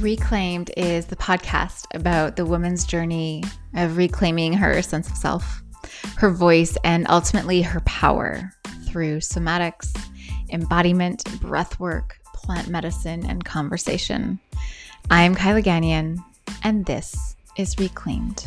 Reclaimed 0.00 0.70
is 0.78 1.04
the 1.04 1.16
podcast 1.16 1.84
about 1.92 2.36
the 2.36 2.46
woman's 2.46 2.86
journey 2.86 3.44
of 3.74 3.98
reclaiming 3.98 4.54
her 4.54 4.80
sense 4.80 5.10
of 5.10 5.16
self, 5.16 5.62
her 6.16 6.30
voice, 6.30 6.74
and 6.84 7.06
ultimately 7.10 7.60
her 7.60 7.80
power 7.80 8.50
through 8.86 9.18
somatics, 9.18 9.94
embodiment, 10.48 11.22
breath 11.42 11.78
work, 11.78 12.16
plant 12.32 12.68
medicine, 12.68 13.26
and 13.26 13.44
conversation. 13.44 14.40
I'm 15.10 15.34
Kyla 15.34 15.60
Gagnon, 15.60 16.24
and 16.62 16.86
this 16.86 17.36
is 17.58 17.78
Reclaimed. 17.78 18.46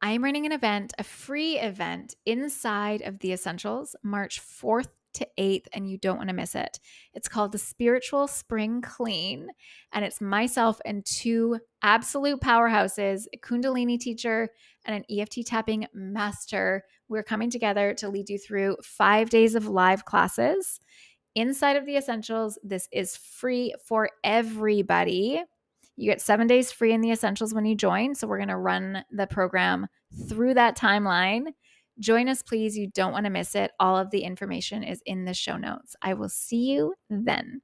I 0.00 0.12
am 0.12 0.24
running 0.24 0.46
an 0.46 0.52
event, 0.52 0.94
a 0.98 1.04
free 1.04 1.58
event 1.58 2.14
inside 2.24 3.02
of 3.02 3.18
the 3.18 3.32
Essentials, 3.32 3.94
March 4.02 4.40
4th 4.40 4.95
to 5.16 5.28
8th, 5.38 5.66
and 5.72 5.88
you 5.88 5.98
don't 5.98 6.16
want 6.16 6.28
to 6.28 6.34
miss 6.34 6.54
it. 6.54 6.80
It's 7.14 7.28
called 7.28 7.52
the 7.52 7.58
Spiritual 7.58 8.28
Spring 8.28 8.80
Clean, 8.80 9.48
and 9.92 10.04
it's 10.04 10.20
myself 10.20 10.80
and 10.84 11.04
two 11.04 11.58
absolute 11.82 12.40
powerhouses, 12.40 13.24
a 13.34 13.38
Kundalini 13.38 13.98
teacher 13.98 14.48
and 14.84 14.96
an 14.96 15.04
EFT 15.18 15.46
tapping 15.46 15.86
master. 15.92 16.84
We're 17.08 17.22
coming 17.22 17.50
together 17.50 17.94
to 17.94 18.08
lead 18.08 18.28
you 18.30 18.38
through 18.38 18.76
five 18.82 19.30
days 19.30 19.54
of 19.54 19.68
live 19.68 20.04
classes. 20.04 20.80
Inside 21.34 21.76
of 21.76 21.84
the 21.84 21.96
Essentials, 21.96 22.58
this 22.62 22.88
is 22.92 23.16
free 23.16 23.74
for 23.84 24.08
everybody. 24.24 25.42
You 25.96 26.10
get 26.10 26.20
seven 26.20 26.46
days 26.46 26.72
free 26.72 26.92
in 26.92 27.00
the 27.00 27.10
Essentials 27.10 27.54
when 27.54 27.64
you 27.64 27.74
join. 27.74 28.14
So, 28.14 28.26
we're 28.26 28.38
going 28.38 28.48
to 28.48 28.56
run 28.56 29.04
the 29.10 29.26
program 29.26 29.86
through 30.28 30.54
that 30.54 30.76
timeline 30.76 31.48
Join 31.98 32.28
us, 32.28 32.42
please. 32.42 32.76
You 32.76 32.88
don't 32.88 33.12
want 33.12 33.24
to 33.24 33.30
miss 33.30 33.54
it. 33.54 33.70
All 33.80 33.96
of 33.96 34.10
the 34.10 34.20
information 34.20 34.82
is 34.82 35.02
in 35.06 35.24
the 35.24 35.34
show 35.34 35.56
notes. 35.56 35.96
I 36.02 36.14
will 36.14 36.28
see 36.28 36.72
you 36.72 36.94
then. 37.08 37.62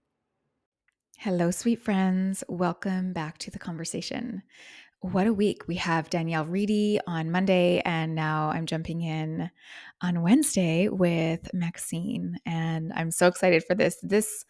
Hello, 1.18 1.50
sweet 1.50 1.78
friends. 1.78 2.42
Welcome 2.48 3.12
back 3.12 3.38
to 3.38 3.50
the 3.50 3.58
conversation. 3.58 4.42
What 5.02 5.26
a 5.26 5.32
week. 5.32 5.66
We 5.66 5.74
have 5.76 6.10
Danielle 6.10 6.44
Reedy 6.44 7.00
on 7.08 7.32
Monday, 7.32 7.82
and 7.84 8.14
now 8.14 8.50
I'm 8.50 8.66
jumping 8.66 9.02
in 9.02 9.50
on 10.00 10.22
Wednesday 10.22 10.86
with 10.86 11.52
Maxine. 11.52 12.36
And 12.46 12.92
I'm 12.94 13.10
so 13.10 13.26
excited 13.26 13.64
for 13.64 13.74
this. 13.74 13.96
This 14.04 14.44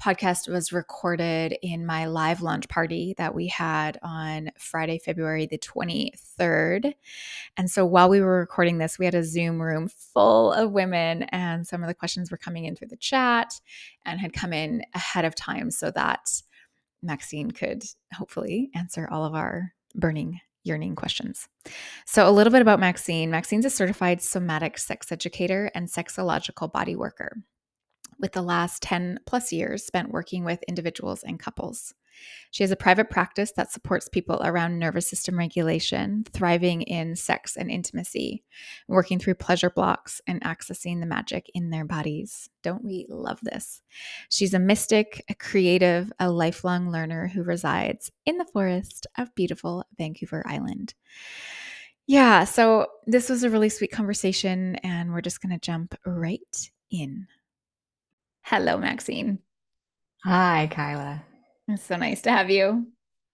podcast 0.00 0.48
was 0.48 0.72
recorded 0.72 1.58
in 1.60 1.84
my 1.84 2.06
live 2.06 2.40
launch 2.40 2.68
party 2.68 3.16
that 3.18 3.34
we 3.34 3.48
had 3.48 3.98
on 4.00 4.52
Friday, 4.56 5.00
February 5.00 5.46
the 5.46 5.58
23rd. 5.58 6.94
And 7.56 7.68
so 7.68 7.84
while 7.84 8.08
we 8.08 8.20
were 8.20 8.38
recording 8.38 8.78
this, 8.78 9.00
we 9.00 9.06
had 9.06 9.16
a 9.16 9.24
Zoom 9.24 9.60
room 9.60 9.88
full 9.88 10.52
of 10.52 10.70
women, 10.70 11.24
and 11.24 11.66
some 11.66 11.82
of 11.82 11.88
the 11.88 11.94
questions 11.94 12.30
were 12.30 12.36
coming 12.36 12.66
in 12.66 12.76
through 12.76 12.88
the 12.88 12.96
chat 12.96 13.60
and 14.04 14.20
had 14.20 14.32
come 14.32 14.52
in 14.52 14.84
ahead 14.94 15.24
of 15.24 15.34
time 15.34 15.68
so 15.72 15.90
that 15.90 16.30
Maxine 17.02 17.50
could 17.50 17.82
hopefully 18.14 18.70
answer 18.72 19.08
all 19.10 19.24
of 19.24 19.34
our 19.34 19.72
burning 19.96 20.40
yearning 20.66 20.96
questions. 20.96 21.48
So, 22.06 22.28
a 22.28 22.32
little 22.32 22.52
bit 22.52 22.62
about 22.62 22.80
Maxine. 22.80 23.30
Maxine's 23.30 23.64
a 23.64 23.70
certified 23.70 24.20
somatic 24.20 24.78
sex 24.78 25.12
educator 25.12 25.70
and 25.74 25.88
sexological 25.88 26.70
body 26.70 26.96
worker 26.96 27.36
with 28.18 28.32
the 28.32 28.42
last 28.42 28.82
10 28.82 29.20
plus 29.26 29.52
years 29.52 29.84
spent 29.84 30.10
working 30.10 30.44
with 30.44 30.62
individuals 30.64 31.22
and 31.22 31.38
couples. 31.38 31.94
She 32.50 32.62
has 32.62 32.70
a 32.70 32.76
private 32.76 33.10
practice 33.10 33.52
that 33.56 33.70
supports 33.70 34.08
people 34.08 34.40
around 34.42 34.78
nervous 34.78 35.08
system 35.08 35.38
regulation, 35.38 36.24
thriving 36.32 36.82
in 36.82 37.16
sex 37.16 37.56
and 37.56 37.70
intimacy, 37.70 38.44
working 38.88 39.18
through 39.18 39.34
pleasure 39.34 39.70
blocks, 39.70 40.20
and 40.26 40.40
accessing 40.42 41.00
the 41.00 41.06
magic 41.06 41.50
in 41.54 41.70
their 41.70 41.84
bodies. 41.84 42.48
Don't 42.62 42.84
we 42.84 43.06
love 43.08 43.40
this? 43.42 43.82
She's 44.30 44.54
a 44.54 44.58
mystic, 44.58 45.24
a 45.28 45.34
creative, 45.34 46.12
a 46.18 46.30
lifelong 46.30 46.90
learner 46.90 47.28
who 47.28 47.42
resides 47.42 48.10
in 48.24 48.38
the 48.38 48.46
forest 48.46 49.06
of 49.18 49.34
beautiful 49.34 49.84
Vancouver 49.98 50.42
Island. 50.46 50.94
Yeah, 52.06 52.44
so 52.44 52.86
this 53.06 53.28
was 53.28 53.42
a 53.42 53.50
really 53.50 53.68
sweet 53.68 53.90
conversation, 53.90 54.76
and 54.76 55.12
we're 55.12 55.20
just 55.20 55.42
going 55.42 55.52
to 55.52 55.58
jump 55.58 55.94
right 56.06 56.70
in. 56.90 57.26
Hello, 58.42 58.78
Maxine. 58.78 59.40
Hi, 60.22 60.68
Kyla. 60.70 61.24
It's 61.68 61.82
so 61.82 61.96
nice 61.96 62.22
to 62.22 62.30
have 62.30 62.50
you. 62.50 62.86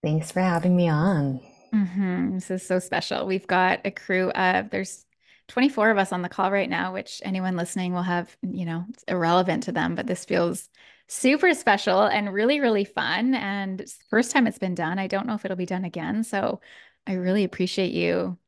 Thanks 0.02 0.32
for 0.32 0.40
having 0.40 0.74
me 0.74 0.88
on. 0.88 1.40
Mm-hmm. 1.72 2.34
This 2.34 2.50
is 2.50 2.66
so 2.66 2.78
special. 2.78 3.26
We've 3.26 3.46
got 3.46 3.80
a 3.84 3.90
crew 3.90 4.30
of, 4.30 4.70
there's 4.70 5.04
24 5.48 5.90
of 5.90 5.98
us 5.98 6.12
on 6.12 6.22
the 6.22 6.28
call 6.28 6.50
right 6.50 6.68
now, 6.68 6.92
which 6.92 7.20
anyone 7.24 7.56
listening 7.56 7.92
will 7.92 8.02
have, 8.02 8.34
you 8.42 8.64
know, 8.64 8.84
it's 8.90 9.04
irrelevant 9.04 9.64
to 9.64 9.72
them, 9.72 9.94
but 9.94 10.06
this 10.06 10.24
feels 10.24 10.68
super 11.08 11.52
special 11.54 12.02
and 12.02 12.32
really, 12.32 12.60
really 12.60 12.84
fun. 12.84 13.34
And 13.34 13.80
it's 13.80 13.98
the 13.98 14.04
first 14.08 14.30
time 14.30 14.46
it's 14.46 14.58
been 14.58 14.74
done. 14.74 14.98
I 14.98 15.08
don't 15.08 15.26
know 15.26 15.34
if 15.34 15.44
it'll 15.44 15.56
be 15.56 15.66
done 15.66 15.84
again. 15.84 16.24
So 16.24 16.60
I 17.06 17.14
really 17.14 17.44
appreciate 17.44 17.92
you 17.92 18.38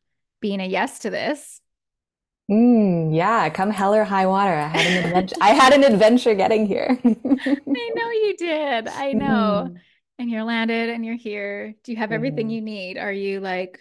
being 0.40 0.60
a 0.60 0.66
yes 0.66 1.00
to 1.00 1.10
this. 1.10 1.60
Mm, 2.50 3.14
yeah, 3.14 3.48
come 3.48 3.70
hell 3.70 3.94
or 3.94 4.04
high 4.04 4.26
water. 4.26 4.52
I 4.52 4.68
had 4.68 4.86
an 4.86 5.04
adventure. 5.06 5.36
I 5.40 5.48
had 5.50 5.72
an 5.72 5.84
adventure 5.84 6.34
getting 6.34 6.66
here. 6.66 6.98
I 7.04 7.90
know 7.94 8.10
you 8.10 8.34
did. 8.36 8.88
I 8.88 9.12
know. 9.12 9.70
Mm. 9.70 9.76
And 10.18 10.30
you're 10.30 10.44
landed 10.44 10.90
and 10.90 11.04
you're 11.04 11.16
here. 11.16 11.74
Do 11.82 11.92
you 11.92 11.98
have 11.98 12.12
everything 12.12 12.48
mm. 12.48 12.52
you 12.52 12.60
need? 12.60 12.98
Are 12.98 13.12
you 13.12 13.40
like 13.40 13.80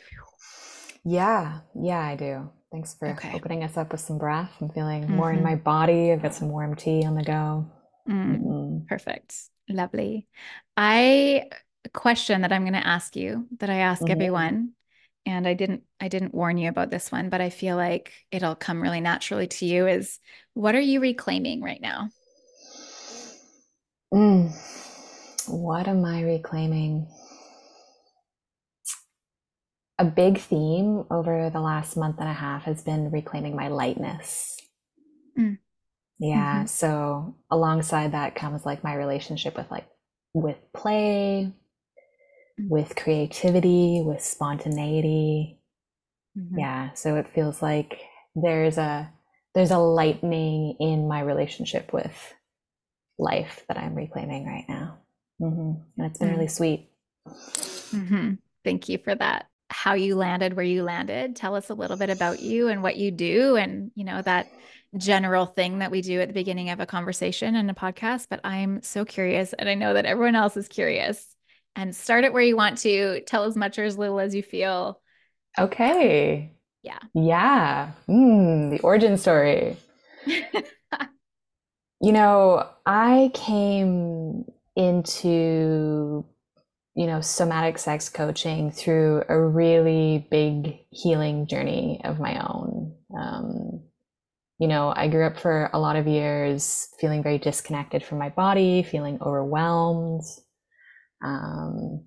Yeah, 1.03 1.59
yeah, 1.75 1.99
I 1.99 2.15
do. 2.15 2.49
Thanks 2.71 2.95
for 2.95 3.09
okay. 3.09 3.33
opening 3.35 3.63
us 3.63 3.77
up 3.77 3.91
with 3.91 4.01
some 4.01 4.17
breath. 4.17 4.51
I'm 4.59 4.69
feeling 4.69 5.03
mm-hmm. 5.03 5.15
more 5.15 5.31
in 5.31 5.43
my 5.43 5.55
body. 5.55 6.11
I've 6.11 6.23
got 6.23 6.33
some 6.33 6.49
warm 6.49 6.75
tea 6.75 7.05
on 7.05 7.15
the 7.15 7.23
go. 7.23 7.67
Mm. 8.09 8.87
Perfect. 8.87 9.35
Lovely. 9.69 10.27
I 10.75 11.49
question 11.93 12.41
that 12.41 12.51
I'm 12.51 12.63
going 12.63 12.73
to 12.73 12.87
ask 12.87 13.15
you 13.15 13.47
that 13.59 13.69
I 13.69 13.75
ask 13.75 14.01
mm-hmm. 14.01 14.11
everyone 14.11 14.71
and 15.25 15.47
I 15.47 15.53
didn't 15.53 15.83
I 15.99 16.07
didn't 16.07 16.33
warn 16.33 16.57
you 16.57 16.69
about 16.69 16.89
this 16.89 17.11
one, 17.11 17.29
but 17.29 17.41
I 17.41 17.49
feel 17.49 17.75
like 17.75 18.11
it'll 18.31 18.55
come 18.55 18.81
really 18.81 19.01
naturally 19.01 19.47
to 19.47 19.65
you 19.65 19.87
is 19.87 20.19
what 20.53 20.75
are 20.75 20.81
you 20.81 20.99
reclaiming 20.99 21.61
right 21.61 21.81
now? 21.81 22.09
Mm, 24.13 24.51
what 25.47 25.87
am 25.87 26.05
I 26.05 26.21
reclaiming? 26.21 27.07
A 29.99 30.05
big 30.05 30.39
theme 30.39 31.05
over 31.09 31.49
the 31.49 31.61
last 31.61 31.95
month 31.95 32.17
and 32.19 32.27
a 32.27 32.33
half 32.33 32.63
has 32.63 32.81
been 32.83 33.11
reclaiming 33.11 33.55
my 33.55 33.69
lightness. 33.69 34.57
Mm. 35.37 35.59
Yeah, 36.19 36.57
mm-hmm. 36.57 36.65
so 36.67 37.35
alongside 37.49 38.11
that 38.11 38.35
comes 38.35 38.65
like 38.65 38.83
my 38.83 38.95
relationship 38.95 39.55
with 39.55 39.69
like 39.71 39.87
with 40.33 40.57
play, 40.73 41.53
with 42.57 42.95
creativity, 42.95 44.01
with 44.05 44.21
spontaneity. 44.21 45.59
Mm-hmm. 46.37 46.59
Yeah, 46.59 46.93
so 46.93 47.15
it 47.15 47.29
feels 47.29 47.61
like 47.61 48.01
there's 48.35 48.77
a 48.77 49.11
there's 49.53 49.71
a 49.71 49.77
lightening 49.77 50.77
in 50.79 51.07
my 51.07 51.21
relationship 51.21 51.93
with 51.93 52.33
life 53.19 53.63
that 53.67 53.77
I'm 53.77 53.93
reclaiming 53.93 54.47
right 54.47 54.65
now. 54.67 54.97
Mm-hmm. 55.39 55.81
And 55.97 56.07
it's 56.07 56.17
been 56.17 56.29
mm-hmm. 56.29 56.37
really 56.37 56.47
sweet. 56.47 56.89
Mm-hmm. 57.27 58.33
Thank 58.63 58.89
you 58.89 58.97
for 58.97 59.13
that. 59.13 59.47
How 59.69 59.93
you 59.93 60.15
landed 60.15 60.55
where 60.55 60.65
you 60.65 60.83
landed. 60.83 61.35
Tell 61.35 61.55
us 61.55 61.69
a 61.69 61.75
little 61.75 61.97
bit 61.97 62.09
about 62.09 62.39
you 62.39 62.67
and 62.67 62.81
what 62.81 62.97
you 62.97 63.11
do, 63.11 63.55
and 63.55 63.91
you 63.95 64.03
know 64.03 64.21
that 64.21 64.47
general 64.97 65.47
thing 65.47 65.79
that 65.79 65.89
we 65.89 66.01
do 66.01 66.21
at 66.21 66.27
the 66.27 66.33
beginning 66.33 66.69
of 66.69 66.79
a 66.79 66.85
conversation 66.85 67.55
and 67.55 67.69
a 67.69 67.73
podcast. 67.73 68.27
But 68.29 68.41
I'm 68.43 68.81
so 68.81 69.05
curious, 69.05 69.53
and 69.53 69.69
I 69.69 69.75
know 69.75 69.93
that 69.93 70.05
everyone 70.05 70.35
else 70.35 70.57
is 70.57 70.67
curious 70.67 71.33
and 71.75 71.95
start 71.95 72.23
it 72.23 72.33
where 72.33 72.43
you 72.43 72.55
want 72.55 72.77
to. 72.79 73.21
Tell 73.21 73.43
as 73.45 73.55
much 73.55 73.79
or 73.79 73.83
as 73.83 73.97
little 73.97 74.19
as 74.19 74.35
you 74.35 74.43
feel. 74.43 75.01
Okay. 75.57 76.51
Yeah. 76.81 76.99
Yeah. 77.13 77.91
Mm, 78.07 78.71
the 78.71 78.79
origin 78.81 79.17
story. 79.17 79.77
you 80.25 82.11
know, 82.11 82.67
I 82.85 83.31
came 83.33 84.45
into, 84.75 86.25
you 86.95 87.07
know, 87.07 87.21
somatic 87.21 87.77
sex 87.77 88.09
coaching 88.09 88.71
through 88.71 89.23
a 89.29 89.39
really 89.39 90.27
big 90.29 90.79
healing 90.91 91.47
journey 91.47 92.01
of 92.03 92.19
my 92.19 92.39
own. 92.45 92.95
Um, 93.17 93.81
you 94.59 94.67
know, 94.67 94.93
I 94.95 95.07
grew 95.07 95.25
up 95.25 95.39
for 95.39 95.69
a 95.73 95.79
lot 95.79 95.95
of 95.95 96.07
years 96.07 96.87
feeling 96.99 97.23
very 97.23 97.37
disconnected 97.37 98.03
from 98.03 98.17
my 98.17 98.29
body, 98.29 98.83
feeling 98.83 99.17
overwhelmed, 99.21 100.23
um, 101.23 102.05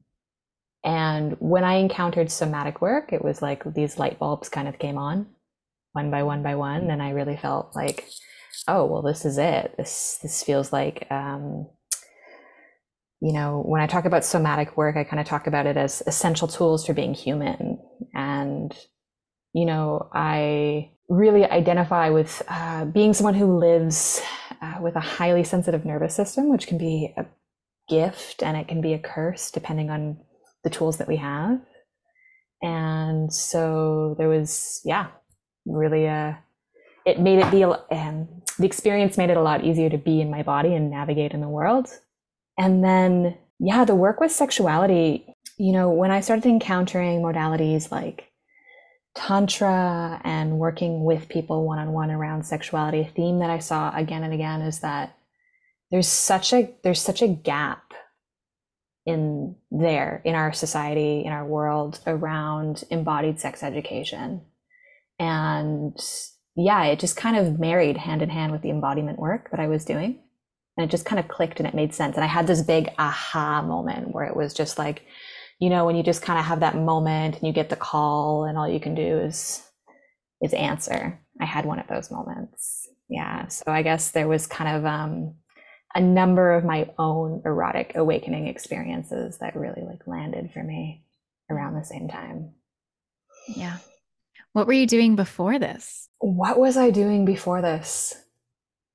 and 0.85 1.37
when 1.41 1.65
I 1.65 1.75
encountered 1.75 2.31
somatic 2.31 2.81
work, 2.81 3.13
it 3.13 3.25
was 3.25 3.43
like 3.43 3.65
these 3.75 3.99
light 3.99 4.21
bulbs 4.21 4.49
kind 4.49 4.69
of 4.69 4.79
came 4.79 4.99
on 4.99 5.27
one 5.93 6.11
by 6.11 6.23
one 6.23 6.43
by 6.43 6.55
one. 6.55 6.91
And 6.91 7.03
I 7.03 7.11
really 7.11 7.37
felt 7.37 7.75
like, 7.75 8.07
oh, 8.69 8.85
well, 8.85 9.03
this 9.03 9.25
is 9.25 9.39
it. 9.39 9.75
This, 9.77 10.19
this 10.23 10.45
feels 10.45 10.73
like, 10.73 11.07
um, 11.11 11.67
you 13.21 13.33
know, 13.33 13.63
when 13.67 13.81
I 13.81 13.87
talk 13.87 14.05
about 14.05 14.25
somatic 14.25 14.77
work, 14.77 14.97
I 14.97 15.05
kind 15.05 15.19
of 15.19 15.27
talk 15.27 15.47
about 15.47 15.67
it 15.67 15.77
as 15.77 16.03
essential 16.07 16.47
tools 16.47 16.87
for 16.87 16.93
being 16.93 17.15
human. 17.15 17.81
And, 18.15 18.77
you 19.55 19.65
know, 19.65 20.09
I 20.13 20.93
really 21.09 21.45
identify 21.47 22.11
with 22.11 22.43
uh, 22.47 22.85
being 22.85 23.15
someone 23.15 23.35
who 23.35 23.59
lives 23.59 24.21
uh, 24.61 24.79
with 24.81 24.95
a 24.97 25.01
highly 25.01 25.43
sensitive 25.43 25.85
nervous 25.85 26.15
system, 26.15 26.49
which 26.49 26.67
can 26.67 26.79
be 26.79 27.15
a 27.17 27.25
gift 27.89 28.43
and 28.43 28.57
it 28.57 28.69
can 28.69 28.81
be 28.81 28.93
a 28.93 28.99
curse 28.99 29.51
depending 29.51 29.91
on 29.91 30.19
the 30.65 30.71
tools 30.71 30.99
that 30.99 31.09
we 31.09 31.17
have. 31.17 31.61
And 32.63 33.33
so 33.33 34.15
there 34.19 34.29
was, 34.29 34.81
yeah, 34.85 35.09
really 35.65 36.07
a, 36.07 36.39
it 37.05 37.21
made 37.21 37.39
it 37.39 37.51
be, 37.51 37.63
um, 37.65 38.43
the 38.59 38.67
experience 38.67 39.17
made 39.17 39.31
it 39.31 39.37
a 39.37 39.43
lot 39.43 39.65
easier 39.65 39.91
to 39.91 39.99
be 39.99 40.21
in 40.21 40.31
my 40.31 40.43
body 40.43 40.75
and 40.75 40.91
navigate 40.91 41.33
in 41.33 41.41
the 41.41 41.49
world. 41.49 41.89
And 42.59 42.83
then, 42.83 43.37
yeah, 43.59 43.85
the 43.85 43.95
work 43.95 44.21
with 44.21 44.33
sexuality, 44.33 45.35
you 45.59 45.73
know, 45.73 45.91
when 45.91 46.11
I 46.11 46.21
started 46.21 46.47
encountering 46.47 47.21
modalities 47.21 47.91
like 47.93 48.31
Tantra 49.15 50.21
and 50.25 50.59
working 50.59 51.05
with 51.05 51.29
people 51.29 51.65
one 51.65 51.79
on 51.79 51.93
one 51.93 52.11
around 52.11 52.45
sexuality, 52.45 53.01
a 53.01 53.05
theme 53.05 53.39
that 53.39 53.51
I 53.51 53.59
saw 53.59 53.95
again 53.95 54.25
and 54.25 54.35
again 54.35 54.63
is 54.63 54.81
that 54.81 55.17
there's 55.91 56.09
such 56.09 56.53
a 56.53 56.75
there's 56.83 57.01
such 57.01 57.23
a 57.23 57.29
gap 57.29 57.95
in 59.05 59.55
there 59.71 60.21
in 60.25 60.35
our 60.35 60.53
society 60.53 61.23
in 61.25 61.33
our 61.33 61.47
world 61.47 62.01
around 62.07 62.85
embodied 62.91 63.39
sex 63.41 63.63
education. 63.63 64.43
And 65.19 65.97
yeah 66.57 66.85
it 66.85 66.99
just 66.99 67.17
kind 67.17 67.37
of 67.37 67.61
married 67.61 67.97
hand 67.97 68.23
in 68.23 68.31
hand 68.31 68.53
with 68.53 68.63
the 68.63 68.71
embodiment 68.71 69.19
work 69.19 69.51
that 69.51 69.61
i 69.61 69.69
was 69.69 69.85
doing. 69.85 70.21
And 70.77 70.85
it 70.85 70.91
just 70.91 71.07
kind 71.07 71.19
of 71.19 71.29
clicked 71.29 71.59
and 71.59 71.67
it 71.67 71.75
made 71.75 71.95
sense. 71.95 72.17
And 72.17 72.25
i 72.25 72.29
had 72.29 72.47
this 72.47 72.63
big 72.63 72.91
aha 72.99 73.63
moment 73.63 74.13
where 74.13 74.25
it 74.25 74.37
was 74.37 74.53
just 74.53 74.79
like 74.79 75.03
you 75.61 75.71
know 75.71 75.87
when 75.87 75.97
you 75.97 76.03
just 76.03 76.23
kind 76.23 76.39
of 76.39 76.45
have 76.45 76.61
that 76.61 76.77
moment 76.77 77.37
and 77.37 77.47
you 77.47 77.53
get 77.53 77.71
the 77.71 77.77
call 77.77 78.45
and 78.45 78.59
all 78.59 78.69
you 78.69 78.81
can 78.81 78.95
do 78.95 79.19
is 79.21 79.63
is 80.43 80.53
answer. 80.53 81.19
I 81.41 81.45
had 81.45 81.65
one 81.65 81.79
of 81.79 81.87
those 81.87 82.11
moments. 82.11 82.89
Yeah. 83.09 83.47
So 83.47 83.65
i 83.69 83.83
guess 83.83 84.11
there 84.11 84.27
was 84.27 84.49
kind 84.49 84.77
of 84.77 84.85
um 84.85 85.37
a 85.97 86.01
number 86.01 86.53
of 86.53 86.63
my 86.63 86.91
own 86.99 87.41
erotic 87.47 87.93
awakening 87.95 88.49
experiences 88.49 89.39
that 89.39 89.57
really 89.57 89.83
like 89.83 90.07
landed 90.07 90.53
for 90.53 90.63
me 90.63 91.03
around 91.51 91.75
the 91.75 91.85
same 91.85 92.07
time. 92.07 92.53
Yeah. 93.49 93.79
What 94.53 94.67
were 94.67 94.75
you 94.75 94.87
doing 94.87 95.17
before 95.17 95.59
this? 95.59 96.11
What 96.19 96.59
was 96.59 96.77
I 96.77 96.91
doing 96.91 97.25
before 97.25 97.63
this? 97.63 98.15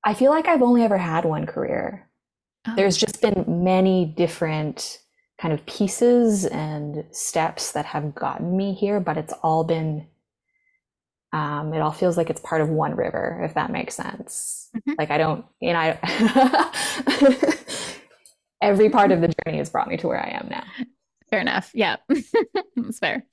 I 0.06 0.14
feel 0.14 0.30
like 0.30 0.48
I've 0.48 0.62
only 0.62 0.84
ever 0.84 0.98
had 0.98 1.26
one 1.26 1.48
career. 1.48 2.08
Oh. 2.68 2.76
There's 2.76 2.98
just 2.98 3.20
been 3.20 3.46
many 3.48 4.06
different 4.06 5.00
kind 5.40 5.56
of 5.56 5.66
pieces 5.66 6.46
and 6.46 7.04
steps 7.10 7.72
that 7.72 7.86
have 7.86 8.14
gotten 8.14 8.56
me 8.56 8.76
here, 8.76 9.00
but 9.00 9.18
it's 9.18 9.34
all 9.42 9.64
been 9.64 10.06
um, 11.34 11.74
it 11.74 11.80
all 11.80 11.92
feels 11.92 12.18
like 12.18 12.30
it's 12.30 12.42
part 12.42 12.62
of 12.62 12.70
one 12.70 12.96
river, 12.96 13.42
if 13.44 13.54
that 13.54 13.72
makes 13.72 13.96
sense. 13.96 14.70
Mm-hmm. 14.76 14.94
Like 14.98 15.12
I 15.12 15.18
don't, 15.18 15.46
you 15.60 15.74
know, 15.74 15.80
I, 15.80 17.46
every 18.62 18.90
part 18.90 19.12
of 19.12 19.22
the 19.22 19.34
journey 19.46 19.58
has 19.58 19.70
brought 19.70 19.88
me 19.88 19.98
to 19.98 20.08
where 20.08 20.20
I 20.20 20.30
am 20.32 20.48
now. 20.50 20.64
Fair 21.30 21.40
enough. 21.40 21.72
Yeah, 21.74 21.98
that's 22.76 23.00
fair. 23.00 23.26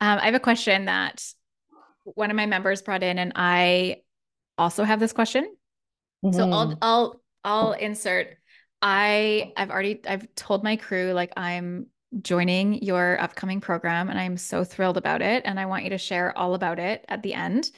Um, 0.00 0.18
I 0.18 0.24
have 0.24 0.34
a 0.34 0.40
question 0.40 0.86
that 0.86 1.22
one 2.04 2.30
of 2.30 2.36
my 2.36 2.46
members 2.46 2.80
brought 2.80 3.02
in, 3.02 3.18
and 3.18 3.32
I 3.36 4.02
also 4.56 4.84
have 4.84 5.00
this 5.00 5.12
question. 5.12 5.44
Mm-hmm. 6.24 6.36
So 6.36 6.50
I'll 6.50 6.66
mm-hmm. 6.68 6.78
I'll 6.80 7.20
I'll 7.44 7.72
insert. 7.72 8.28
I 8.80 9.52
I've 9.56 9.70
already 9.70 10.00
I've 10.06 10.34
told 10.34 10.64
my 10.64 10.76
crew 10.76 11.12
like 11.12 11.32
I'm 11.36 11.88
joining 12.22 12.82
your 12.82 13.20
upcoming 13.20 13.60
program. 13.60 14.08
And 14.08 14.18
I'm 14.18 14.36
so 14.36 14.64
thrilled 14.64 14.96
about 14.96 15.22
it. 15.22 15.42
And 15.44 15.58
I 15.58 15.66
want 15.66 15.84
you 15.84 15.90
to 15.90 15.98
share 15.98 16.36
all 16.36 16.54
about 16.54 16.78
it 16.78 17.04
at 17.08 17.22
the 17.22 17.34
end. 17.34 17.70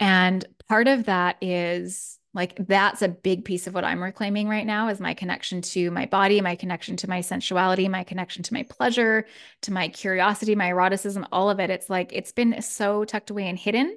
And 0.00 0.44
part 0.68 0.88
of 0.88 1.06
that 1.06 1.36
is 1.40 2.18
like, 2.34 2.56
that's 2.66 3.00
a 3.00 3.08
big 3.08 3.44
piece 3.44 3.68
of 3.68 3.74
what 3.74 3.84
I'm 3.84 4.02
reclaiming 4.02 4.48
right 4.48 4.66
now 4.66 4.88
is 4.88 4.98
my 4.98 5.14
connection 5.14 5.62
to 5.62 5.90
my 5.92 6.06
body, 6.06 6.40
my 6.40 6.56
connection 6.56 6.96
to 6.96 7.08
my 7.08 7.20
sensuality, 7.20 7.88
my 7.88 8.02
connection 8.02 8.42
to 8.42 8.52
my 8.52 8.64
pleasure, 8.64 9.26
to 9.62 9.72
my 9.72 9.88
curiosity, 9.88 10.56
my 10.56 10.70
eroticism, 10.70 11.26
all 11.30 11.48
of 11.48 11.60
it. 11.60 11.70
It's 11.70 11.88
like, 11.88 12.12
it's 12.12 12.32
been 12.32 12.60
so 12.60 13.04
tucked 13.04 13.30
away 13.30 13.48
and 13.48 13.56
hidden 13.56 13.96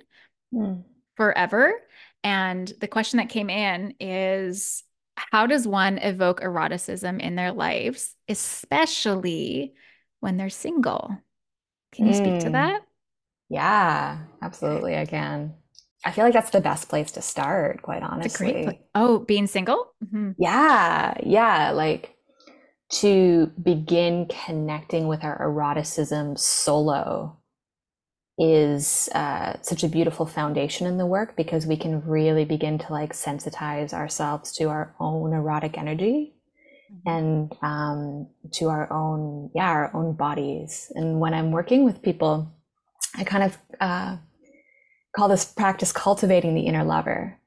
mm. 0.54 0.84
forever. 1.16 1.74
And 2.24 2.72
the 2.80 2.88
question 2.88 3.18
that 3.18 3.30
came 3.30 3.50
in 3.50 3.96
is 4.00 4.84
how 5.18 5.48
does 5.48 5.68
one 5.68 5.98
evoke 5.98 6.42
eroticism 6.42 7.20
in 7.20 7.36
their 7.36 7.52
lives, 7.52 8.14
especially 8.30 9.74
when 10.20 10.38
they're 10.38 10.50
single? 10.50 11.18
Can 11.94 12.08
you 12.08 12.14
mm. 12.14 12.18
speak 12.18 12.40
to 12.42 12.48
hmm. 12.48 12.54
that? 12.54 12.82
Yeah, 13.50 14.20
absolutely. 14.42 14.98
I 14.98 15.06
can. 15.06 15.54
I 16.06 16.12
feel 16.12 16.26
like 16.26 16.34
that's 16.34 16.52
the 16.52 16.62
best 16.62 16.90
place 16.90 17.12
to 17.14 17.22
start, 17.22 17.82
quite 17.82 18.04
honestly. 18.04 18.80
Oh, 18.94 19.20
being 19.20 19.48
single? 19.48 19.94
Mm-hmm. 20.04 20.32
Yeah. 20.38 21.16
Yeah. 21.26 21.72
Like 21.72 22.16
to 22.90 23.52
begin 23.62 24.28
connecting 24.46 25.08
with 25.08 25.24
our 25.24 25.42
eroticism 25.42 26.38
solo 26.38 27.37
is 28.38 29.10
uh, 29.16 29.54
such 29.62 29.84
a 29.84 29.88
beautiful 29.88 30.26
foundation 30.26 30.86
in 30.86 30.98
the 30.98 31.06
work 31.06 31.36
because 31.36 31.66
we 31.66 31.76
can 31.76 32.06
really 32.06 32.46
begin 32.46 32.78
to 32.78 32.92
like 32.92 33.14
sensitize 33.14 33.94
ourselves 33.94 34.52
to 34.52 34.66
our 34.66 34.94
own 35.00 35.34
erotic 35.34 35.78
energy 35.78 36.34
mm-hmm. 36.94 37.10
and 37.10 37.56
um, 37.64 38.28
to 38.52 38.70
our 38.70 38.92
own 38.94 39.50
yeah 39.56 39.70
our 39.70 39.96
own 39.96 40.14
bodies 40.14 40.92
and 40.94 41.20
when 41.20 41.34
i'm 41.34 41.52
working 41.52 41.84
with 41.84 42.04
people 42.04 42.52
i 43.16 43.24
kind 43.24 43.44
of 43.44 43.58
uh, 43.82 44.18
call 45.16 45.28
this 45.28 45.46
practice 45.46 45.92
cultivating 45.92 46.54
the 46.54 46.68
inner 46.68 46.84
lover 46.84 47.40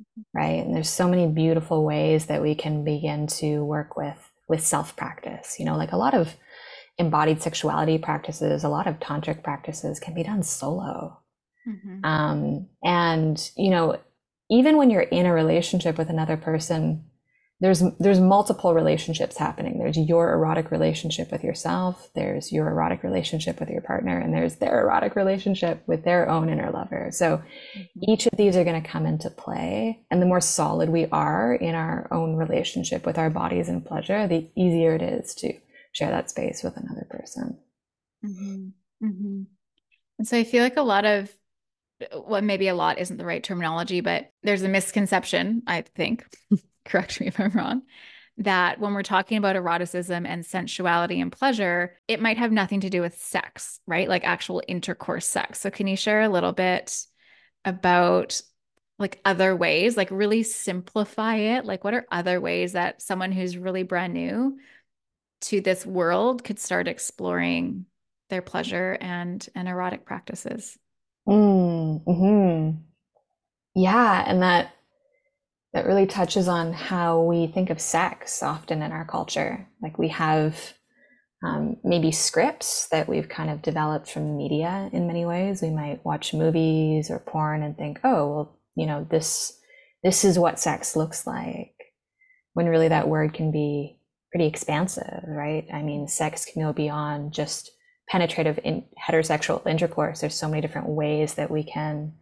mm-hmm. 0.00 0.38
right 0.38 0.64
and 0.64 0.74
there's 0.74 0.88
so 0.88 1.06
many 1.06 1.26
beautiful 1.26 1.84
ways 1.84 2.26
that 2.26 2.40
we 2.40 2.54
can 2.54 2.84
begin 2.84 3.26
to 3.26 3.62
work 3.66 3.98
with 3.98 4.30
with 4.48 4.64
self 4.64 4.96
practice 4.96 5.56
you 5.58 5.66
know 5.66 5.76
like 5.76 5.92
a 5.92 5.96
lot 5.98 6.14
of 6.14 6.36
embodied 6.98 7.42
sexuality 7.42 7.98
practices, 7.98 8.64
a 8.64 8.68
lot 8.68 8.86
of 8.86 8.98
tantric 9.00 9.42
practices 9.42 9.98
can 9.98 10.14
be 10.14 10.22
done 10.22 10.42
solo. 10.42 11.18
Mm-hmm. 11.66 12.04
Um, 12.04 12.68
and 12.82 13.50
you 13.56 13.70
know, 13.70 13.98
even 14.50 14.76
when 14.76 14.90
you're 14.90 15.02
in 15.02 15.26
a 15.26 15.32
relationship 15.32 15.96
with 15.96 16.10
another 16.10 16.36
person, 16.36 17.04
there's 17.60 17.80
there's 18.00 18.18
multiple 18.18 18.74
relationships 18.74 19.36
happening. 19.36 19.78
There's 19.78 19.96
your 19.96 20.32
erotic 20.32 20.72
relationship 20.72 21.30
with 21.30 21.44
yourself, 21.44 22.10
there's 22.14 22.50
your 22.50 22.68
erotic 22.68 23.04
relationship 23.04 23.60
with 23.60 23.70
your 23.70 23.80
partner, 23.80 24.18
and 24.18 24.34
there's 24.34 24.56
their 24.56 24.80
erotic 24.80 25.14
relationship 25.14 25.80
with 25.86 26.02
their 26.02 26.28
own 26.28 26.48
inner 26.48 26.72
lover. 26.72 27.10
So 27.12 27.40
mm-hmm. 27.76 28.10
each 28.10 28.26
of 28.26 28.36
these 28.36 28.56
are 28.56 28.64
going 28.64 28.82
to 28.82 28.88
come 28.88 29.06
into 29.06 29.30
play. 29.30 30.00
And 30.10 30.20
the 30.20 30.26
more 30.26 30.40
solid 30.40 30.88
we 30.88 31.06
are 31.12 31.54
in 31.54 31.76
our 31.76 32.08
own 32.10 32.34
relationship 32.34 33.06
with 33.06 33.16
our 33.16 33.30
bodies 33.30 33.68
and 33.68 33.86
pleasure, 33.86 34.26
the 34.26 34.50
easier 34.56 34.96
it 34.96 35.02
is 35.02 35.32
to 35.36 35.54
share 35.92 36.10
that 36.10 36.30
space 36.30 36.62
with 36.62 36.76
another 36.76 37.06
person. 37.08 37.58
Mm-hmm. 38.24 39.06
Mm-hmm. 39.06 39.42
And 40.18 40.28
so 40.28 40.36
I 40.36 40.44
feel 40.44 40.62
like 40.62 40.76
a 40.76 40.82
lot 40.82 41.04
of, 41.04 41.30
well, 42.14 42.42
maybe 42.42 42.68
a 42.68 42.74
lot 42.74 42.98
isn't 42.98 43.16
the 43.16 43.24
right 43.24 43.42
terminology, 43.42 44.00
but 44.00 44.30
there's 44.42 44.62
a 44.62 44.68
misconception, 44.68 45.62
I 45.66 45.82
think, 45.82 46.24
correct 46.84 47.20
me 47.20 47.28
if 47.28 47.38
I'm 47.38 47.50
wrong, 47.50 47.82
that 48.38 48.80
when 48.80 48.94
we're 48.94 49.02
talking 49.02 49.38
about 49.38 49.56
eroticism 49.56 50.26
and 50.26 50.44
sensuality 50.44 51.20
and 51.20 51.30
pleasure, 51.30 51.98
it 52.08 52.20
might 52.20 52.38
have 52.38 52.52
nothing 52.52 52.80
to 52.80 52.90
do 52.90 53.00
with 53.00 53.20
sex, 53.20 53.80
right? 53.86 54.08
Like 54.08 54.24
actual 54.24 54.62
intercourse 54.66 55.26
sex. 55.26 55.60
So 55.60 55.70
can 55.70 55.86
you 55.86 55.96
share 55.96 56.22
a 56.22 56.28
little 56.28 56.52
bit 56.52 57.04
about 57.64 58.40
like 58.98 59.20
other 59.24 59.54
ways, 59.54 59.96
like 59.96 60.10
really 60.10 60.42
simplify 60.42 61.36
it? 61.36 61.64
Like 61.64 61.84
what 61.84 61.94
are 61.94 62.06
other 62.10 62.40
ways 62.40 62.72
that 62.72 63.02
someone 63.02 63.32
who's 63.32 63.56
really 63.56 63.82
brand 63.82 64.14
new 64.14 64.58
to 65.42 65.60
this 65.60 65.84
world 65.86 66.44
could 66.44 66.58
start 66.58 66.88
exploring 66.88 67.86
their 68.30 68.42
pleasure 68.42 68.96
and 69.00 69.46
and 69.54 69.68
erotic 69.68 70.04
practices. 70.04 70.78
Mm, 71.28 72.02
hmm 72.04 72.78
Yeah, 73.74 74.24
and 74.26 74.42
that 74.42 74.72
that 75.72 75.86
really 75.86 76.06
touches 76.06 76.48
on 76.48 76.72
how 76.72 77.22
we 77.22 77.46
think 77.46 77.70
of 77.70 77.80
sex 77.80 78.42
often 78.42 78.82
in 78.82 78.92
our 78.92 79.04
culture. 79.06 79.66
Like 79.80 79.98
we 79.98 80.08
have 80.08 80.74
um, 81.42 81.76
maybe 81.82 82.12
scripts 82.12 82.88
that 82.88 83.08
we've 83.08 83.28
kind 83.28 83.50
of 83.50 83.62
developed 83.62 84.10
from 84.10 84.36
media 84.36 84.88
in 84.92 85.06
many 85.06 85.24
ways. 85.24 85.62
We 85.62 85.70
might 85.70 86.04
watch 86.04 86.34
movies 86.34 87.10
or 87.10 87.18
porn 87.18 87.62
and 87.62 87.76
think, 87.76 88.00
oh, 88.04 88.28
well, 88.28 88.58
you 88.76 88.86
know, 88.86 89.06
this 89.10 89.58
this 90.02 90.24
is 90.24 90.38
what 90.38 90.58
sex 90.58 90.96
looks 90.96 91.26
like. 91.26 91.74
When 92.54 92.66
really 92.66 92.88
that 92.88 93.08
word 93.08 93.32
can 93.34 93.50
be 93.50 93.98
pretty 94.32 94.46
expansive, 94.46 95.22
right? 95.26 95.66
I 95.72 95.82
mean, 95.82 96.08
sex 96.08 96.44
can 96.44 96.62
go 96.62 96.72
beyond 96.72 97.32
just 97.32 97.70
penetrative 98.10 98.58
in 98.64 98.84
heterosexual 98.98 99.64
intercourse. 99.66 100.20
There's 100.20 100.34
so 100.34 100.48
many 100.48 100.62
different 100.62 100.88
ways 100.88 101.34
that 101.34 101.50
we 101.50 101.62
can 101.62 102.14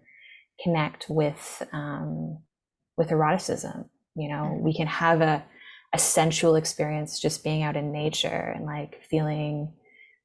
connect 0.63 1.07
with 1.09 1.63
um, 1.73 2.39
with 2.97 3.11
eroticism. 3.11 3.89
You 4.17 4.29
know, 4.29 4.43
mm-hmm. 4.53 4.65
we 4.65 4.75
can 4.75 4.89
have 4.89 5.21
a 5.21 5.45
a 5.93 5.99
sensual 5.99 6.55
experience 6.57 7.19
just 7.19 7.43
being 7.43 7.63
out 7.63 7.77
in 7.77 7.93
nature 7.93 8.53
and 8.55 8.65
like 8.65 9.03
feeling 9.09 9.73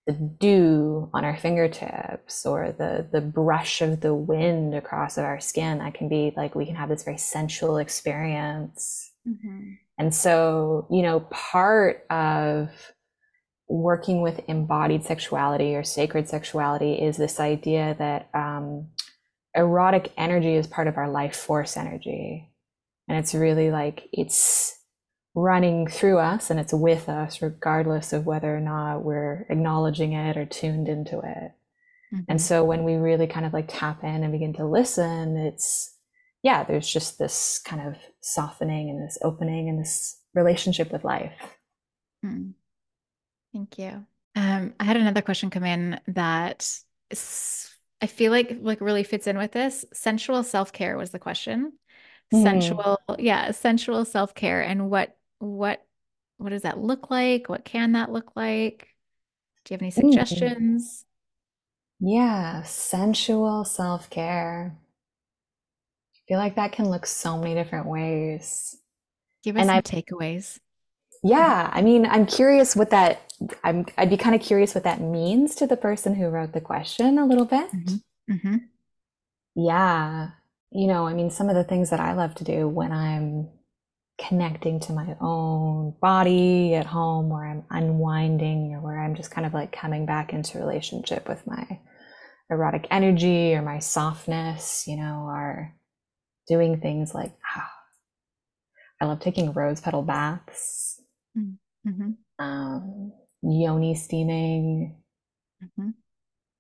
the 0.06 0.14
dew 0.14 1.10
on 1.14 1.26
our 1.26 1.36
fingertips 1.36 2.46
or 2.46 2.72
the 2.78 3.08
the 3.12 3.22
brush 3.22 3.82
of 3.82 4.02
the 4.02 4.14
wind 4.14 4.76
across 4.76 5.18
our 5.18 5.40
skin 5.40 5.80
that 5.80 5.96
can 5.96 6.08
be 6.08 6.32
like 6.38 6.54
we 6.54 6.66
can 6.66 6.76
have 6.76 6.90
this 6.90 7.04
very 7.04 7.18
sensual 7.18 7.78
experience 7.78 9.12
mm-hmm. 9.28 9.72
And 9.98 10.14
so 10.14 10.88
you 10.92 11.02
know 11.02 11.22
part 11.32 12.06
of 12.10 12.70
working 13.68 14.22
with 14.22 14.42
embodied 14.48 15.04
sexuality 15.04 15.76
or 15.76 15.84
sacred 15.84 16.28
sexuality 16.30 16.94
is 16.94 17.18
this 17.18 17.40
idea 17.40 17.96
that 17.98 18.30
um, 18.34 18.88
erotic 19.56 20.12
energy 20.18 20.54
is 20.54 20.68
part 20.68 20.88
of 20.88 20.98
our 20.98 21.10
life 21.10 21.36
force 21.36 21.78
energy 21.78 22.52
and 23.08 23.18
it's 23.18 23.34
really 23.34 23.72
like 23.72 24.08
it's 24.12 24.78
running 25.34 25.88
through 25.88 26.18
us 26.18 26.50
and 26.50 26.60
it's 26.60 26.74
with 26.74 27.10
us 27.10 27.42
regardless 27.42 28.14
of 28.14 28.26
whether 28.26 28.56
or 28.56 28.62
not 28.62 29.04
we're 29.04 29.46
acknowledging 29.50 30.14
it 30.14 30.38
or 30.38 30.46
tuned 30.46 30.88
into 30.88 31.18
it 31.20 31.52
mm-hmm. 32.14 32.20
and 32.30 32.42
so 32.42 32.64
when 32.64 32.84
we 32.84 32.96
really 32.96 33.28
kind 33.28 33.46
of 33.46 33.54
like 33.54 33.66
tap 33.68 34.04
in 34.04 34.24
and 34.24 34.32
begin 34.32 34.54
to 34.54 34.66
listen 34.66 35.36
it's 35.38 35.95
yeah 36.46 36.64
there's 36.64 36.92
just 36.92 37.20
this 37.20 37.60
kind 37.66 37.82
of 37.88 37.96
softening 38.22 38.90
and 38.90 39.02
this 39.02 39.18
opening 39.22 39.68
and 39.68 39.80
this 39.80 40.20
relationship 40.34 40.92
with 40.92 41.04
life 41.04 41.58
mm. 42.26 42.54
thank 43.54 43.78
you 43.78 44.06
um, 44.36 44.74
i 44.80 44.84
had 44.84 44.98
another 44.98 45.22
question 45.22 45.50
come 45.50 45.66
in 45.66 46.00
that 46.08 46.80
i 48.02 48.08
feel 48.08 48.32
like 48.32 48.58
like 48.62 48.80
really 48.80 49.04
fits 49.04 49.28
in 49.28 49.38
with 49.38 49.52
this 49.52 49.84
sensual 49.94 50.44
self-care 50.44 50.98
was 50.98 51.10
the 51.10 51.20
question 51.20 51.74
mm. 52.34 52.44
sensual 52.44 53.00
yeah 53.20 53.52
sensual 53.52 54.06
self-care 54.06 54.62
and 54.62 54.90
what 54.90 55.18
what 55.40 55.86
what 56.38 56.50
does 56.50 56.64
that 56.64 56.80
look 56.80 57.10
like? 57.10 57.50
What 57.50 57.66
can 57.66 57.94
that 57.94 58.12
look 58.12 58.36
like? 58.36 58.90
Do 59.64 59.74
you 59.74 59.76
have 59.76 59.82
any 59.82 59.92
suggestions? 59.92 61.06
Yeah, 62.00 62.64
sensual 62.64 63.64
self 63.64 64.10
care. 64.10 64.78
I 66.26 66.34
feel 66.34 66.40
like 66.40 66.56
that 66.56 66.72
can 66.72 66.90
look 66.90 67.06
so 67.06 67.38
many 67.38 67.54
different 67.54 67.86
ways. 67.86 68.76
Give 69.44 69.56
us 69.56 69.62
and 69.62 69.70
some 69.70 69.78
I, 69.78 69.82
takeaways. 69.82 70.60
Yeah, 71.24 71.70
I 71.72 71.82
mean, 71.82 72.06
I'm 72.06 72.26
curious 72.26 72.76
what 72.76 72.90
that. 72.90 73.22
I'm. 73.64 73.86
I'd 73.98 74.10
be 74.10 74.18
kind 74.18 74.36
of 74.36 74.42
curious 74.42 74.74
what 74.74 74.86
that 74.86 75.02
means 75.02 75.56
to 75.56 75.68
the 75.68 75.78
person 75.78 76.16
who 76.16 76.28
wrote 76.28 76.54
the 76.54 76.62
question 76.62 77.20
a 77.20 77.26
little 77.26 77.46
bit. 77.46 77.72
Mm-hmm. 77.72 78.34
Mm-hmm. 78.34 78.56
Yeah, 79.56 80.30
you 80.72 80.88
know, 80.88 81.08
I 81.08 81.14
mean, 81.14 81.30
some 81.30 81.50
of 81.50 81.56
the 81.56 81.64
things 81.64 81.92
that 81.92 82.00
I 82.00 82.14
love 82.14 82.36
to 82.36 82.44
do 82.44 82.68
when 82.68 82.92
I'm 82.92 83.50
connecting 84.18 84.80
to 84.82 84.94
my 84.94 85.16
own 85.22 85.94
body 86.02 86.76
at 86.76 86.86
home 86.86 87.30
where 87.30 87.46
I'm 87.46 87.64
unwinding 87.70 88.74
or 88.74 88.82
where 88.82 89.00
I'm 89.00 89.16
just 89.16 89.32
kind 89.32 89.46
of 89.46 89.54
like 89.54 89.72
coming 89.72 90.06
back 90.06 90.34
into 90.34 90.58
relationship 90.58 91.28
with 91.28 91.46
my 91.46 91.80
erotic 92.50 92.88
energy 92.92 93.54
or 93.54 93.62
my 93.62 93.80
softness, 93.80 94.86
you 94.88 94.98
know, 94.98 95.28
are 95.30 95.74
doing 96.48 96.80
things 96.80 97.14
like 97.14 97.34
ah, 97.56 97.72
I 99.02 99.06
love 99.06 99.20
taking 99.20 99.54
rose 99.54 99.82
petal 99.82 100.02
baths, 100.02 101.02
mm-hmm. 101.38 102.12
um, 102.40 103.14
yoni 103.42 103.96
steaming. 103.96 104.96
Mm-hmm. 105.64 105.90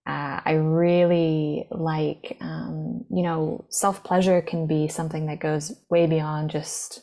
Uh, 0.08 0.39
I 0.46 0.51
really 0.54 1.68
like, 1.72 2.38
um, 2.39 3.06
you 3.10 3.24
know, 3.24 3.65
self 3.70 4.04
pleasure 4.04 4.42
can 4.42 4.68
be 4.68 4.88
something 4.88 5.25
that 5.27 5.39
goes 5.39 5.74
way 5.89 6.06
beyond 6.06 6.51
just 6.51 7.01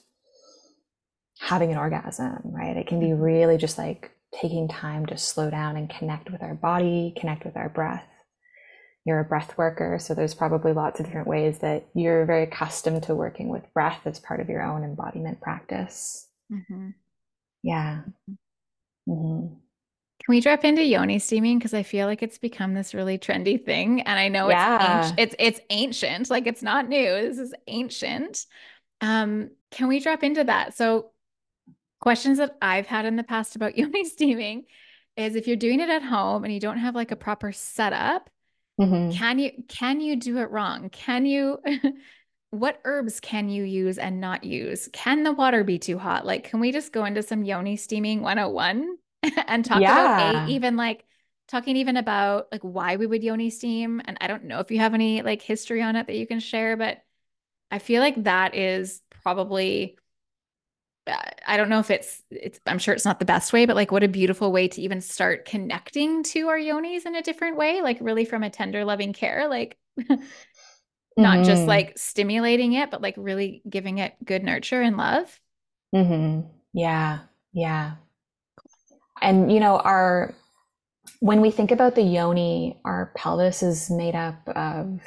having 1.41 1.73
an 1.73 1.79
orgasm, 1.79 2.41
right? 2.45 2.77
It 2.77 2.87
can 2.87 3.01
be 3.01 3.07
mm-hmm. 3.07 3.23
really 3.23 3.57
just 3.57 3.77
like 3.77 4.12
taking 4.41 4.69
time 4.69 5.07
to 5.07 5.19
slow 5.19 5.51
down 5.51 5.77
and 5.77 5.91
connect 5.91 6.31
with 6.31 6.43
our 6.43 6.55
body, 6.55 7.15
connect 7.19 7.45
with 7.45 7.57
our 7.57 7.69
breath. 7.69 8.05
You're 9.04 9.21
a 9.21 9.25
breath 9.25 9.59
worker, 9.59 9.99
so 9.99 10.14
there's 10.14 10.35
probably 10.35 10.73
lots 10.73 11.00
of 11.00 11.06
different 11.06 11.26
ways 11.26 11.59
that 11.59 11.87
you're 11.94 12.25
very 12.25 12.44
accustomed 12.44 13.02
to 13.04 13.14
working 13.14 13.49
with 13.49 13.73
breath 13.75 14.00
as 14.04 14.21
part 14.21 14.40
of 14.40 14.49
your 14.49 14.62
own 14.62 14.85
embodiment 14.85 15.40
practice. 15.40 16.28
Mm-hmm. 16.52 16.90
Yeah. 17.62 18.02
Mm-hmm. 19.09 19.54
Can 20.25 20.35
we 20.37 20.40
drop 20.40 20.64
into 20.64 20.85
yoni 20.85 21.18
steaming 21.18 21.59
because 21.59 21.75
I 21.75 21.82
feel 21.82 22.06
like 22.06 22.23
it's 22.23 22.38
become 22.38 22.75
this 22.75 22.94
really 22.94 23.18
trendy 23.18 23.62
thing, 23.62 24.02
and 24.02 24.21
I 24.21 24.28
know 24.28 24.49
it's 24.49 24.54
yeah. 24.54 24.99
ancient, 24.99 25.18
it's 25.18 25.35
it's 25.38 25.61
ancient, 25.71 26.30
like 26.30 26.47
it's 26.47 26.62
not 26.62 26.88
new. 26.88 27.11
This 27.11 27.38
is 27.38 27.54
ancient. 27.66 28.47
Um, 29.00 29.50
can 29.73 29.88
we 29.88 29.99
drop 29.99 30.23
into 30.23 30.44
that? 30.44 30.76
So 30.76 31.11
questions 32.00 32.38
that 32.38 32.56
I've 32.62 32.87
had 32.87 33.04
in 33.04 33.16
the 33.16 33.25
past 33.25 33.56
about 33.56 33.76
yoni 33.78 34.04
steaming 34.04 34.64
is 35.16 35.35
if 35.35 35.49
you're 35.49 35.56
doing 35.56 35.80
it 35.80 35.90
at 35.90 36.02
home 36.02 36.44
and 36.44 36.54
you 36.54 36.61
don't 36.61 36.78
have 36.78 36.94
like 36.94 37.11
a 37.11 37.16
proper 37.16 37.50
setup, 37.50 38.30
mm-hmm. 38.81 39.11
can 39.12 39.38
you 39.38 39.50
can 39.69 40.00
you 40.00 40.17
do 40.17 40.38
it 40.38 40.50
wrong? 40.50 40.91
Can 40.91 41.26
you 41.26 41.59
what 42.50 42.81
herbs 42.85 43.21
can 43.21 43.49
you 43.49 43.64
use 43.64 43.99
and 43.99 44.21
not 44.21 44.45
use? 44.45 44.88
Can 44.93 45.23
the 45.23 45.33
water 45.33 45.64
be 45.64 45.79
too 45.79 45.99
hot? 45.99 46.26
Like 46.26 46.45
can 46.45 46.61
we 46.61 46.73
just 46.73 46.93
go 46.93 47.05
into 47.05 47.23
some 47.23 47.45
yoni 47.45 47.76
steaming 47.76 48.23
101 48.23 48.97
and 49.47 49.64
talk 49.64 49.81
yeah. 49.81 50.31
about 50.31 50.49
even 50.49 50.76
like 50.76 51.05
talking 51.49 51.76
even 51.76 51.97
about 51.97 52.47
like 52.50 52.62
why 52.62 52.97
we 52.97 53.07
would 53.07 53.23
yoni 53.23 53.50
steam 53.50 54.00
and 54.05 54.17
I 54.21 54.26
don't 54.26 54.45
know 54.45 54.61
if 54.61 54.71
you 54.71 54.79
have 54.79 54.95
any 54.95 55.23
like 55.23 55.43
history 55.43 55.83
on 55.83 55.97
it 55.97 56.07
that 56.07 56.17
you 56.17 56.26
can 56.26 56.41
share 56.41 56.76
but 56.76 56.99
I 57.71 57.79
feel 57.79 58.00
like 58.00 58.23
that 58.25 58.55
is 58.55 59.00
probably 59.23 59.97
I 61.06 61.56
don't 61.56 61.68
know 61.68 61.80
if 61.80 61.90
it's 61.90 62.23
it's 62.30 62.61
I'm 62.66 62.78
sure 62.78 62.94
it's 62.94 63.04
not 63.04 63.18
the 63.18 63.25
best 63.25 63.52
way, 63.52 63.66
but 63.66 63.76
like 63.76 63.90
what 63.90 64.04
a 64.04 64.09
beautiful 64.09 64.52
way 64.52 64.68
to 64.68 64.80
even 64.80 65.00
start 65.00 65.44
connecting 65.44 66.23
to 66.25 66.49
our 66.49 66.59
yonis 66.59 67.06
in 67.06 67.16
a 67.16 67.23
different 67.23 67.56
way, 67.56 67.82
like 67.82 67.99
really 68.00 68.25
from 68.25 68.42
a 68.42 68.50
tender 68.50 68.85
loving 68.85 69.12
care, 69.12 69.49
like 69.49 69.78
not 70.09 70.18
mm-hmm. 71.16 71.42
just 71.44 71.66
like 71.66 71.99
stimulating 71.99 72.75
it, 72.75 72.90
but 72.90 73.02
like 73.02 73.14
really 73.16 73.62
giving 73.68 73.99
it 73.99 74.14
good 74.25 74.44
nurture 74.44 74.80
and 74.80 74.97
love. 74.97 75.40
Mm-hmm. 75.94 76.49
Yeah. 76.73 77.21
Yeah. 77.52 77.94
And 79.21 79.50
you 79.50 79.61
know, 79.61 79.78
our 79.78 80.35
when 81.18 81.40
we 81.40 81.50
think 81.50 81.71
about 81.73 81.94
the 81.97 82.02
yoni, 82.02 82.80
our 82.85 83.12
pelvis 83.16 83.62
is 83.62 83.90
made 83.90 84.14
up 84.14 84.49
of 84.49 85.00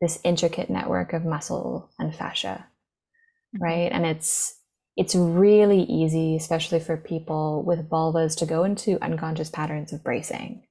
this 0.00 0.18
intricate 0.24 0.70
network 0.70 1.12
of 1.12 1.24
muscle 1.24 1.88
and 2.00 2.14
fascia. 2.14 2.66
Mm-hmm. 3.54 3.64
Right. 3.64 3.92
And 3.92 4.04
it's 4.04 4.58
it's 4.96 5.14
really 5.14 5.82
easy, 5.82 6.36
especially 6.36 6.80
for 6.80 6.96
people 6.96 7.62
with 7.64 7.88
vulvas, 7.88 8.36
to 8.38 8.46
go 8.46 8.64
into 8.64 9.02
unconscious 9.02 9.48
patterns 9.48 9.92
of 9.92 10.04
bracing, 10.04 10.64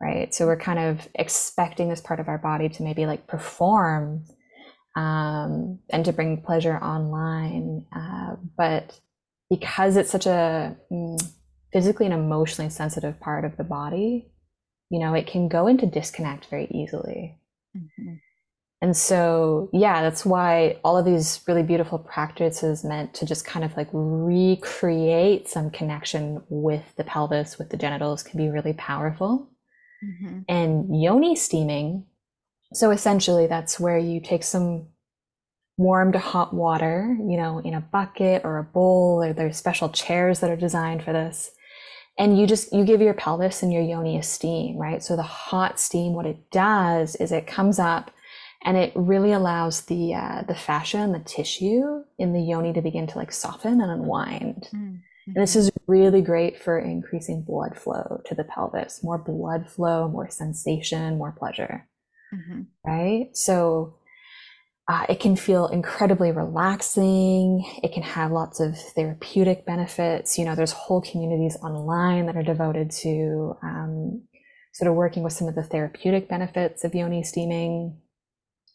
right? 0.00 0.34
So 0.34 0.46
we're 0.46 0.56
kind 0.56 0.78
of 0.78 1.08
expecting 1.14 1.88
this 1.88 2.00
part 2.00 2.20
of 2.20 2.28
our 2.28 2.38
body 2.38 2.68
to 2.68 2.82
maybe 2.82 3.06
like 3.06 3.26
perform 3.28 4.24
um, 4.96 5.78
and 5.90 6.04
to 6.04 6.12
bring 6.12 6.42
pleasure 6.42 6.76
online. 6.76 7.86
Uh, 7.94 8.36
but 8.56 8.98
because 9.48 9.96
it's 9.96 10.10
such 10.10 10.26
a 10.26 10.76
mm, 10.90 11.22
physically 11.72 12.06
and 12.06 12.14
emotionally 12.14 12.70
sensitive 12.70 13.20
part 13.20 13.44
of 13.44 13.56
the 13.56 13.64
body, 13.64 14.32
you 14.90 14.98
know, 14.98 15.14
it 15.14 15.28
can 15.28 15.48
go 15.48 15.68
into 15.68 15.86
disconnect 15.86 16.46
very 16.46 16.66
easily. 16.72 17.38
Mm-hmm. 17.76 18.14
And 18.82 18.96
so, 18.96 19.68
yeah, 19.74 20.00
that's 20.00 20.24
why 20.24 20.78
all 20.82 20.96
of 20.96 21.04
these 21.04 21.40
really 21.46 21.62
beautiful 21.62 21.98
practices 21.98 22.82
meant 22.82 23.12
to 23.14 23.26
just 23.26 23.44
kind 23.44 23.62
of 23.62 23.76
like 23.76 23.88
recreate 23.92 25.48
some 25.48 25.70
connection 25.70 26.42
with 26.48 26.84
the 26.96 27.04
pelvis, 27.04 27.58
with 27.58 27.68
the 27.68 27.76
genitals 27.76 28.22
can 28.22 28.38
be 28.38 28.48
really 28.48 28.72
powerful. 28.72 29.50
Mm-hmm. 30.02 30.40
And 30.48 31.02
yoni 31.02 31.36
steaming, 31.36 32.06
so 32.72 32.90
essentially 32.90 33.46
that's 33.46 33.78
where 33.78 33.98
you 33.98 34.18
take 34.18 34.44
some 34.44 34.86
warm 35.76 36.12
to 36.12 36.18
hot 36.18 36.54
water, 36.54 37.16
you 37.18 37.36
know, 37.36 37.58
in 37.58 37.74
a 37.74 37.80
bucket 37.80 38.42
or 38.44 38.58
a 38.58 38.64
bowl, 38.64 39.22
or 39.22 39.34
there's 39.34 39.58
special 39.58 39.90
chairs 39.90 40.40
that 40.40 40.50
are 40.50 40.56
designed 40.56 41.02
for 41.02 41.12
this. 41.12 41.50
And 42.18 42.38
you 42.38 42.46
just, 42.46 42.72
you 42.72 42.84
give 42.84 43.00
your 43.00 43.14
pelvis 43.14 43.62
and 43.62 43.72
your 43.72 43.82
yoni 43.82 44.18
a 44.18 44.22
steam, 44.22 44.78
right? 44.78 45.02
So 45.02 45.16
the 45.16 45.22
hot 45.22 45.78
steam, 45.78 46.14
what 46.14 46.26
it 46.26 46.50
does 46.50 47.14
is 47.16 47.30
it 47.30 47.46
comes 47.46 47.78
up 47.78 48.10
and 48.64 48.76
it 48.76 48.92
really 48.94 49.32
allows 49.32 49.82
the 49.82 50.14
uh, 50.14 50.42
the 50.46 50.54
fascia 50.54 50.98
and 50.98 51.14
the 51.14 51.20
tissue 51.20 52.02
in 52.18 52.32
the 52.32 52.42
yoni 52.42 52.72
to 52.72 52.82
begin 52.82 53.06
to 53.06 53.18
like 53.18 53.32
soften 53.32 53.80
and 53.80 53.90
unwind. 53.90 54.68
Mm-hmm. 54.74 54.96
And 55.26 55.36
this 55.36 55.56
is 55.56 55.70
really 55.86 56.22
great 56.22 56.60
for 56.60 56.78
increasing 56.78 57.42
blood 57.42 57.76
flow 57.76 58.20
to 58.26 58.34
the 58.34 58.44
pelvis, 58.44 59.02
more 59.02 59.18
blood 59.18 59.70
flow, 59.70 60.08
more 60.08 60.28
sensation, 60.28 61.18
more 61.18 61.32
pleasure. 61.32 61.86
Mm-hmm. 62.34 62.62
Right? 62.84 63.36
So 63.36 63.94
uh, 64.88 65.06
it 65.08 65.20
can 65.20 65.36
feel 65.36 65.68
incredibly 65.68 66.32
relaxing. 66.32 67.64
It 67.82 67.92
can 67.92 68.02
have 68.02 68.32
lots 68.32 68.58
of 68.58 68.76
therapeutic 68.96 69.64
benefits. 69.64 70.36
You 70.36 70.44
know, 70.44 70.56
there's 70.56 70.72
whole 70.72 71.00
communities 71.00 71.56
online 71.62 72.26
that 72.26 72.36
are 72.36 72.42
devoted 72.42 72.90
to 73.02 73.56
um, 73.62 74.22
sort 74.72 74.90
of 74.90 74.96
working 74.96 75.22
with 75.22 75.32
some 75.32 75.46
of 75.46 75.54
the 75.54 75.62
therapeutic 75.62 76.28
benefits 76.28 76.82
of 76.82 76.94
yoni 76.94 77.22
steaming. 77.22 77.98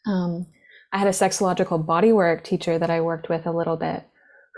Um, 0.05 0.47
I 0.91 0.97
had 0.97 1.07
a 1.07 1.11
sexological 1.11 1.83
bodywork 1.83 2.43
teacher 2.43 2.79
that 2.79 2.89
I 2.89 3.01
worked 3.01 3.29
with 3.29 3.45
a 3.45 3.51
little 3.51 3.77
bit 3.77 4.03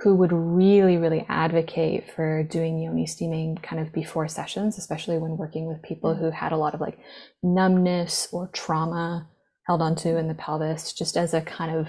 who 0.03 0.13
would 0.15 0.31
really, 0.31 0.97
really 0.97 1.25
advocate 1.27 2.11
for 2.11 2.43
doing 2.43 2.79
yoni 2.79 3.07
steaming 3.07 3.57
kind 3.57 3.81
of 3.81 3.91
before 3.91 4.27
sessions, 4.27 4.77
especially 4.77 5.17
when 5.17 5.37
working 5.37 5.65
with 5.65 5.81
people 5.81 6.13
who 6.13 6.29
had 6.29 6.51
a 6.51 6.57
lot 6.57 6.75
of 6.75 6.81
like 6.81 6.99
numbness 7.41 8.27
or 8.31 8.47
trauma 8.53 9.27
held 9.65 9.81
onto 9.81 10.15
in 10.15 10.27
the 10.27 10.35
pelvis, 10.35 10.93
just 10.93 11.17
as 11.17 11.33
a 11.33 11.41
kind 11.41 11.75
of, 11.75 11.87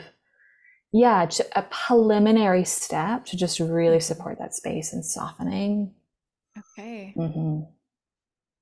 yeah, 0.90 1.28
a 1.54 1.62
preliminary 1.62 2.64
step 2.64 3.26
to 3.26 3.36
just 3.36 3.60
really 3.60 4.00
support 4.00 4.38
that 4.38 4.54
space 4.54 4.94
and 4.94 5.04
softening. 5.04 5.92
Okay. 6.56 7.12
Mm-hmm. 7.14 7.60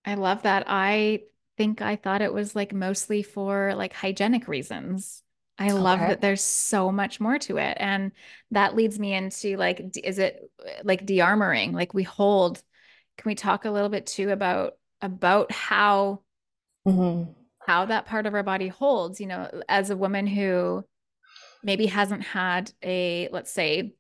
I 0.05 0.15
love 0.15 0.43
that. 0.43 0.65
I 0.67 1.23
think 1.57 1.83
I 1.83 1.97
thought 1.97 2.23
it 2.23 2.33
was 2.33 2.55
like 2.55 2.73
mostly 2.73 3.23
for 3.23 3.75
like 3.75 3.93
hygienic 3.93 4.49
reasons. 4.49 5.23
I 5.59 5.71
love 5.71 6.01
okay. 6.01 6.09
that 6.09 6.21
there's 6.21 6.43
so 6.43 6.93
much 6.93 7.19
more 7.19 7.39
to 7.39 7.57
it. 7.57 7.77
And 7.81 8.13
that 8.51 8.77
leads 8.77 8.99
me 8.99 9.15
into 9.15 9.57
like, 9.57 9.97
is 10.05 10.19
it 10.19 10.39
like 10.85 11.07
de-armoring? 11.07 11.73
Like 11.73 11.95
we 11.95 12.03
hold, 12.03 12.63
can 13.17 13.29
we 13.31 13.35
talk 13.35 13.65
a 13.65 13.71
little 13.71 13.89
bit 13.89 14.07
too 14.07 14.31
about, 14.31 14.75
about 15.01 15.51
how, 15.51 16.21
mm-hmm. 16.87 17.31
how 17.67 17.87
that 17.87 18.05
part 18.05 18.27
of 18.27 18.35
our 18.35 18.43
body 18.43 18.69
holds, 18.69 19.19
you 19.19 19.27
know, 19.27 19.51
as 19.67 19.89
a 19.89 19.97
woman 19.97 20.27
who 20.27 20.85
maybe 21.65 21.87
hasn't 21.87 22.23
had 22.23 22.71
a, 22.85 23.31
let's 23.33 23.51
say, 23.51 23.95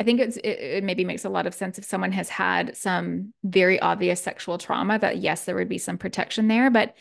I 0.00 0.02
think 0.02 0.18
it's, 0.18 0.38
it, 0.38 0.48
it 0.48 0.84
maybe 0.84 1.04
makes 1.04 1.26
a 1.26 1.28
lot 1.28 1.46
of 1.46 1.54
sense 1.54 1.78
if 1.78 1.84
someone 1.84 2.12
has 2.12 2.30
had 2.30 2.74
some 2.74 3.34
very 3.44 3.78
obvious 3.78 4.22
sexual 4.22 4.56
trauma 4.56 4.98
that 4.98 5.18
yes, 5.18 5.44
there 5.44 5.54
would 5.54 5.68
be 5.68 5.78
some 5.78 5.98
protection 5.98 6.48
there, 6.48 6.70
but 6.70 6.96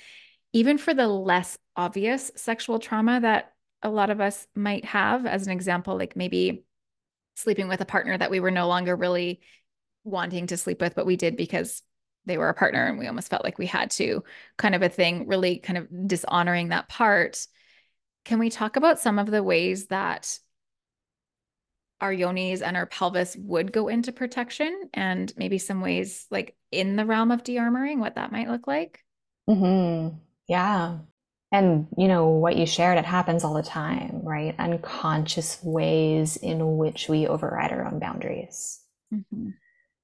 even 0.51 0.77
for 0.77 0.93
the 0.93 1.07
less 1.07 1.57
obvious 1.77 2.29
sexual 2.35 2.77
trauma 2.77 3.21
that 3.21 3.53
a 3.81 3.89
lot 3.89 4.09
of 4.09 4.19
us 4.19 4.45
might 4.53 4.83
have 4.83 5.25
as 5.25 5.47
an 5.47 5.53
example 5.53 5.97
like 5.97 6.17
maybe 6.17 6.65
sleeping 7.35 7.69
with 7.69 7.79
a 7.79 7.85
partner 7.85 8.17
that 8.17 8.31
we 8.31 8.41
were 8.41 8.51
no 8.51 8.67
longer 8.67 8.97
really 8.97 9.39
wanting 10.03 10.47
to 10.47 10.57
sleep 10.57 10.81
with 10.81 10.93
but 10.93 11.05
we 11.05 11.15
did 11.15 11.37
because 11.37 11.81
they 12.25 12.37
were 12.37 12.49
a 12.49 12.53
partner 12.53 12.85
and 12.85 12.99
we 12.99 13.07
almost 13.07 13.29
felt 13.29 13.45
like 13.45 13.57
we 13.57 13.65
had 13.65 13.91
to 13.91 14.23
kind 14.57 14.75
of 14.75 14.81
a 14.81 14.89
thing 14.89 15.25
really 15.25 15.57
kind 15.57 15.77
of 15.77 15.87
dishonoring 16.07 16.69
that 16.69 16.89
part. 16.89 17.47
Can 18.25 18.39
we 18.39 18.49
talk 18.49 18.75
about 18.75 18.99
some 18.99 19.19
of 19.19 19.31
the 19.31 19.41
ways 19.41 19.87
that 19.87 20.37
our 22.01 22.13
yonis 22.13 22.61
and 22.61 22.77
our 22.77 22.85
pelvis 22.85 23.35
would 23.37 23.71
go 23.71 23.87
into 23.87 24.11
protection 24.11 24.89
and 24.93 25.33
maybe 25.37 25.57
some 25.57 25.81
ways 25.81 26.25
like 26.31 26.55
in 26.71 26.95
the 26.95 27.05
realm 27.05 27.31
of 27.31 27.43
de-armoring 27.43 27.99
what 27.99 28.15
that 28.15 28.31
might 28.31 28.49
look 28.49 28.67
like 28.67 29.03
mm-hmm. 29.49 30.15
yeah 30.47 30.99
and 31.51 31.87
you 31.97 32.07
know 32.07 32.27
what 32.27 32.55
you 32.55 32.65
shared 32.65 32.97
it 32.97 33.05
happens 33.05 33.43
all 33.43 33.53
the 33.53 33.63
time 33.63 34.21
right 34.23 34.55
unconscious 34.59 35.59
ways 35.63 36.37
in 36.37 36.77
which 36.77 37.09
we 37.09 37.27
override 37.27 37.71
our 37.71 37.85
own 37.85 37.99
boundaries 37.99 38.81
mm-hmm. 39.13 39.49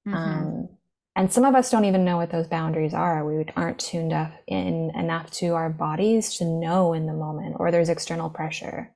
Mm-hmm. 0.08 0.14
Um, 0.14 0.70
and 1.16 1.32
some 1.32 1.46
of 1.46 1.56
us 1.56 1.72
don't 1.72 1.86
even 1.86 2.04
know 2.04 2.18
what 2.18 2.32
those 2.32 2.48
boundaries 2.48 2.94
are 2.94 3.26
we 3.26 3.46
aren't 3.56 3.80
tuned 3.80 4.14
up 4.14 4.32
in 4.48 4.92
enough 4.96 5.32
to 5.32 5.54
our 5.54 5.70
bodies 5.70 6.36
to 6.38 6.46
know 6.46 6.94
in 6.94 7.06
the 7.06 7.14
moment 7.14 7.56
or 7.60 7.72
there's 7.72 7.90
external 7.90 8.30
pressure 8.30 8.92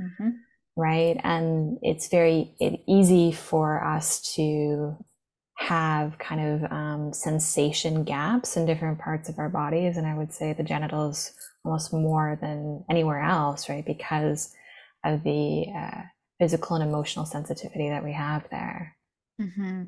mm-hmm. 0.00 0.30
Right 0.76 1.20
and 1.22 1.78
it's 1.82 2.08
very 2.08 2.54
it, 2.60 2.80
easy 2.88 3.32
for 3.32 3.82
us 3.84 4.34
to 4.34 4.96
have 5.56 6.18
kind 6.18 6.40
of 6.40 6.72
um, 6.72 7.12
sensation 7.12 8.02
gaps 8.02 8.56
in 8.56 8.66
different 8.66 8.98
parts 8.98 9.28
of 9.28 9.38
our 9.38 9.48
bodies 9.48 9.96
and 9.96 10.06
i 10.06 10.14
would 10.14 10.32
say 10.32 10.52
the 10.52 10.64
genitals 10.64 11.32
almost 11.64 11.92
more 11.92 12.38
than 12.40 12.84
anywhere 12.90 13.20
else, 13.20 13.68
right? 13.68 13.84
Because 13.84 14.54
of 15.04 15.22
the 15.22 15.66
uh, 15.76 16.02
physical 16.38 16.76
and 16.76 16.88
emotional 16.88 17.24
sensitivity 17.24 17.88
that 17.88 18.04
we 18.04 18.12
have 18.12 18.44
there. 18.50 18.96
Mm-hmm. 19.40 19.84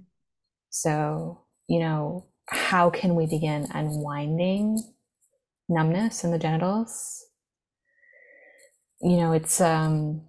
So, 0.71 1.45
you 1.69 1.81
know, 1.81 2.27
how 2.49 2.91
can 2.91 3.15
we 3.15 3.27
begin 3.27 3.69
unwinding 3.73 4.83
numbness 5.69 6.25
in 6.25 6.31
the 6.31 6.39
genitals? 6.39 7.25
You 9.01 9.17
know, 9.19 9.33
it's, 9.33 9.61
um, 9.61 10.23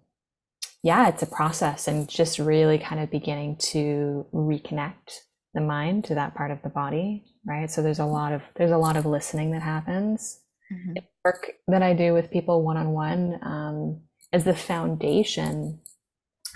yeah, 0.88 1.10
it's 1.10 1.22
a 1.22 1.28
process 1.28 1.90
and 1.90 2.08
just 2.08 2.40
really 2.40 2.78
kind 2.78 3.02
of 3.02 3.12
beginning 3.12 3.58
to 3.58 4.26
reconnect 4.34 5.20
the 5.54 5.60
mind 5.60 6.06
to 6.06 6.16
that 6.16 6.34
part 6.34 6.50
of 6.50 6.62
the 6.62 6.70
body, 6.70 7.26
right? 7.46 7.70
So 7.70 7.82
there's 7.82 8.00
a 8.00 8.06
lot 8.06 8.32
of, 8.32 8.42
there's 8.56 8.72
a 8.72 8.78
lot 8.78 8.96
of 8.96 9.06
listening 9.06 9.52
that 9.52 9.62
happens 9.62 10.40
mm-hmm. 10.72 10.94
work 11.26 11.52
that 11.68 11.84
I 11.84 11.94
do 11.94 12.14
with 12.14 12.32
people 12.32 12.64
one 12.64 12.78
on 12.78 12.92
one 12.92 14.00
is 14.32 14.46
the 14.46 14.56
foundation 14.56 15.82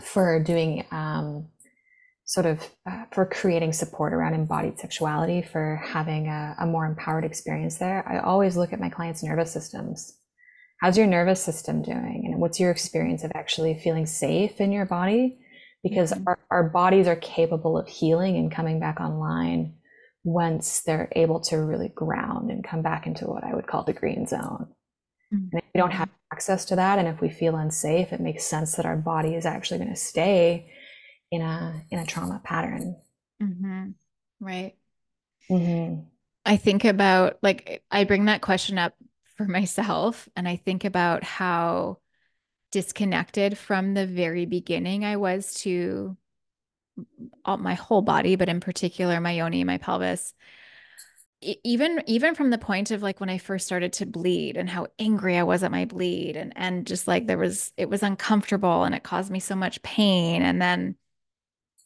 for 0.02 0.42
doing 0.42 0.86
um, 0.92 1.50
sort 2.24 2.46
of 2.46 2.70
uh, 2.90 3.04
for 3.12 3.26
creating 3.26 3.74
support 3.74 4.14
around 4.14 4.34
embodied 4.34 4.80
sexuality, 4.80 5.42
for 5.42 5.82
having 5.84 6.28
a, 6.28 6.56
a 6.62 6.66
more 6.66 6.86
empowered 6.86 7.26
experience 7.26 7.80
there. 7.80 8.08
I 8.08 8.20
always 8.20 8.56
look 8.56 8.72
at 8.72 8.80
my 8.80 8.90
clients' 8.90 9.24
nervous 9.24 9.52
systems. 9.52 10.18
How's 10.82 10.98
your 10.98 11.08
nervous 11.08 11.42
system 11.42 11.84
doing? 11.84 12.24
And 12.26 12.42
what's 12.42 12.60
your 12.60 12.72
experience 12.72 13.24
of 13.24 13.32
actually 13.36 13.76
feeling 13.76 14.08
safe 14.08 14.60
in 14.60 14.72
your 14.72 14.86
body? 14.86 15.38
Because 15.84 16.12
mm-hmm. 16.12 16.28
our, 16.28 16.40
our 16.50 16.64
bodies 16.64 17.08
are 17.08 17.16
capable 17.16 17.78
of 17.78 17.88
healing 17.88 18.36
and 18.36 18.52
coming 18.52 18.80
back 18.80 19.00
online 19.00 19.76
once 20.24 20.82
they're 20.82 21.12
able 21.16 21.40
to 21.40 21.58
really 21.58 21.90
ground 21.90 22.50
and 22.50 22.64
come 22.64 22.82
back 22.82 23.06
into 23.06 23.26
what 23.28 23.44
I 23.44 23.54
would 23.54 23.68
call 23.68 23.84
the 23.84 23.94
green 23.94 24.26
zone. 24.26 24.70
Mm-hmm. 25.32 25.50
And 25.52 25.62
if 25.62 25.66
we 25.74 25.78
don't 25.80 25.92
have 25.92 26.10
access 26.34 26.66
to 26.66 26.76
that, 26.76 26.98
and 26.98 27.08
if 27.08 27.22
we 27.22 27.30
feel 27.30 27.56
unsafe, 27.56 28.12
it 28.12 28.20
makes 28.20 28.44
sense 28.44 28.76
that 28.76 28.86
our 28.86 28.98
body 28.98 29.36
is 29.36 29.46
actually 29.46 29.80
going 29.80 29.92
to 29.92 29.96
stay 29.96 30.72
in 31.30 31.42
a 31.42 31.84
in 31.92 32.00
a 32.00 32.06
trauma 32.06 32.42
pattern. 32.44 32.96
Mm-hmm. 33.42 33.90
Right. 34.40 34.76
Mm-hmm. 35.50 36.02
I 36.46 36.58
think 36.58 36.86
about 36.86 37.38
like 37.44 37.84
I 37.92 38.04
bring 38.04 38.26
that 38.26 38.42
question 38.42 38.80
up 38.80 38.96
for 39.46 39.52
myself, 39.52 40.30
and 40.36 40.48
I 40.48 40.56
think 40.56 40.86
about 40.86 41.24
how 41.24 41.98
disconnected 42.72 43.58
from 43.58 43.94
the 43.94 44.06
very 44.06 44.46
beginning 44.46 45.04
I 45.04 45.18
was 45.18 45.54
to 45.62 46.16
all, 47.44 47.58
my 47.58 47.74
whole 47.74 48.02
body, 48.02 48.36
but 48.36 48.50
in 48.50 48.60
particular 48.60 49.20
my 49.20 49.32
yoni, 49.32 49.64
my 49.64 49.78
pelvis. 49.78 50.34
Even 51.42 52.04
even 52.06 52.36
from 52.36 52.52
the 52.52 52.60
point 52.60 52.92
of 52.92 53.02
like 53.02 53.20
when 53.20 53.30
I 53.30 53.40
first 53.40 53.66
started 53.66 53.94
to 53.94 54.06
bleed 54.06 54.58
and 54.58 54.70
how 54.70 54.88
angry 55.00 55.38
I 55.38 55.44
was 55.44 55.64
at 55.64 55.72
my 55.72 55.86
bleed 55.86 56.38
and 56.38 56.54
and 56.56 56.86
just 56.86 57.08
like 57.08 57.26
there 57.26 57.40
was 57.40 57.74
it 57.78 57.90
was 57.90 58.04
uncomfortable 58.04 58.84
and 58.84 58.94
it 58.94 59.02
caused 59.02 59.32
me 59.32 59.40
so 59.40 59.56
much 59.56 59.82
pain 59.82 60.44
and 60.44 60.62
then 60.62 60.96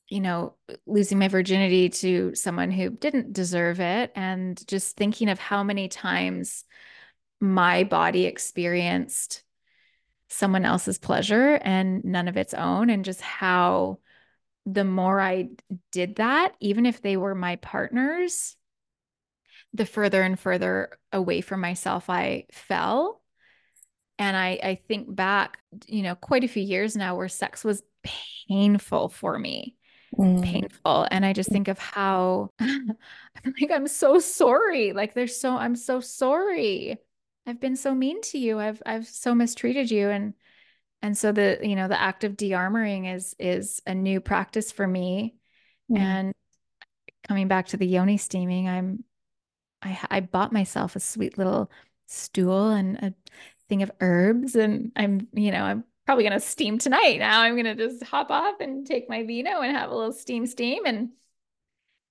you 0.10 0.20
know 0.20 0.56
losing 0.86 1.20
my 1.20 1.30
virginity 1.30 1.88
to 1.88 2.36
someone 2.36 2.70
who 2.70 2.90
didn't 2.90 3.32
deserve 3.32 3.80
it 3.80 4.12
and 4.14 4.68
just 4.68 4.98
thinking 4.98 5.30
of 5.30 5.40
how 5.40 5.64
many 5.64 5.88
times 5.88 6.66
my 7.46 7.84
body 7.84 8.26
experienced 8.26 9.44
someone 10.30 10.66
else's 10.66 10.98
pleasure 10.98 11.60
and 11.62 12.04
none 12.04 12.28
of 12.28 12.38
its 12.38 12.54
own 12.54 12.90
and 12.90 13.06
just 13.06 13.22
how 13.22 14.00
the 14.66 14.84
more 14.84 15.22
I 15.22 15.50
did 15.92 16.16
that, 16.16 16.54
even 16.60 16.86
if 16.86 17.02
they 17.02 17.18
were 17.18 17.36
my 17.36 17.58
partners, 17.58 18.56
the 19.74 19.86
further 19.86 20.22
and 20.22 20.40
further 20.40 20.98
away 21.14 21.42
from 21.42 21.62
myself 21.62 22.10
I 22.10 22.46
fell. 22.52 23.22
And 24.18 24.36
I, 24.36 24.60
I 24.64 24.80
think 24.88 25.14
back, 25.14 25.60
you 25.88 26.02
know, 26.02 26.16
quite 26.16 26.44
a 26.44 26.48
few 26.48 26.64
years 26.64 26.96
now 26.96 27.16
where 27.16 27.30
sex 27.30 27.64
was 27.64 27.84
painful 28.48 29.10
for 29.10 29.38
me. 29.38 29.76
Mm. 30.18 30.42
Painful. 30.42 31.08
And 31.12 31.26
I 31.26 31.34
just 31.34 31.50
think 31.50 31.68
of 31.68 31.78
how 31.78 32.52
I'm 32.60 32.96
like, 33.46 33.72
I'm 33.72 33.88
so 33.88 34.20
sorry. 34.20 34.94
Like 34.94 35.14
there's 35.14 35.40
so 35.40 35.56
I'm 35.56 35.76
so 35.76 36.00
sorry. 36.00 36.98
I've 37.46 37.60
been 37.60 37.76
so 37.76 37.94
mean 37.94 38.22
to 38.24 38.38
you. 38.38 38.60
I've 38.60 38.82
I've 38.86 39.08
so 39.08 39.36
mistreated 39.36 39.92
you. 39.92 40.10
And 40.10 40.34
and 41.02 41.18
so 41.18 41.32
the 41.32 41.60
you 41.62 41.76
know 41.76 41.88
the 41.88 42.00
act 42.00 42.24
of 42.24 42.36
de-armoring 42.36 43.14
is 43.14 43.36
is 43.40 43.82
a 43.86 43.94
new 43.94 44.20
practice 44.20 44.72
for 44.72 44.88
me. 44.88 45.36
And 45.96 46.34
coming 47.28 47.48
back 47.48 47.68
to 47.68 47.78
the 47.78 47.88
yoni 47.88 48.18
steaming 48.18 48.70
i'm 48.70 49.04
i 49.82 50.00
i 50.12 50.20
bought 50.20 50.54
myself 50.54 50.96
a 50.96 51.00
sweet 51.00 51.40
little 51.40 51.72
stool 52.06 52.70
and 52.70 52.98
a 52.98 53.14
thing 53.68 53.82
of 53.84 53.92
herbs. 54.00 54.56
And 54.56 54.92
i'm 54.96 55.28
you 55.34 55.52
know 55.52 55.64
i'm 55.64 55.84
probably 56.06 56.24
going 56.24 56.34
to 56.34 56.40
steam 56.40 56.78
tonight. 56.78 57.18
Now 57.20 57.42
i'm 57.42 57.54
going 57.56 57.66
to 57.66 57.76
just 57.76 58.04
hop 58.04 58.30
off 58.32 58.60
and 58.60 58.86
take 58.86 59.10
my 59.10 59.24
vino 59.24 59.62
and 59.62 59.76
have 59.76 59.90
a 59.90 59.96
little 59.96 60.12
steam 60.12 60.46
steam. 60.46 60.86
And 60.86 61.10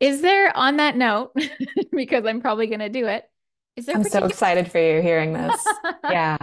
is 0.01 0.21
there 0.21 0.57
on 0.57 0.79
that 0.79 0.97
note 0.97 1.33
because 1.93 2.25
i'm 2.27 2.41
probably 2.41 2.67
going 2.67 2.81
to 2.81 2.89
do 2.89 3.07
it 3.07 3.25
is 3.77 3.87
there 3.87 3.97
i'm 3.97 4.03
particular- 4.03 4.29
so 4.29 4.31
excited 4.31 4.71
for 4.71 4.79
you 4.79 5.03
hearing 5.03 5.33
this 5.33 5.65
yeah 6.11 6.37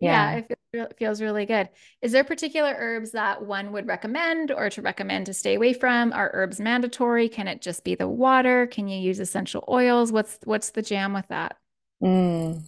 yeah, 0.00 0.36
it 0.36 0.58
feels, 0.72 0.86
it 0.92 0.96
feels 0.96 1.20
really 1.20 1.44
good. 1.44 1.70
Is 2.02 2.12
there 2.12 2.22
particular 2.22 2.72
herbs 2.78 3.10
that 3.12 3.44
one 3.44 3.72
would 3.72 3.88
recommend 3.88 4.52
or 4.52 4.70
to 4.70 4.80
recommend 4.80 5.26
to 5.26 5.34
stay 5.34 5.56
away 5.56 5.72
from? 5.72 6.12
Are 6.12 6.30
herbs 6.34 6.60
mandatory? 6.60 7.28
Can 7.28 7.48
it 7.48 7.60
just 7.60 7.82
be 7.82 7.96
the 7.96 8.06
water? 8.06 8.68
Can 8.68 8.86
you 8.86 8.96
use 8.96 9.18
essential 9.18 9.64
oils? 9.68 10.12
What's 10.12 10.38
what's 10.44 10.70
the 10.70 10.82
jam 10.82 11.14
with 11.14 11.26
that? 11.30 11.56
Mm, 12.00 12.62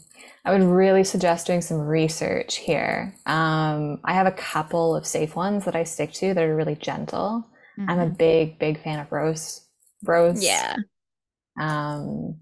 I 0.45 0.51
would 0.53 0.63
really 0.69 1.05
suggest 1.05 1.47
doing 1.47 1.61
some 1.61 1.79
research 1.79 2.57
here. 2.57 3.15
Um, 3.27 4.01
I 4.05 4.13
have 4.15 4.27
a 4.27 4.33
couple 4.33 4.97
of 4.97 5.07
safe 5.07 5.37
ones 5.37 5.65
that 5.67 5.77
I 5.77 5.85
stick 5.85 6.13
to 6.15 6.35
that 6.35 6.43
are 6.43 6.57
really 6.57 6.75
gentle. 6.75 7.47
I'm 7.79 8.01
a 8.01 8.07
Mhm. 8.07 8.19
big, 8.19 8.59
big 8.59 8.83
fan 8.83 8.99
of 8.99 9.13
Rose. 9.13 9.69
Rose. 10.03 10.43
Yeah. 10.43 10.75
Um, 11.61 12.41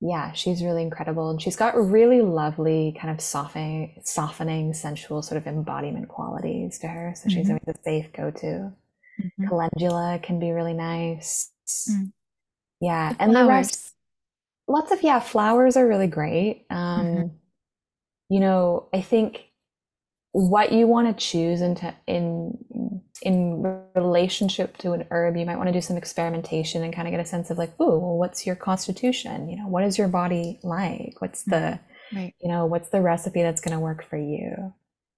yeah, 0.00 0.32
she's 0.32 0.62
really 0.62 0.82
incredible. 0.82 1.30
And 1.30 1.42
she's 1.42 1.56
got 1.56 1.74
really 1.76 2.20
lovely, 2.22 2.96
kind 3.00 3.12
of 3.14 3.20
softening, 3.20 4.00
softening, 4.04 4.72
sensual 4.74 5.22
sort 5.22 5.38
of 5.38 5.46
embodiment 5.46 6.08
qualities 6.08 6.78
to 6.80 6.88
her. 6.88 7.14
So 7.16 7.28
she's 7.28 7.48
Mhm. 7.48 7.50
always 7.50 7.64
a 7.68 7.74
safe 7.84 8.12
go-to. 8.12 8.72
Mhm. 9.18 9.48
Calendula 9.48 10.20
can 10.22 10.40
be 10.40 10.52
really 10.52 10.74
nice. 10.74 11.52
Mm. 11.88 12.12
Yeah, 12.80 13.14
and 13.18 13.34
the 13.34 13.44
rest, 13.44 13.94
lots 14.68 14.92
of 14.92 15.02
yeah, 15.02 15.20
flowers 15.20 15.76
are 15.76 15.88
really 15.88 16.06
great. 16.08 16.66
Um, 16.70 17.06
Mhm. 17.14 17.30
you 18.28 18.40
know, 18.40 18.88
I 18.94 19.00
think 19.02 19.47
what 20.46 20.72
you 20.72 20.86
want 20.86 21.08
to 21.08 21.24
choose 21.26 21.60
into 21.60 21.92
in 22.06 22.56
in 23.22 23.62
relationship 23.96 24.76
to 24.78 24.92
an 24.92 25.04
herb, 25.10 25.36
you 25.36 25.44
might 25.44 25.56
want 25.56 25.68
to 25.68 25.72
do 25.72 25.80
some 25.80 25.96
experimentation 25.96 26.84
and 26.84 26.94
kind 26.94 27.08
of 27.08 27.12
get 27.12 27.20
a 27.20 27.24
sense 27.24 27.50
of 27.50 27.58
like, 27.58 27.72
oh, 27.80 27.98
well, 27.98 28.16
what's 28.16 28.46
your 28.46 28.54
constitution? 28.54 29.48
You 29.48 29.56
know, 29.56 29.66
what 29.68 29.82
is 29.82 29.98
your 29.98 30.06
body 30.08 30.60
like? 30.62 31.14
What's 31.20 31.42
the, 31.42 31.80
Right. 32.12 32.34
you 32.40 32.48
know, 32.48 32.66
what's 32.66 32.90
the 32.90 33.00
recipe 33.02 33.42
that's 33.42 33.60
going 33.60 33.74
to 33.76 33.80
work 33.80 34.04
for 34.04 34.16
you? 34.16 34.72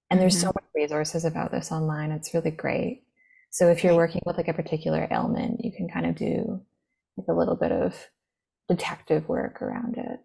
And 0.09 0.19
there's 0.21 0.37
so 0.37 0.47
Mhm. 0.47 0.55
many 0.75 0.85
resources 0.85 1.25
about 1.25 1.51
this 1.51 1.71
online. 1.71 2.11
It's 2.11 2.33
really 2.33 2.51
great. 2.51 3.03
So 3.51 3.69
if 3.69 3.83
you're 3.83 3.95
working 3.95 4.21
with 4.25 4.37
like 4.37 4.47
a 4.47 4.53
particular 4.53 5.07
ailment, 5.11 5.63
you 5.63 5.71
can 5.71 5.87
kind 5.89 6.07
of 6.07 6.15
do 6.15 6.61
like 7.17 7.27
a 7.29 7.33
little 7.33 7.55
bit 7.55 7.71
of 7.71 8.09
detective 8.69 9.29
work 9.29 9.61
around 9.61 9.97
it. 9.97 10.19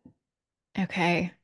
Okay. 0.78 1.35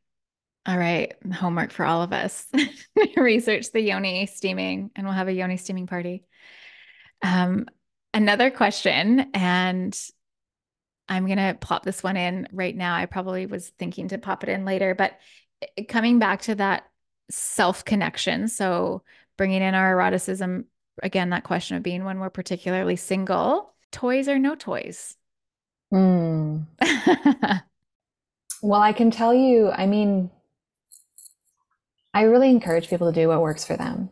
All 0.65 0.79
right. 0.79 1.15
Homework 1.33 1.73
for 1.73 1.85
all 1.85 2.03
of 2.03 2.13
us. 2.13 2.47
Research 3.17 3.73
the 3.73 3.81
yoni 3.81 4.27
steaming, 4.27 4.91
and 4.95 5.07
we'll 5.07 5.15
have 5.15 5.29
a 5.29 5.33
yoni 5.33 5.57
steaming 5.57 5.87
party. 5.87 6.25
Um, 7.23 7.67
another 8.15 8.51
question, 8.51 9.31
and 9.35 9.99
I'm 11.09 11.27
gonna 11.27 11.57
plop 11.61 11.85
this 11.85 12.03
one 12.03 12.17
in 12.17 12.49
right 12.53 12.77
now. 12.77 12.95
I 12.95 13.07
probably 13.07 13.47
was 13.47 13.71
thinking 13.71 14.09
to 14.09 14.19
pop 14.19 14.45
it 14.45 14.49
in 14.49 14.65
later, 14.65 14.95
but 14.95 15.19
coming 15.89 16.19
back 16.19 16.43
to 16.43 16.55
that 16.57 16.85
self-connection, 17.31 18.49
so 18.49 19.03
bringing 19.37 19.63
in 19.63 19.75
our 19.75 19.93
eroticism, 19.93 20.67
again, 21.03 21.31
that 21.31 21.45
question 21.45 21.77
of 21.77 21.83
being 21.83 22.05
when 22.05 22.21
we're 22.21 22.31
particularly 22.31 22.97
single, 22.97 23.75
toys 23.91 24.29
or 24.29 24.39
no 24.39 24.55
toys? 24.55 25.17
Mm. 25.93 26.67
Well, 28.63 28.81
I 28.81 28.93
can 28.93 29.11
tell 29.11 29.35
you, 29.35 29.73
I 29.73 29.87
mean, 29.87 30.31
I 32.15 32.23
really 32.23 32.51
encourage 32.51 32.89
people 32.89 33.11
to 33.11 33.21
do 33.21 33.29
what 33.29 33.41
works 33.41 33.65
for 33.65 33.77
them. 33.77 34.11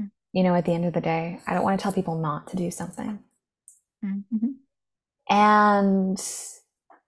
Mm. 0.00 0.10
You 0.32 0.42
know, 0.44 0.54
at 0.54 0.64
the 0.64 0.72
end 0.72 0.84
of 0.84 0.94
the 0.94 1.00
day, 1.00 1.40
I 1.46 1.54
don't 1.54 1.64
want 1.64 1.78
to 1.78 1.82
tell 1.82 1.92
people 1.92 2.16
not 2.18 2.48
to 2.48 2.56
do 2.56 2.70
something. 2.70 3.18
Mhm. 4.04 4.54
And, 5.30 6.22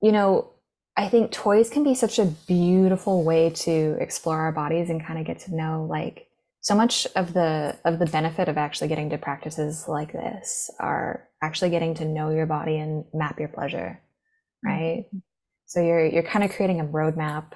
you 0.01 0.13
know, 0.13 0.51
I 0.97 1.09
think 1.09 1.31
toys 1.31 1.69
can 1.69 1.85
be 1.85 1.95
such 1.95 2.19
a 2.19 2.25
beautiful 2.25 3.23
way 3.23 3.51
to 3.51 3.97
explore 4.01 4.39
our 4.41 4.53
bodies 4.53 4.89
and 4.89 5.05
kind 5.05 5.19
of 5.19 5.27
get 5.27 5.41
to 5.41 5.55
know 5.55 5.87
like 5.89 6.29
so 6.63 6.75
much 6.75 7.07
of 7.15 7.35
the 7.35 7.79
of 7.85 7.99
the 7.99 8.07
benefit 8.07 8.49
of 8.49 8.57
actually 8.57 8.89
getting 8.89 9.11
to 9.11 9.19
practices 9.19 9.85
like 9.87 10.13
this 10.13 10.71
are 10.81 11.29
actually 11.43 11.71
getting 11.71 11.95
to 11.95 12.05
know 12.05 12.31
your 12.31 12.47
body 12.47 12.79
and 12.79 13.05
map 13.13 13.39
your 13.39 13.49
pleasure, 13.49 14.01
right? 14.65 15.05
So 15.67 15.81
you're 15.83 16.07
you're 16.07 16.23
kind 16.23 16.45
of 16.45 16.51
creating 16.53 16.81
a 16.81 16.85
roadmap 16.85 17.53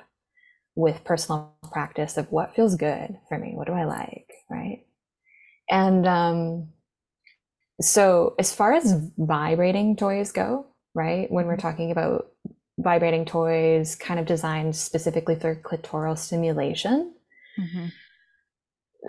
with 0.75 1.05
personal 1.05 1.55
practice 1.73 2.17
of 2.17 2.31
what 2.33 2.55
feels 2.55 2.77
good 2.77 3.19
for 3.29 3.39
me, 3.39 3.53
what 3.55 3.67
do 3.67 3.73
I 3.73 3.85
like, 3.85 4.29
right? 4.51 4.85
And 5.71 6.07
um, 6.07 6.69
so 7.81 8.35
as 8.39 8.55
far 8.55 8.73
as 8.75 8.95
vibrating 9.19 9.97
toys 9.97 10.33
go, 10.33 10.67
right, 10.95 11.31
when 11.31 11.47
we're 11.47 11.57
talking 11.57 11.91
about 11.91 12.29
vibrating 12.79 13.25
toys 13.25 13.95
kind 13.97 14.21
of 14.21 14.27
designed 14.27 14.77
specifically 14.77 15.37
for 15.37 15.55
clitoral 15.57 16.19
stimulation, 16.19 17.15
Mhm. 17.59 17.93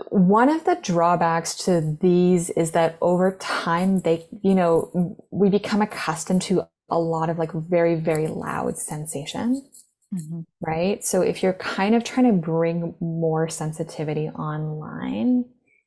one 0.09 0.49
of 0.49 0.63
the 0.65 0.75
drawbacks 0.81 1.55
to 1.65 1.97
these 2.01 2.49
is 2.51 2.71
that 2.71 2.97
over 3.01 3.33
time 3.39 3.99
they 4.01 4.25
you 4.41 4.55
know 4.55 5.17
we 5.31 5.49
become 5.49 5.81
accustomed 5.81 6.41
to 6.41 6.63
a 6.89 6.99
lot 6.99 7.29
of 7.29 7.37
like 7.37 7.51
very 7.51 7.95
very 7.95 8.27
loud 8.27 8.77
sensation 8.77 9.65
Mhm. 10.13 10.45
right 10.61 11.03
so 11.03 11.21
if 11.21 11.41
you're 11.41 11.53
kind 11.53 11.95
of 11.95 12.03
trying 12.03 12.27
to 12.27 12.33
bring 12.33 12.95
more 12.99 13.47
sensitivity 13.49 14.29
online 14.29 15.45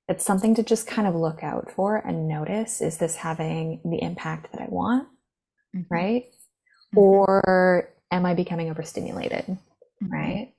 it's 0.08 0.24
something 0.24 0.54
to 0.54 0.62
just 0.62 0.86
kind 0.86 1.08
of 1.08 1.14
look 1.14 1.42
out 1.42 1.70
for 1.70 1.96
and 1.96 2.28
notice 2.28 2.80
is 2.80 2.98
this 2.98 3.16
having 3.16 3.80
the 3.84 4.02
impact 4.02 4.50
that 4.52 4.60
i 4.62 4.66
want 4.68 5.08
Mhm. 5.74 5.86
right 5.90 6.26
Mhm. 6.92 7.00
or 7.00 7.90
am 8.12 8.26
i 8.26 8.34
becoming 8.34 8.70
overstimulated 8.70 9.58
Mhm. 10.00 10.10
right 10.12 10.54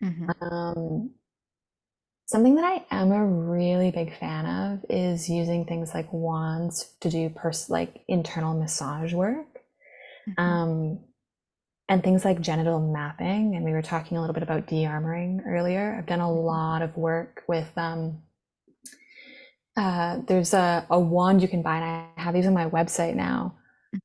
Mhm. 0.00 0.34
Um, 0.40 1.10
something 2.26 2.56
that 2.56 2.64
I 2.64 2.84
am 2.90 3.10
a 3.12 3.24
really 3.24 3.90
big 3.90 4.14
fan 4.18 4.44
of 4.46 4.84
is 4.90 5.28
using 5.30 5.64
things 5.64 5.94
like 5.94 6.12
wands 6.12 6.94
to 7.00 7.08
do 7.08 7.30
pers- 7.30 7.70
like 7.70 8.02
internal 8.06 8.54
massage 8.54 9.14
work, 9.14 9.46
Mhm. 10.26 10.34
um, 10.44 11.00
and 11.88 12.02
things 12.02 12.24
like 12.24 12.40
genital 12.40 12.80
mapping. 12.80 13.54
And 13.56 13.64
we 13.64 13.72
were 13.72 13.82
talking 13.82 14.16
a 14.16 14.20
little 14.20 14.34
bit 14.34 14.42
about 14.42 14.66
de-armoring 14.66 15.46
earlier. 15.46 15.96
I've 15.98 16.06
done 16.06 16.20
a 16.20 16.30
lot 16.32 16.82
of 16.82 16.96
work 16.96 17.44
with 17.48 17.70
um, 17.76 18.22
uh, 19.76 20.18
there's 20.26 20.54
a, 20.54 20.86
a 20.90 20.98
wand 20.98 21.40
you 21.42 21.48
can 21.48 21.62
buy, 21.62 21.76
and 21.76 21.84
I 21.84 22.22
have 22.22 22.34
these 22.34 22.46
on 22.46 22.54
my 22.54 22.68
website 22.68 23.14
now. 23.14 23.54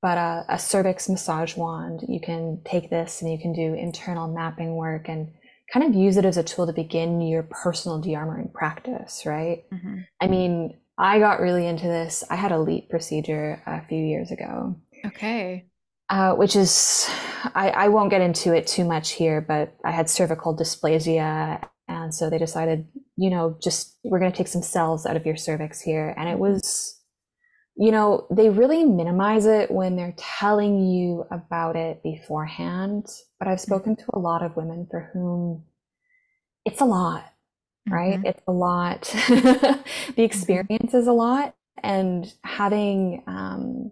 But 0.01 0.17
uh, 0.17 0.43
a 0.49 0.59
cervix 0.59 1.09
massage 1.09 1.55
wand, 1.55 2.03
you 2.07 2.19
can 2.19 2.61
take 2.65 2.89
this 2.89 3.21
and 3.21 3.31
you 3.31 3.37
can 3.39 3.53
do 3.53 3.73
internal 3.73 4.27
mapping 4.27 4.75
work 4.75 5.07
and 5.07 5.31
kind 5.71 5.85
of 5.85 5.95
use 5.95 6.17
it 6.17 6.25
as 6.25 6.37
a 6.37 6.43
tool 6.43 6.67
to 6.67 6.73
begin 6.73 7.21
your 7.21 7.43
personal 7.43 7.99
de-armoring 7.99 8.53
practice, 8.53 9.25
right? 9.25 9.63
Mhm. 9.71 10.07
I 10.21 10.27
mean, 10.27 10.77
I 10.97 11.19
got 11.19 11.39
really 11.39 11.65
into 11.65 11.87
this. 11.87 12.23
I 12.29 12.35
had 12.35 12.51
a 12.51 12.59
LEEP 12.59 12.89
procedure 12.89 13.61
a 13.65 13.81
few 13.87 14.03
years 14.03 14.29
ago, 14.31 14.75
Okay. 15.05 15.65
Uh, 16.13 16.35
which 16.35 16.55
is, 16.55 17.09
I, 17.55 17.71
I 17.71 17.87
won't 17.87 18.11
get 18.11 18.21
into 18.21 18.53
it 18.53 18.67
too 18.67 18.85
much 18.85 19.13
here, 19.13 19.41
but 19.41 19.75
I 19.83 19.89
had 19.91 20.09
cervical 20.11 20.55
dysplasia. 20.55 21.63
And 21.87 22.13
so 22.13 22.29
they 22.29 22.37
decided, 22.37 22.87
you 23.17 23.31
know, 23.31 23.57
just 23.63 23.97
we're 24.03 24.19
going 24.19 24.31
to 24.31 24.37
take 24.37 24.47
some 24.47 24.61
cells 24.61 25.07
out 25.07 25.15
of 25.17 25.25
your 25.25 25.35
cervix 25.37 25.81
here. 25.81 26.13
And 26.15 26.29
it 26.29 26.37
was, 26.37 27.01
you 27.75 27.91
know, 27.91 28.27
they 28.29 28.51
really 28.51 28.83
minimize 28.83 29.47
it 29.47 29.71
when 29.71 29.95
they're 29.95 30.13
telling 30.17 30.85
you 30.85 31.25
about 31.31 31.75
it 31.75 32.03
beforehand. 32.03 33.07
But 33.39 33.47
I've 33.47 33.61
spoken 33.61 33.95
to 33.95 34.05
a 34.13 34.19
lot 34.19 34.43
of 34.43 34.55
women 34.55 34.87
for 34.91 35.09
whom 35.13 35.63
it's 36.65 36.81
a 36.81 36.85
lot 36.85 37.25
right? 37.89 38.19
Mhm. 38.19 38.25
It's 38.25 38.43
a 38.47 38.51
lot. 38.51 39.01
the 40.15 40.23
experience 40.23 40.93
is 40.93 41.07
a 41.07 41.13
lot, 41.13 41.55
and 41.83 42.33
having, 42.43 43.23
um, 43.27 43.91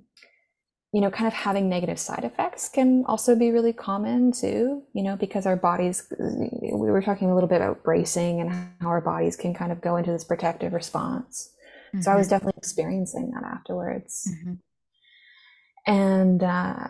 you 0.93 1.01
know, 1.01 1.10
kind 1.10 1.27
of 1.27 1.34
having 1.34 1.69
negative 1.69 1.99
side 1.99 2.23
effects 2.25 2.67
can 2.69 3.06
also 3.08 3.36
be 3.36 3.51
really 3.51 3.73
common 3.73 4.32
too. 4.32 4.84
You 4.93 5.04
know, 5.04 5.15
because 5.15 5.45
our 5.45 5.56
bodies, 5.56 6.12
we 6.19 6.91
were 6.91 7.01
talking 7.01 7.30
a 7.30 7.34
little 7.34 7.49
bit 7.49 7.62
about 7.62 7.84
bracing 7.84 8.41
and 8.41 8.51
how 8.82 8.89
our 8.89 9.01
bodies 9.01 9.36
can 9.38 9.54
kind 9.54 9.71
of 9.71 9.82
go 9.82 9.95
into 9.97 10.12
this 10.12 10.23
protective 10.25 10.73
response. 10.73 11.49
So 11.99 12.12
I 12.12 12.15
was 12.15 12.27
Mhm. 12.27 12.30
definitely 12.30 12.58
experiencing 12.58 13.32
that 13.32 13.43
afterwards. 13.43 14.27
Mhm. 14.27 14.60
And, 15.88 16.43
uh, 16.43 16.88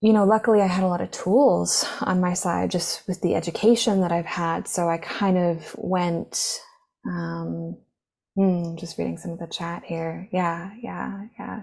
you 0.00 0.12
know, 0.12 0.24
luckily 0.24 0.60
I 0.60 0.66
had 0.66 0.84
a 0.84 0.88
lot 0.88 1.00
of 1.00 1.10
tools 1.10 1.84
on 2.00 2.20
my 2.20 2.34
side 2.34 2.70
just 2.70 3.06
with 3.08 3.20
the 3.20 3.34
education 3.34 4.00
that 4.02 4.12
I've 4.12 4.26
had. 4.26 4.68
So 4.68 4.88
I 4.88 4.98
kind 4.98 5.38
of 5.38 5.74
went, 5.78 6.60
um, 7.06 7.76
hmm, 8.38 8.76
just 8.76 8.98
reading 8.98 9.18
some 9.18 9.32
of 9.32 9.40
the 9.40 9.48
chat 9.48 9.84
here. 9.84 10.28
Yeah, 10.32 10.72
yeah, 10.82 11.26
yeah. 11.38 11.62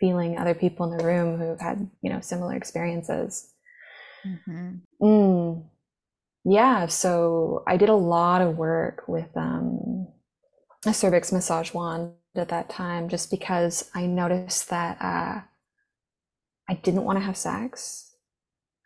Feeling 0.00 0.38
other 0.38 0.54
people 0.54 0.92
in 0.92 0.98
the 0.98 1.04
room 1.04 1.38
who've 1.38 1.60
had, 1.60 1.90
you 2.02 2.10
know, 2.10 2.20
similar 2.20 2.56
experiences. 2.56 3.54
Mhm. 4.26 4.82
Mm. 5.00 5.64
Yeah, 6.44 6.86
so 6.86 7.64
I 7.66 7.76
did 7.76 7.88
a 7.90 7.94
lot 7.96 8.42
of 8.42 8.58
work 8.58 9.04
with 9.08 9.36
um, 9.36 10.08
a 10.86 10.94
cervix 10.94 11.32
massage 11.32 11.74
wand 11.74 12.14
at 12.36 12.48
that 12.50 12.70
time 12.70 13.08
just 13.08 13.30
because 13.30 13.90
I 13.94 14.06
noticed 14.06 14.70
that 14.70 14.98
uh, 15.02 15.42
I 16.68 16.74
didn't 16.74 17.04
want 17.04 17.18
to 17.18 17.24
have 17.24 17.36
sex. 17.36 18.05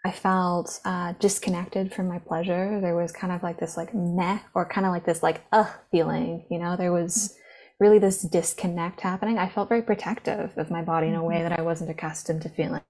I 0.04 0.10
felt 0.12 0.80
uh, 0.84 1.12
disconnected 1.20 1.92
from 1.92 2.08
my 2.08 2.18
pleasure. 2.18 2.80
There 2.80 2.96
was 2.96 3.12
kind 3.12 3.32
of 3.32 3.42
like 3.42 3.60
this 3.60 3.76
like 3.76 3.94
meh 3.94 4.38
or 4.54 4.64
kind 4.66 4.86
of 4.86 4.92
like 4.92 5.04
this 5.04 5.22
like 5.22 5.42
ugh 5.52 5.68
feeling, 5.90 6.46
you 6.50 6.58
know, 6.58 6.76
there 6.76 6.92
was 6.92 7.36
really 7.78 7.98
this 7.98 8.22
disconnect 8.22 9.00
happening. 9.02 9.38
I 9.38 9.48
felt 9.48 9.68
very 9.68 9.82
protective 9.82 10.56
of 10.56 10.70
my 10.70 10.82
body 10.82 11.08
in 11.08 11.14
a 11.14 11.24
way 11.24 11.42
that 11.42 11.58
I 11.58 11.62
wasn't 11.62 11.90
accustomed 11.90 12.42
to 12.42 12.48
feeling. 12.48 12.82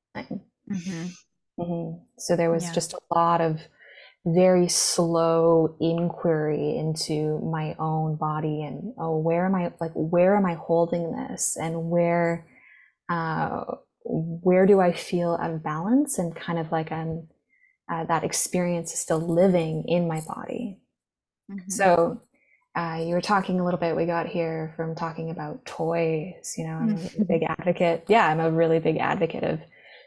Mhm. 0.70 1.10
Mhm. 1.58 2.00
So 2.18 2.36
there 2.36 2.50
was 2.50 2.64
Yeah. 2.64 2.74
just 2.74 2.94
a 2.94 3.00
lot 3.14 3.40
of 3.40 3.60
very 4.26 4.68
slow 4.68 5.76
inquiry 5.80 6.76
into 6.76 7.38
my 7.40 7.74
own 7.78 8.16
body 8.16 8.62
and 8.64 8.94
oh 8.98 9.16
where 9.18 9.46
am 9.46 9.54
i 9.54 9.72
like 9.80 9.92
where 9.94 10.36
am 10.36 10.46
i 10.46 10.54
holding 10.54 11.12
this 11.12 11.56
and 11.56 11.90
where 11.90 12.46
uh 13.10 13.64
where 14.10 14.66
do 14.66 14.80
i 14.80 14.92
feel 14.92 15.38
out 15.40 15.50
of 15.50 15.62
balance 15.62 16.18
and 16.18 16.34
kind 16.34 16.58
of 16.58 16.70
like 16.72 16.90
i'm 16.92 17.28
uh, 17.90 18.04
that 18.04 18.24
experience 18.24 18.92
is 18.92 19.00
still 19.00 19.18
living 19.18 19.84
in 19.88 20.06
my 20.06 20.20
body 20.20 20.78
mm-hmm. 21.50 21.70
so 21.70 22.20
uh, 22.76 22.98
you 23.00 23.14
were 23.14 23.20
talking 23.20 23.58
a 23.58 23.64
little 23.64 23.80
bit 23.80 23.96
we 23.96 24.06
got 24.06 24.26
here 24.26 24.72
from 24.76 24.94
talking 24.94 25.30
about 25.30 25.64
toys 25.64 26.54
you 26.56 26.64
know 26.64 26.74
i'm 26.74 26.96
a 27.18 27.24
big 27.24 27.42
advocate 27.42 28.04
yeah 28.08 28.28
i'm 28.28 28.40
a 28.40 28.50
really 28.50 28.78
big 28.78 28.96
advocate 28.96 29.42
of 29.42 29.60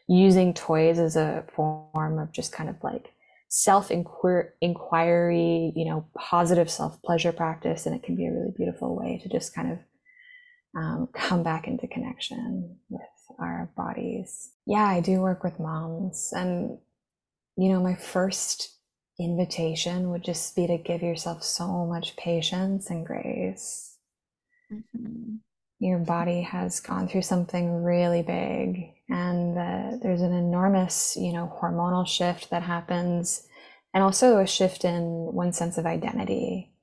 using 0.08 0.54
toys 0.54 1.00
as 1.00 1.16
a 1.16 1.46
form 1.56 2.20
of 2.20 2.32
just 2.32 2.52
kind 2.52 2.70
of 2.70 2.76
like 2.84 3.14
self 3.54 3.92
inquiry, 3.92 5.74
you 5.76 5.86
know, 5.86 6.06
positive 6.18 6.70
self 6.70 7.02
pleasure 7.04 7.32
practice. 7.32 7.86
And 7.86 7.96
it 7.96 8.04
can 8.04 8.16
be 8.16 8.26
a 8.26 8.32
really 8.32 8.52
beautiful 8.56 8.96
way 8.96 9.20
to 9.22 9.30
just 9.30 9.54
kind 9.54 9.74
of 9.74 9.80
um, 10.76 11.08
come 11.14 11.44
back 11.44 11.68
into 11.68 11.88
connection 11.88 12.78
with 12.90 13.02
our 13.40 13.70
bodies. 13.76 14.52
Yeah, 14.66 14.86
I 14.86 15.02
do 15.02 15.22
work 15.22 15.44
with 15.44 15.60
moms. 15.60 16.32
And, 16.36 16.78
you 17.58 17.70
know, 17.70 17.82
my 17.82 17.96
first 17.96 18.74
invitation 19.20 20.10
would 20.10 20.24
just 20.24 20.56
be 20.56 20.68
to 20.68 20.78
give 20.78 21.02
yourself 21.02 21.44
so 21.44 21.86
much 21.86 22.16
patience 22.16 22.90
and 22.90 23.06
grace. 23.06 23.98
Mm-hmm. 24.72 25.36
Your 25.80 26.00
body 26.00 26.42
has 26.42 26.80
gone 26.80 27.08
through 27.08 27.24
something 27.24 27.84
really 27.84 28.22
big 28.22 28.94
and 29.10 29.58
uh, 29.58 29.98
there's 30.02 30.22
an 30.22 30.34
enormous 30.34 31.16
you 31.16 31.34
know 31.34 31.52
hormonal 31.62 32.08
shift 32.08 32.50
that 32.50 32.64
happens 32.64 33.48
and 33.94 34.04
also 34.04 34.40
a 34.40 34.48
shift 34.48 34.86
in 34.86 35.04
one 35.34 35.54
sense 35.54 35.78
of 35.78 35.86
identity 35.86 36.74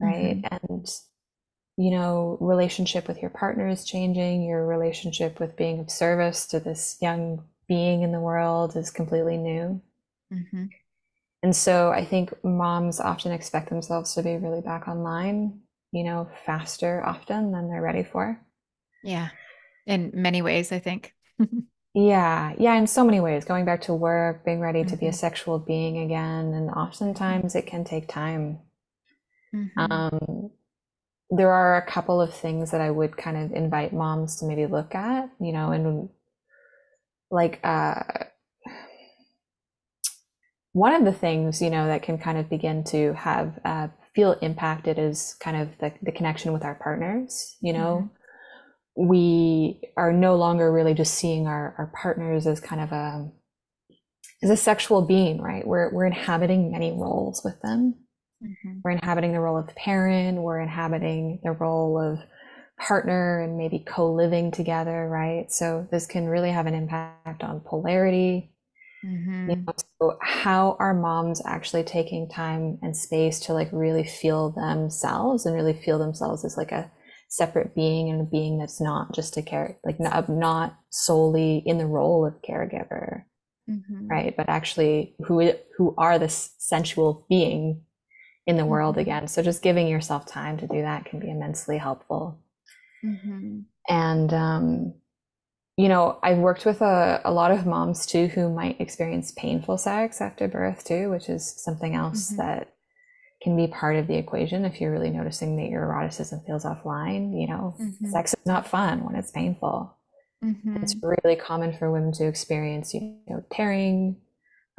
right 0.00 0.40
mm-hmm. 0.40 0.70
and 0.70 0.88
you 1.76 1.90
know 1.90 2.38
relationship 2.40 3.08
with 3.08 3.20
your 3.20 3.30
partner 3.30 3.68
is 3.68 3.84
changing 3.84 4.44
your 4.44 4.66
relationship 4.66 5.40
with 5.40 5.56
being 5.56 5.80
of 5.80 5.90
service 5.90 6.46
to 6.46 6.60
this 6.60 6.96
young 7.00 7.42
being 7.68 8.02
in 8.02 8.12
the 8.12 8.20
world 8.20 8.76
is 8.76 8.90
completely 8.90 9.36
new 9.36 9.80
mm-hmm. 10.32 10.64
and 11.42 11.56
so 11.56 11.90
i 11.90 12.04
think 12.04 12.32
moms 12.44 13.00
often 13.00 13.32
expect 13.32 13.68
themselves 13.68 14.14
to 14.14 14.22
be 14.22 14.36
really 14.36 14.60
back 14.60 14.86
online 14.86 15.60
you 15.92 16.04
know 16.04 16.28
faster 16.46 17.04
often 17.04 17.52
than 17.52 17.68
they're 17.68 17.82
ready 17.82 18.04
for 18.04 18.38
yeah 19.02 19.28
in 19.86 20.10
many 20.14 20.42
ways 20.42 20.70
i 20.72 20.78
think 20.78 21.14
Yeah, 21.94 22.54
yeah, 22.58 22.74
in 22.74 22.88
so 22.88 23.04
many 23.04 23.20
ways, 23.20 23.44
going 23.44 23.64
back 23.64 23.82
to 23.82 23.94
work, 23.94 24.44
being 24.44 24.58
ready 24.58 24.82
to 24.84 24.96
be 24.96 25.06
a 25.06 25.10
mm-hmm. 25.10 25.16
sexual 25.16 25.60
being 25.60 25.98
again, 25.98 26.52
and 26.52 26.68
oftentimes 26.70 27.54
it 27.54 27.68
can 27.68 27.84
take 27.84 28.08
time. 28.08 28.58
Mm-hmm. 29.54 29.92
Um, 29.92 30.50
there 31.36 31.50
are 31.50 31.76
a 31.76 31.86
couple 31.86 32.20
of 32.20 32.34
things 32.34 32.70
that 32.70 32.80
I 32.80 32.90
would 32.90 33.16
kind 33.16 33.36
of 33.36 33.52
invite 33.52 33.92
moms 33.92 34.36
to 34.36 34.46
maybe 34.46 34.66
look 34.66 34.94
at, 34.94 35.30
you 35.40 35.52
know, 35.52 35.70
and 35.72 36.08
like 37.30 37.60
uh, 37.64 38.02
one 40.72 40.94
of 40.94 41.04
the 41.04 41.12
things, 41.12 41.62
you 41.62 41.70
know, 41.70 41.86
that 41.86 42.02
can 42.02 42.18
kind 42.18 42.38
of 42.38 42.48
begin 42.48 42.84
to 42.84 43.14
have 43.14 43.58
uh, 43.64 43.88
feel 44.14 44.32
impacted 44.42 44.98
is 44.98 45.36
kind 45.40 45.56
of 45.56 45.68
the, 45.78 45.92
the 46.02 46.12
connection 46.12 46.52
with 46.52 46.64
our 46.64 46.74
partners, 46.76 47.56
you 47.60 47.72
know. 47.72 48.10
Mm-hmm 48.10 48.20
we 48.96 49.80
are 49.96 50.12
no 50.12 50.36
longer 50.36 50.72
really 50.72 50.94
just 50.94 51.14
seeing 51.14 51.46
our, 51.46 51.74
our 51.78 51.92
partners 52.00 52.46
as 52.46 52.60
kind 52.60 52.80
of 52.80 52.92
a 52.92 53.30
as 54.42 54.50
a 54.50 54.56
sexual 54.56 55.02
being, 55.02 55.40
right? 55.40 55.66
We're 55.66 55.92
we're 55.92 56.06
inhabiting 56.06 56.70
many 56.70 56.92
roles 56.92 57.42
with 57.44 57.60
them. 57.62 57.94
Mm-hmm. 58.44 58.78
We're 58.84 58.90
inhabiting 58.92 59.32
the 59.32 59.40
role 59.40 59.58
of 59.58 59.74
parent, 59.74 60.38
we're 60.38 60.60
inhabiting 60.60 61.40
the 61.42 61.52
role 61.52 61.98
of 61.98 62.18
partner 62.78 63.40
and 63.40 63.56
maybe 63.56 63.78
co-living 63.78 64.50
together, 64.50 65.08
right? 65.08 65.50
So 65.50 65.86
this 65.90 66.06
can 66.06 66.26
really 66.26 66.50
have 66.50 66.66
an 66.66 66.74
impact 66.74 67.42
on 67.42 67.60
polarity. 67.60 68.50
Mm-hmm. 69.04 69.50
You 69.50 69.56
know, 69.56 69.72
so 70.00 70.18
how 70.22 70.76
are 70.80 70.94
moms 70.94 71.42
actually 71.46 71.84
taking 71.84 72.28
time 72.28 72.78
and 72.82 72.96
space 72.96 73.38
to 73.40 73.52
like 73.52 73.68
really 73.72 74.04
feel 74.04 74.50
themselves 74.50 75.46
and 75.46 75.54
really 75.54 75.74
feel 75.74 75.98
themselves 75.98 76.44
as 76.44 76.56
like 76.56 76.72
a 76.72 76.90
separate 77.28 77.74
being 77.74 78.10
and 78.10 78.20
a 78.20 78.24
being 78.24 78.58
that's 78.58 78.80
not 78.80 79.12
just 79.12 79.36
a 79.36 79.42
care 79.42 79.76
like 79.84 79.98
not, 79.98 80.28
not 80.28 80.78
solely 80.90 81.62
in 81.66 81.78
the 81.78 81.86
role 81.86 82.24
of 82.24 82.34
caregiver 82.48 83.24
mm-hmm. 83.68 84.06
right 84.06 84.36
but 84.36 84.48
actually 84.48 85.16
who 85.26 85.52
who 85.76 85.94
are 85.98 86.16
this 86.16 86.54
sensual 86.58 87.26
being 87.28 87.82
in 88.46 88.56
the 88.56 88.62
mm-hmm. 88.62 88.70
world 88.70 88.98
again 88.98 89.26
so 89.26 89.42
just 89.42 89.62
giving 89.62 89.88
yourself 89.88 90.26
time 90.26 90.56
to 90.56 90.66
do 90.66 90.82
that 90.82 91.04
can 91.04 91.18
be 91.18 91.30
immensely 91.30 91.78
helpful 91.78 92.38
mm-hmm. 93.04 93.60
and 93.88 94.34
um 94.34 94.94
you 95.76 95.88
know 95.88 96.18
i've 96.22 96.38
worked 96.38 96.66
with 96.66 96.80
a, 96.80 97.20
a 97.24 97.32
lot 97.32 97.50
of 97.50 97.66
moms 97.66 98.06
too 98.06 98.28
who 98.28 98.52
might 98.52 98.80
experience 98.80 99.32
painful 99.36 99.78
sex 99.78 100.20
after 100.20 100.46
birth 100.48 100.84
too 100.84 101.10
which 101.10 101.28
is 101.28 101.54
something 101.62 101.94
else 101.94 102.32
mm-hmm. 102.32 102.42
that 102.42 102.74
can 103.44 103.56
be 103.56 103.66
part 103.66 103.96
of 103.96 104.06
the 104.06 104.16
equation 104.16 104.64
if 104.64 104.80
you're 104.80 104.90
really 104.90 105.10
noticing 105.10 105.54
that 105.56 105.68
your 105.68 105.82
eroticism 105.82 106.40
feels 106.46 106.64
offline. 106.64 107.38
You 107.38 107.46
know, 107.46 107.76
mm-hmm. 107.78 108.06
sex 108.06 108.32
is 108.32 108.46
not 108.46 108.66
fun 108.66 109.04
when 109.04 109.14
it's 109.14 109.30
painful. 109.30 109.94
Mm-hmm. 110.42 110.78
It's 110.82 110.96
really 111.02 111.36
common 111.36 111.76
for 111.76 111.92
women 111.92 112.10
to 112.14 112.26
experience, 112.26 112.94
you 112.94 113.18
know, 113.28 113.44
tearing. 113.52 114.16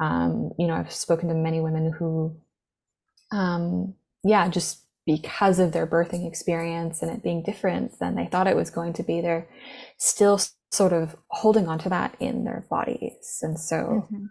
Um, 0.00 0.50
you 0.58 0.66
know, 0.66 0.74
I've 0.74 0.92
spoken 0.92 1.28
to 1.28 1.34
many 1.34 1.60
women 1.60 1.92
who, 1.92 2.36
um, 3.30 3.94
yeah, 4.24 4.48
just 4.48 4.82
because 5.06 5.58
of 5.58 5.72
their 5.72 5.86
birthing 5.86 6.26
experience 6.26 7.02
and 7.02 7.10
it 7.10 7.22
being 7.22 7.42
different 7.42 7.98
than 8.00 8.16
they 8.16 8.26
thought 8.26 8.48
it 8.48 8.56
was 8.56 8.70
going 8.70 8.92
to 8.94 9.02
be, 9.02 9.20
they're 9.20 9.48
still 9.98 10.40
sort 10.72 10.92
of 10.92 11.16
holding 11.28 11.68
on 11.68 11.78
to 11.78 11.88
that 11.88 12.16
in 12.18 12.44
their 12.44 12.66
bodies. 12.68 13.38
And 13.42 13.58
so, 13.58 14.06
mm-hmm 14.06 14.26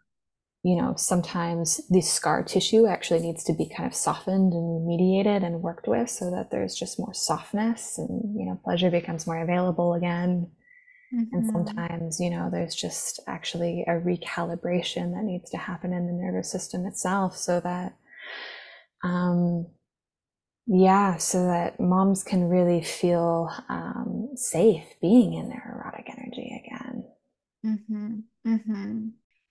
you 0.65 0.75
know, 0.75 0.95
sometimes 0.97 1.79
the 1.91 2.01
scar 2.01 2.41
tissue 2.41 2.87
actually 2.87 3.19
needs 3.19 3.43
to 3.43 3.53
be 3.53 3.69
kind 3.69 3.85
of 3.85 3.93
softened 3.93 4.51
and 4.51 4.87
mediated 4.87 5.43
and 5.43 5.61
worked 5.61 5.87
with 5.87 6.09
so 6.09 6.31
that 6.31 6.49
there's 6.49 6.73
just 6.73 6.97
more 6.97 7.13
softness 7.13 7.99
and, 7.99 8.35
you 8.35 8.47
know, 8.47 8.59
pleasure 8.63 8.89
becomes 8.89 9.27
more 9.27 9.43
available 9.43 9.93
again. 9.93 10.49
Mm-hmm. 11.13 11.35
And 11.35 11.45
sometimes, 11.51 12.19
you 12.19 12.31
know, 12.31 12.49
there's 12.51 12.73
just 12.73 13.19
actually 13.27 13.85
a 13.87 13.91
recalibration 13.91 15.13
that 15.13 15.23
needs 15.23 15.51
to 15.51 15.57
happen 15.57 15.93
in 15.93 16.07
the 16.07 16.13
nervous 16.13 16.51
system 16.51 16.87
itself 16.87 17.37
so 17.37 17.59
that, 17.59 17.95
um, 19.05 19.67
yeah, 20.67 21.17
so 21.17 21.45
that 21.45 21.79
moms 21.79 22.23
can 22.23 22.49
really 22.49 22.81
feel 22.81 23.51
um, 23.69 24.29
safe 24.35 24.83
being 24.99 25.33
in 25.33 25.47
their 25.47 25.79
erotic 25.79 26.09
energy 26.09 26.63
again. 26.65 27.05
Mm-hmm. 27.63 28.15
Mm-hmm. 28.47 29.07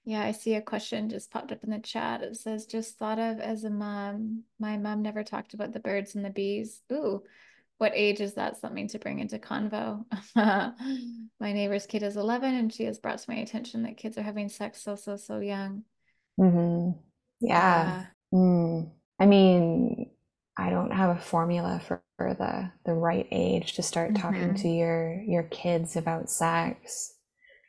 Yeah, 0.06 0.22
I 0.22 0.32
see 0.32 0.54
a 0.54 0.60
question 0.60 1.08
just 1.08 1.30
popped 1.30 1.52
up 1.52 1.62
in 1.62 1.70
the 1.70 1.78
chat. 1.78 2.22
It 2.22 2.36
says, 2.36 2.66
just 2.66 2.98
thought 2.98 3.20
of 3.20 3.38
as 3.38 3.62
a 3.62 3.70
mom, 3.70 4.42
my 4.58 4.76
mom 4.76 5.02
never 5.02 5.22
talked 5.22 5.54
about 5.54 5.72
the 5.72 5.80
birds 5.80 6.16
and 6.16 6.24
the 6.24 6.30
bees. 6.30 6.82
Ooh, 6.92 7.22
what 7.78 7.92
age 7.94 8.20
is 8.20 8.34
that 8.34 8.60
something 8.60 8.88
to 8.88 8.98
bring 8.98 9.20
into 9.20 9.38
convo? 9.38 10.04
my 10.34 11.52
neighbor's 11.52 11.86
kid 11.86 12.02
is 12.02 12.16
11 12.16 12.54
and 12.54 12.72
she 12.72 12.84
has 12.84 12.98
brought 12.98 13.18
to 13.18 13.30
my 13.30 13.36
attention 13.36 13.84
that 13.84 13.96
kids 13.96 14.18
are 14.18 14.22
having 14.22 14.48
sex 14.48 14.82
so, 14.82 14.96
so, 14.96 15.16
so 15.16 15.38
young. 15.38 15.84
Mm-hmm. 16.40 16.98
Yeah. 17.40 17.52
yeah. 17.52 18.06
Mm. 18.34 18.90
I 19.18 19.26
mean, 19.26 20.10
I 20.56 20.70
don't 20.70 20.92
have 20.92 21.16
a 21.16 21.20
formula 21.20 21.80
for, 21.86 22.02
for 22.16 22.34
the 22.34 22.70
the 22.84 22.94
right 22.94 23.26
age 23.30 23.74
to 23.74 23.82
start 23.82 24.12
mm-hmm. 24.12 24.22
talking 24.22 24.54
to 24.54 24.68
your 24.68 25.22
your 25.26 25.44
kids 25.44 25.96
about 25.96 26.30
sex. 26.30 27.12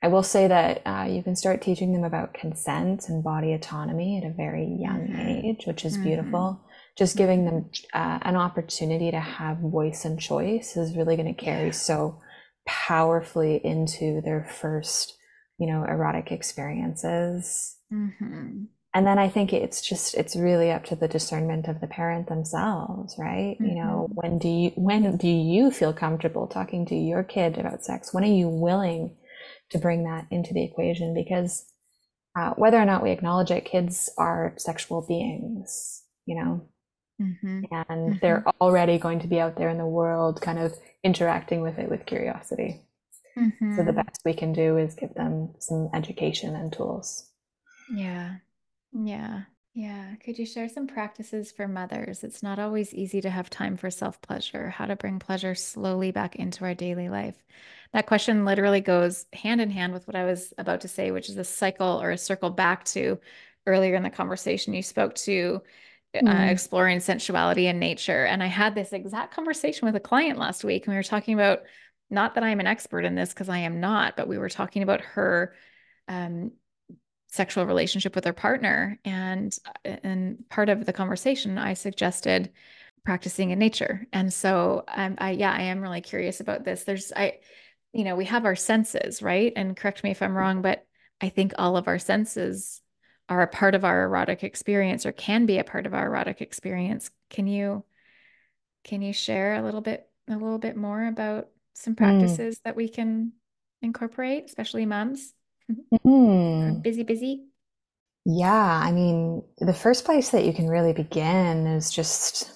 I 0.04 0.08
will 0.08 0.24
say 0.24 0.48
that 0.48 0.82
uh, 0.86 1.08
you 1.10 1.24
can 1.24 1.36
start 1.36 1.64
teaching 1.64 1.92
them 1.92 2.04
about 2.04 2.36
consent 2.36 3.10
and 3.10 3.24
body 3.24 3.54
autonomy 3.54 4.20
at 4.20 4.30
a 4.30 4.34
very 4.34 4.78
young 4.80 5.08
mm-hmm. 5.08 5.48
age, 5.50 5.66
which 5.66 5.84
is 5.84 5.94
mm-hmm. 5.96 6.04
beautiful. 6.04 6.62
Just 6.96 7.18
giving 7.18 7.46
them 7.46 7.72
mm-hmm. 7.72 8.00
uh, 8.00 8.20
an 8.22 8.36
opportunity 8.36 9.10
to 9.10 9.20
have 9.20 9.58
voice 9.58 10.06
and 10.06 10.20
choice 10.20 10.78
is 10.78 10.96
really 10.96 11.16
going 11.16 11.34
to 11.34 11.44
carry 11.44 11.68
yeah. 11.68 11.72
so 11.72 12.22
powerfully 12.68 13.60
into 13.64 14.22
their 14.22 14.44
first, 14.44 15.18
you 15.58 15.66
know, 15.66 15.84
erotic 15.84 16.32
experiences. 16.32 17.78
Mm-hmm. 17.92 18.66
And 18.96 19.06
then 19.06 19.20
I 19.20 19.30
think 19.30 19.54
it's 19.54 19.82
just 19.82 20.16
it's 20.16 20.36
really 20.36 20.72
up 20.72 20.86
to 20.86 20.96
the 20.96 21.08
discernment 21.08 21.68
of 21.68 21.82
the 21.82 21.88
parent 21.88 22.28
themselves, 22.28 23.14
right? 23.20 23.58
You 23.60 23.76
know, 23.76 24.08
mm-hmm. 24.10 24.14
when 24.14 24.40
do 24.40 24.48
you 24.48 24.72
when 24.76 25.18
do 25.18 25.28
you 25.28 25.70
feel 25.70 25.94
comfortable 25.94 26.48
talking 26.48 26.86
to 26.88 26.96
your 26.96 27.24
kid 27.24 27.58
about 27.58 27.84
sex? 27.84 28.14
When 28.14 28.24
are 28.24 28.28
you 28.28 28.50
willing? 28.50 29.18
to 29.72 29.78
bring 29.78 30.04
that 30.04 30.28
into 30.32 30.54
the 30.54 30.64
equation 30.64 31.14
because 31.14 31.66
uh, 32.38 32.52
whether 32.52 32.78
or 32.78 32.86
not 32.86 33.04
we 33.04 33.12
acknowledge 33.12 33.52
it, 33.52 33.66
kids 33.66 34.10
are 34.18 34.54
sexual 34.58 35.06
beings, 35.08 36.04
you 36.26 36.36
know, 36.36 36.68
mm-hmm. 37.22 37.62
and 37.72 37.88
mm-hmm. 37.90 38.18
they're 38.22 38.44
already 38.60 38.98
going 38.98 39.20
to 39.20 39.28
be 39.28 39.40
out 39.40 39.58
there 39.58 39.70
in 39.70 39.78
the 39.78 39.86
world 39.86 40.42
kind 40.42 40.60
of 40.60 40.74
interacting 41.04 41.62
with 41.62 41.78
it 41.78 41.90
with 41.90 42.06
curiosity. 42.06 42.82
Mm-hmm. 43.38 43.78
So 43.78 43.84
the 43.84 43.94
best 43.94 44.22
we 44.26 44.34
can 44.34 44.54
do 44.54 44.78
is 44.78 44.96
give 44.96 45.14
them 45.14 45.54
some 45.60 45.90
education 45.94 46.56
and 46.56 46.72
tools. 46.72 47.30
Yeah. 47.94 48.36
Yeah. 49.04 49.44
Yeah. 49.74 50.16
Could 50.24 50.40
you 50.40 50.46
share 50.46 50.70
some 50.70 50.88
practices 50.88 51.52
for 51.52 51.68
mothers? 51.68 52.24
It's 52.24 52.42
not 52.42 52.60
always 52.60 52.94
easy 52.94 53.20
to 53.22 53.30
have 53.30 53.50
time 53.50 53.76
for 53.76 53.90
self 53.92 54.22
pleasure, 54.22 54.70
how 54.70 54.86
to 54.86 54.96
bring 54.96 55.20
pleasure 55.20 55.54
slowly 55.54 56.12
back 56.12 56.38
into 56.38 56.64
our 56.64 56.74
daily 56.74 57.10
life. 57.10 57.36
That 57.92 58.06
question 58.08 58.46
literally 58.46 58.80
goes 58.80 59.26
hand 59.34 59.60
in 59.60 59.70
hand 59.70 59.92
with 59.94 60.08
what 60.08 60.16
I 60.16 60.24
was 60.24 60.54
about 60.58 60.82
to 60.82 60.88
say, 60.88 61.12
which 61.12 61.30
is 61.30 61.38
a 61.38 61.44
cycle 61.44 62.02
or 62.02 62.12
a 62.12 62.18
circle 62.18 62.50
back 62.52 62.86
to 62.86 63.20
earlier 63.68 63.96
in 63.96 64.04
the 64.04 64.10
conversation. 64.10 64.74
You 64.74 64.82
spoke 64.82 65.16
to 65.16 65.62
uh, 66.16 66.20
Mm. 66.22 66.50
exploring 66.50 67.02
sensuality 67.02 67.68
and 67.68 67.80
nature. 67.80 68.26
And 68.26 68.42
I 68.42 68.48
had 68.48 68.74
this 68.76 68.94
exact 68.94 69.34
conversation 69.36 69.86
with 69.86 69.96
a 69.98 70.00
client 70.00 70.40
last 70.40 70.64
week, 70.64 70.86
and 70.86 70.94
we 70.94 70.98
were 70.98 71.04
talking 71.04 71.34
about 71.34 71.64
not 72.10 72.36
that 72.36 72.44
I'm 72.44 72.62
an 72.62 72.68
expert 72.68 73.04
in 73.04 73.16
this 73.16 73.30
because 73.34 73.50
I 73.50 73.60
am 73.60 73.82
not, 73.82 74.16
but 74.16 74.28
we 74.30 74.38
were 74.38 74.50
talking 74.50 74.84
about 74.84 75.02
her 75.02 75.54
um, 76.08 76.52
sexual 77.36 77.66
relationship 77.66 78.16
with 78.16 78.24
their 78.24 78.34
partner. 78.34 79.00
And 79.06 79.58
and 79.84 80.44
part 80.50 80.70
of 80.70 80.86
the 80.86 80.94
conversation 80.94 81.58
I 81.58 81.74
suggested 81.74 82.52
practicing 83.04 83.52
in 83.52 83.60
nature. 83.60 84.08
And 84.14 84.34
so 84.34 84.84
um, 84.88 85.16
I 85.20 85.32
yeah 85.32 85.52
I 85.52 85.64
am 85.64 85.82
really 85.82 86.02
curious 86.02 86.40
about 86.40 86.64
this. 86.64 86.84
There's 86.84 87.12
I 87.16 87.40
you 87.94 88.04
know 88.04 88.16
we 88.16 88.26
have 88.26 88.46
our 88.46 88.56
senses 88.56 89.22
right? 89.22 89.54
And 89.56 89.76
correct 89.78 90.04
me 90.04 90.12
if 90.12 90.22
I'm 90.22 90.36
wrong 90.36 90.62
but 90.62 90.86
I 91.22 91.30
think 91.30 91.54
all 91.58 91.78
of 91.78 91.88
our 91.88 92.00
senses 92.00 92.82
are 93.30 93.42
a 93.42 93.48
part 93.48 93.74
of 93.76 93.84
our 93.86 94.04
erotic 94.04 94.44
experience 94.44 95.06
or 95.06 95.12
can 95.12 95.46
be 95.46 95.58
a 95.58 95.64
part 95.64 95.86
of 95.86 95.94
our 95.94 96.08
erotic 96.08 96.42
experience. 96.42 97.10
Can 97.30 97.48
you 97.48 97.84
can 98.84 99.02
you 99.02 99.14
share 99.14 99.56
a 99.56 99.62
little 99.64 99.82
bit 99.82 100.08
a 100.28 100.34
little 100.34 100.60
bit 100.60 100.76
more 100.76 101.06
about 101.08 101.50
some 101.74 101.94
Mm. 101.94 101.98
practices 101.98 102.60
that 102.64 102.76
we 102.76 102.88
can 102.90 103.34
incorporate 103.82 104.46
especially 104.46 104.86
moms 104.86 105.34
Mm. 106.06 106.84
busy 106.84 107.04
busy 107.04 107.48
Yeah, 108.26 108.82
I 108.84 108.92
mean, 108.92 109.44
the 109.60 109.74
first 109.74 110.06
place 110.06 110.30
that 110.30 110.46
you 110.46 110.54
can 110.54 110.68
really 110.68 110.94
begin 110.94 111.68
is 111.68 111.92
just 111.92 112.52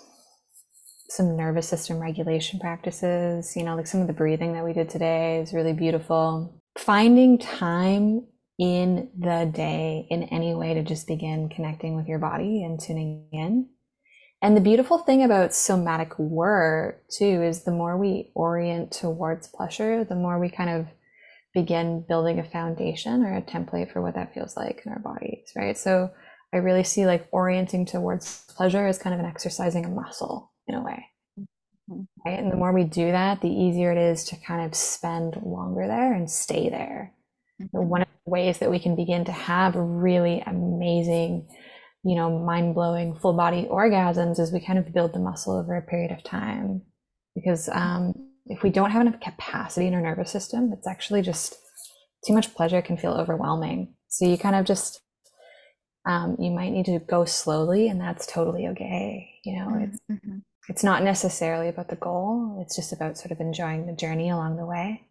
some 1.10 1.36
nervous 1.36 1.68
system 1.68 2.00
regulation 2.00 2.60
practices. 2.60 3.56
You 3.56 3.64
know, 3.64 3.76
like 3.76 3.88
some 3.88 4.02
of 4.02 4.08
the 4.08 4.14
breathing 4.14 4.54
that 4.54 4.64
we 4.64 4.74
did 4.74 4.90
today 4.90 5.40
is 5.40 5.54
really 5.54 5.74
beautiful. 5.74 6.62
Finding 6.78 7.38
time 7.40 8.28
in 8.60 9.10
the 9.18 9.50
day 9.54 10.06
in 10.10 10.24
any 10.24 10.54
way 10.54 10.74
to 10.74 10.84
just 10.84 11.08
begin 11.08 11.50
connecting 11.50 11.96
with 11.96 12.08
your 12.08 12.20
body 12.20 12.64
and 12.64 12.80
tuning 12.80 13.28
in. 13.32 13.70
And 14.42 14.56
the 14.56 14.62
beautiful 14.62 15.00
thing 15.00 15.24
about 15.24 15.54
somatic 15.54 16.18
work, 16.18 17.04
too, 17.10 17.42
is 17.44 17.64
the 17.64 17.72
more 17.72 17.98
we 17.98 18.32
orient 18.36 18.92
towards 18.92 19.48
pleasure, 19.48 20.06
the 20.06 20.16
more 20.16 20.40
we 20.40 20.50
kind 20.50 20.70
of 20.70 20.88
begin 21.54 22.06
building 22.08 22.40
a 22.40 22.44
foundation 22.44 23.24
or 23.24 23.36
a 23.36 23.42
template 23.42 23.92
for 23.92 24.02
what 24.02 24.16
that 24.16 24.34
feels 24.34 24.56
like 24.56 24.84
in 24.86 24.92
our 24.92 25.00
bodies, 25.00 25.52
right? 25.56 25.78
So 25.78 26.12
I 26.54 26.58
really 26.58 26.84
see 26.84 27.06
like 27.06 27.28
orienting 27.32 27.86
towards 27.86 28.46
pleasure 28.56 28.86
as 28.86 28.98
kind 29.00 29.14
of 29.14 29.20
an 29.20 29.26
exercising 29.26 29.86
a 29.86 29.90
muscle 29.90 30.52
in 30.68 30.76
a 30.76 30.84
way, 30.84 31.06
Mhm. 31.90 32.08
right? 32.26 32.40
And 32.40 32.52
the 32.52 32.56
more 32.56 32.72
we 32.74 32.84
do 32.84 33.12
that, 33.12 33.42
the 33.42 33.50
easier 33.50 33.92
it 33.92 33.98
is 33.98 34.24
to 34.26 34.36
kind 34.38 34.66
of 34.66 34.76
spend 34.76 35.42
longer 35.44 35.88
there 35.88 36.14
and 36.14 36.30
stay 36.30 36.70
there. 36.70 37.14
One 37.72 38.02
Mhm. 38.02 38.04
of 38.04 38.08
the 38.26 38.32
ways 38.32 38.60
that 38.60 38.72
we 38.72 38.80
can 38.80 38.96
begin 38.96 39.26
to 39.26 39.32
have 39.32 39.76
really 39.76 40.42
amazing, 40.42 41.50
you 42.04 42.16
know, 42.16 42.40
mind 42.40 42.76
blowing 42.76 43.16
full 43.20 43.34
body 43.34 43.66
orgasms 43.66 44.40
is 44.40 44.52
we 44.54 44.60
kind 44.60 44.80
of 44.80 44.94
build 44.94 45.14
the 45.14 45.20
muscle 45.20 45.54
over 45.58 45.76
a 45.76 45.82
period 45.82 46.12
of 46.12 46.24
time. 46.24 46.84
Because 47.36 47.70
um, 47.70 48.29
if 48.50 48.64
we 48.64 48.70
don't 48.70 48.92
have 48.92 49.02
enough 49.02 49.22
capacity 49.22 49.88
in 49.88 49.94
our 49.94 50.02
nervous 50.02 50.32
system, 50.32 50.74
it's 50.74 50.88
actually 50.88 51.22
just 51.22 51.56
too 52.26 52.34
much 52.34 52.54
pleasure 52.54 52.82
can 52.82 52.98
feel 52.98 53.14
overwhelming. 53.14 53.94
So 54.10 54.26
you 54.26 54.38
kind 54.38 54.56
of 54.56 54.66
just, 54.66 55.02
um, 56.06 56.36
you 56.40 56.52
might 56.52 56.72
need 56.72 56.86
to 56.88 57.00
go 57.00 57.26
slowly, 57.26 57.88
and 57.88 58.02
that's 58.02 58.26
totally 58.26 58.68
okay. 58.70 59.30
You 59.46 59.60
know, 59.60 59.78
it's 59.82 60.00
Mhm. 60.10 60.42
it's 60.68 60.84
not 60.84 61.04
necessarily 61.04 61.68
about 61.68 61.88
the 61.88 61.96
goal. 61.96 62.60
It's 62.62 62.76
just 62.76 62.92
about 62.92 63.18
sort 63.18 63.32
of 63.32 63.40
enjoying 63.40 63.86
the 63.86 63.94
journey 63.94 64.30
along 64.30 64.58
the 64.58 64.66
way. 64.66 65.08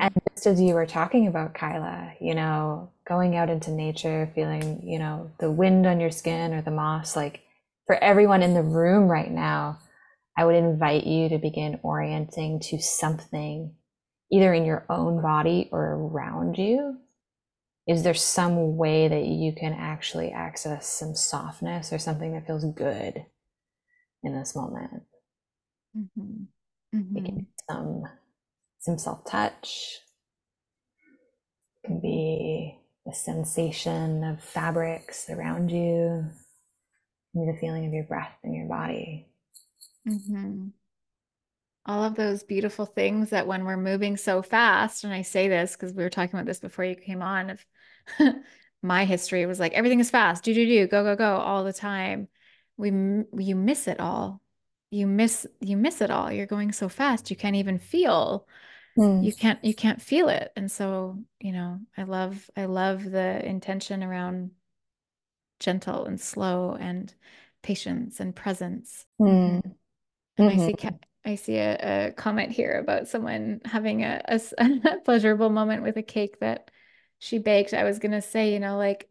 And 0.00 0.14
Mhm. 0.14 0.34
just 0.34 0.46
as 0.46 0.60
you 0.60 0.74
were 0.74 0.86
talking 0.86 1.26
about, 1.26 1.54
Kyla, 1.54 2.14
you 2.20 2.34
know, 2.34 2.90
going 3.06 3.36
out 3.36 3.50
into 3.50 3.70
nature, 3.70 4.30
feeling, 4.34 4.82
you 4.82 4.98
know, 4.98 5.30
the 5.38 5.50
wind 5.50 5.86
on 5.86 6.00
your 6.00 6.10
skin 6.10 6.52
or 6.54 6.62
the 6.62 6.70
moss, 6.70 7.16
like 7.16 7.40
for 7.86 7.96
everyone 7.96 8.42
in 8.42 8.54
the 8.54 8.62
room 8.62 9.08
right 9.08 9.30
now, 9.30 9.78
I 10.36 10.44
would 10.44 10.54
invite 10.56 11.06
you 11.06 11.28
to 11.30 11.38
begin 11.38 11.80
orienting 11.82 12.60
to 12.60 12.80
something 12.80 13.74
either 14.30 14.54
in 14.54 14.64
your 14.64 14.86
own 14.88 15.20
body 15.22 15.68
or 15.72 15.82
around 15.82 16.56
you. 16.58 16.98
Is 17.86 18.02
there 18.02 18.14
some 18.14 18.76
way 18.76 19.08
that 19.08 19.26
you 19.26 19.52
can 19.54 19.72
actually 19.74 20.32
access 20.32 20.88
some 20.88 21.14
softness 21.14 21.92
or 21.92 21.98
something 21.98 22.32
that 22.34 22.46
feels 22.46 22.64
good 22.64 23.26
in 24.22 24.34
this 24.34 24.56
moment? 24.56 25.04
Mhm. 25.94 26.48
It 27.14 27.24
can 27.24 27.34
Mhm. 27.34 27.38
be 27.38 27.46
some 27.70 28.04
some 28.80 28.98
self-touch, 28.98 30.00
it 31.84 31.86
can 31.86 32.00
be 32.00 32.78
the 33.06 33.12
sensation 33.14 34.24
of 34.24 34.42
fabrics 34.42 35.30
around 35.30 35.70
you, 35.70 36.30
the 37.34 37.56
feeling 37.60 37.86
of 37.86 37.92
your 37.92 38.04
breath 38.04 38.38
in 38.44 38.54
your 38.54 38.68
body. 38.68 39.31
Mhm. 40.04 40.72
All 41.84 42.04
of 42.04 42.14
those 42.14 42.44
beautiful 42.44 42.86
things 42.86 43.30
that 43.30 43.46
when 43.48 43.64
we're 43.64 43.76
moving 43.76 44.16
so 44.16 44.40
fast, 44.40 45.02
and 45.02 45.12
I 45.12 45.22
say 45.22 45.48
this 45.48 45.72
because 45.72 45.92
we 45.92 46.04
were 46.04 46.10
talking 46.10 46.34
about 46.34 46.46
this 46.46 46.60
before 46.60 46.84
you 46.84 46.94
came 46.94 47.22
on, 47.22 47.50
of 47.50 47.66
my 48.82 49.04
history 49.04 49.44
was 49.46 49.58
like 49.58 49.72
everything 49.72 49.98
is 50.00 50.10
fast, 50.10 50.44
do 50.44 50.54
do 50.54 50.64
do, 50.64 50.86
go 50.86 51.02
go 51.02 51.16
go 51.16 51.36
all 51.36 51.64
the 51.64 51.72
time. 51.72 52.28
We 52.76 52.90
you 53.36 53.56
miss 53.56 53.88
it 53.88 53.98
all. 53.98 54.40
You 54.90 55.06
miss 55.08 55.44
you 55.60 55.76
miss 55.76 56.00
it 56.00 56.10
all. 56.10 56.30
You're 56.30 56.46
going 56.46 56.70
so 56.72 56.88
fast, 56.88 57.30
you 57.30 57.36
can't 57.36 57.56
even 57.56 57.78
feel. 57.78 58.46
Mm, 58.96 59.24
You 59.24 59.34
can't 59.34 59.64
you 59.64 59.74
can't 59.74 60.00
feel 60.02 60.28
it. 60.28 60.52
And 60.56 60.70
so, 60.70 61.18
you 61.40 61.52
know, 61.52 61.80
I 61.96 62.04
love 62.04 62.48
I 62.56 62.66
love 62.66 63.04
the 63.04 63.44
intention 63.44 64.04
around 64.04 64.52
gentle 65.60 66.04
and 66.04 66.20
slow 66.20 66.76
and 66.78 67.14
patience 67.62 68.20
and 68.20 68.34
presence. 68.34 69.06
mm, 69.18 69.60
And 70.38 70.48
I 70.50 70.56
see 70.56 70.74
I 71.24 71.36
see 71.36 71.56
a, 71.56 72.08
a 72.08 72.12
comment 72.12 72.52
here 72.52 72.78
about 72.78 73.08
someone 73.08 73.60
having 73.64 74.02
a 74.04 74.20
a 74.58 74.98
pleasurable 75.04 75.50
moment 75.50 75.82
with 75.82 75.96
a 75.96 76.02
cake 76.02 76.40
that 76.40 76.70
she 77.18 77.38
baked. 77.38 77.74
I 77.74 77.84
was 77.84 77.98
gonna 77.98 78.22
say, 78.22 78.52
you 78.52 78.60
know, 78.60 78.76
like 78.76 79.08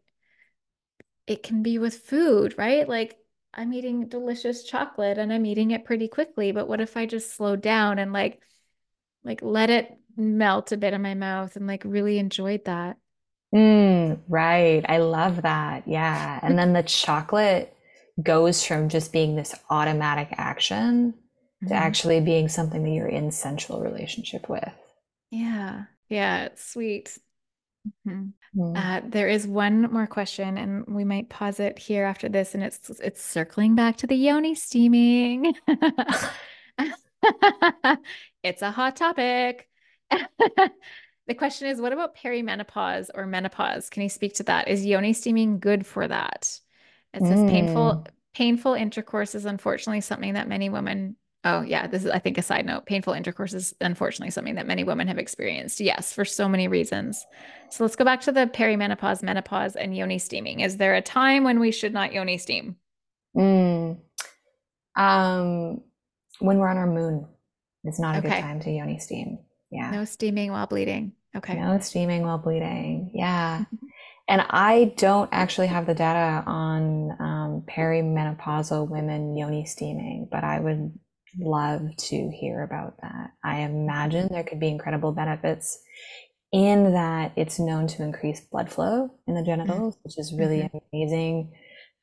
it 1.26 1.42
can 1.42 1.62
be 1.62 1.78
with 1.78 1.94
food, 1.96 2.54
right? 2.58 2.88
Like 2.88 3.18
I'm 3.54 3.72
eating 3.72 4.08
delicious 4.08 4.64
chocolate 4.64 5.18
and 5.18 5.32
I'm 5.32 5.46
eating 5.46 5.70
it 5.70 5.84
pretty 5.84 6.08
quickly, 6.08 6.52
but 6.52 6.68
what 6.68 6.80
if 6.80 6.96
I 6.96 7.06
just 7.06 7.34
slow 7.34 7.56
down 7.56 7.98
and 7.98 8.12
like 8.12 8.40
like 9.24 9.42
let 9.42 9.70
it 9.70 9.96
melt 10.16 10.72
a 10.72 10.76
bit 10.78 10.94
in 10.94 11.02
my 11.02 11.14
mouth 11.14 11.56
and 11.56 11.66
like 11.66 11.84
really 11.84 12.18
enjoyed 12.18 12.64
that? 12.66 12.98
mm, 13.54 14.20
right. 14.28 14.84
I 14.88 14.98
love 14.98 15.42
that. 15.42 15.86
Yeah. 15.86 16.40
And 16.42 16.58
then 16.58 16.72
the 16.72 16.82
chocolate 16.82 17.76
goes 18.22 18.64
from 18.64 18.88
just 18.88 19.12
being 19.12 19.36
this 19.36 19.54
automatic 19.70 20.28
action 20.32 21.14
to 21.68 21.74
Mhm. 21.74 21.76
actually 21.76 22.20
being 22.20 22.48
something 22.48 22.82
that 22.82 22.90
you're 22.90 23.06
in 23.06 23.30
sensual 23.30 23.80
relationship 23.80 24.48
with. 24.48 24.72
Yeah. 25.30 25.84
Yeah, 26.08 26.44
it's 26.46 26.64
sweet. 26.64 27.16
Mhm. 28.06 28.32
Mm. 28.54 28.76
Uh, 28.76 29.00
there 29.08 29.28
is 29.28 29.46
one 29.46 29.82
more 29.92 30.06
question, 30.06 30.58
and 30.58 30.86
we 30.86 31.04
might 31.04 31.30
pause 31.30 31.58
it 31.60 31.78
here 31.78 32.04
after 32.04 32.28
this, 32.28 32.54
and 32.54 32.62
it's 32.62 32.90
it's 33.00 33.22
circling 33.22 33.74
back 33.74 33.96
to 33.98 34.06
the 34.06 34.14
yoni 34.16 34.54
steaming. 34.54 35.54
It's 38.42 38.62
a 38.62 38.70
hot 38.70 38.96
topic. 38.96 39.68
The 41.28 41.34
question 41.34 41.68
is, 41.68 41.80
what 41.80 41.92
about 41.92 42.16
perimenopause 42.16 43.08
or 43.14 43.26
menopause? 43.26 43.88
Can 43.88 44.02
you 44.02 44.08
speak 44.08 44.34
to 44.34 44.42
that? 44.44 44.66
Is 44.66 44.84
yoni 44.84 45.12
steaming 45.12 45.60
good 45.60 45.86
for 45.86 46.08
that? 46.08 46.58
It 47.14 47.20
says 47.22 47.50
painful 47.50 48.04
Mm. 48.04 48.06
painful 48.34 48.74
intercourse 48.74 49.34
is 49.34 49.44
unfortunately 49.44 50.00
something 50.00 50.34
that 50.34 50.48
many 50.48 50.68
women 50.70 51.16
Oh, 51.44 51.62
yeah, 51.62 51.88
this 51.88 52.04
is 52.04 52.10
I 52.10 52.20
think 52.20 52.38
a 52.38 52.42
side 52.42 52.64
note. 52.66 52.86
Painful 52.86 53.14
intercourse 53.14 53.52
is 53.52 53.74
unfortunately 53.80 54.30
something 54.30 54.54
that 54.54 54.66
many 54.68 54.84
women 54.84 55.08
have 55.08 55.18
experienced. 55.18 55.80
Yes, 55.80 56.12
for 56.12 56.24
so 56.24 56.48
many 56.48 56.68
reasons. 56.68 57.26
So 57.68 57.82
let's 57.82 57.96
go 57.96 58.04
back 58.04 58.20
to 58.22 58.32
the 58.32 58.46
perimenopause, 58.46 59.24
menopause, 59.24 59.74
and 59.74 59.96
yoni 59.96 60.20
steaming. 60.20 60.60
Is 60.60 60.76
there 60.76 60.94
a 60.94 61.02
time 61.02 61.42
when 61.42 61.58
we 61.58 61.72
should 61.72 61.92
not 61.92 62.12
yoni 62.12 62.38
steam? 62.38 62.76
Mm. 63.36 63.98
Um, 64.94 65.80
when 66.38 66.58
we're 66.58 66.68
on 66.68 66.76
our 66.76 66.86
moon, 66.86 67.26
it's 67.82 67.98
not 67.98 68.16
a 68.16 68.20
good 68.20 68.30
time 68.30 68.60
to 68.60 68.70
yoni 68.70 69.00
steam. 69.00 69.40
Yeah. 69.72 69.90
No 69.90 70.04
steaming 70.04 70.52
while 70.52 70.68
bleeding. 70.68 71.10
Okay. 71.34 71.54
No 71.58 71.80
steaming 71.80 72.22
while 72.22 72.38
bleeding. 72.38 73.10
Yeah. 73.14 73.64
And 74.28 74.42
I 74.48 74.94
don't 74.96 75.28
actually 75.32 75.66
have 75.66 75.86
the 75.86 75.94
data 75.94 76.44
on 76.46 77.10
um, 77.20 77.64
perimenopausal 77.68 78.88
women 78.88 79.36
yoni 79.36 79.66
steaming, 79.66 80.28
but 80.30 80.44
I 80.44 80.60
would 80.60 80.92
love 81.38 81.82
to 81.96 82.30
hear 82.30 82.62
about 82.62 82.96
that. 83.02 83.32
I 83.44 83.60
imagine 83.60 84.28
there 84.30 84.44
could 84.44 84.60
be 84.60 84.68
incredible 84.68 85.12
benefits 85.12 85.78
in 86.52 86.92
that 86.92 87.32
it's 87.36 87.58
known 87.58 87.86
to 87.88 88.02
increase 88.02 88.40
blood 88.40 88.70
flow 88.70 89.10
in 89.26 89.34
the 89.34 89.42
genitals, 89.42 89.96
which 90.02 90.18
is 90.18 90.34
really 90.38 90.62
Mm-hmm. 90.62 90.78
amazing 90.92 91.52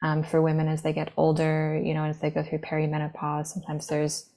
um, 0.04 0.24
for 0.24 0.42
women 0.42 0.68
as 0.68 0.82
they 0.82 0.94
get 0.94 1.12
older, 1.18 1.80
you 1.84 1.94
know, 1.94 2.04
as 2.06 2.20
they 2.20 2.30
go 2.32 2.44
through 2.44 2.60
perimenopause. 2.60 3.48
Sometimes 3.48 3.88
there's, 3.88 4.30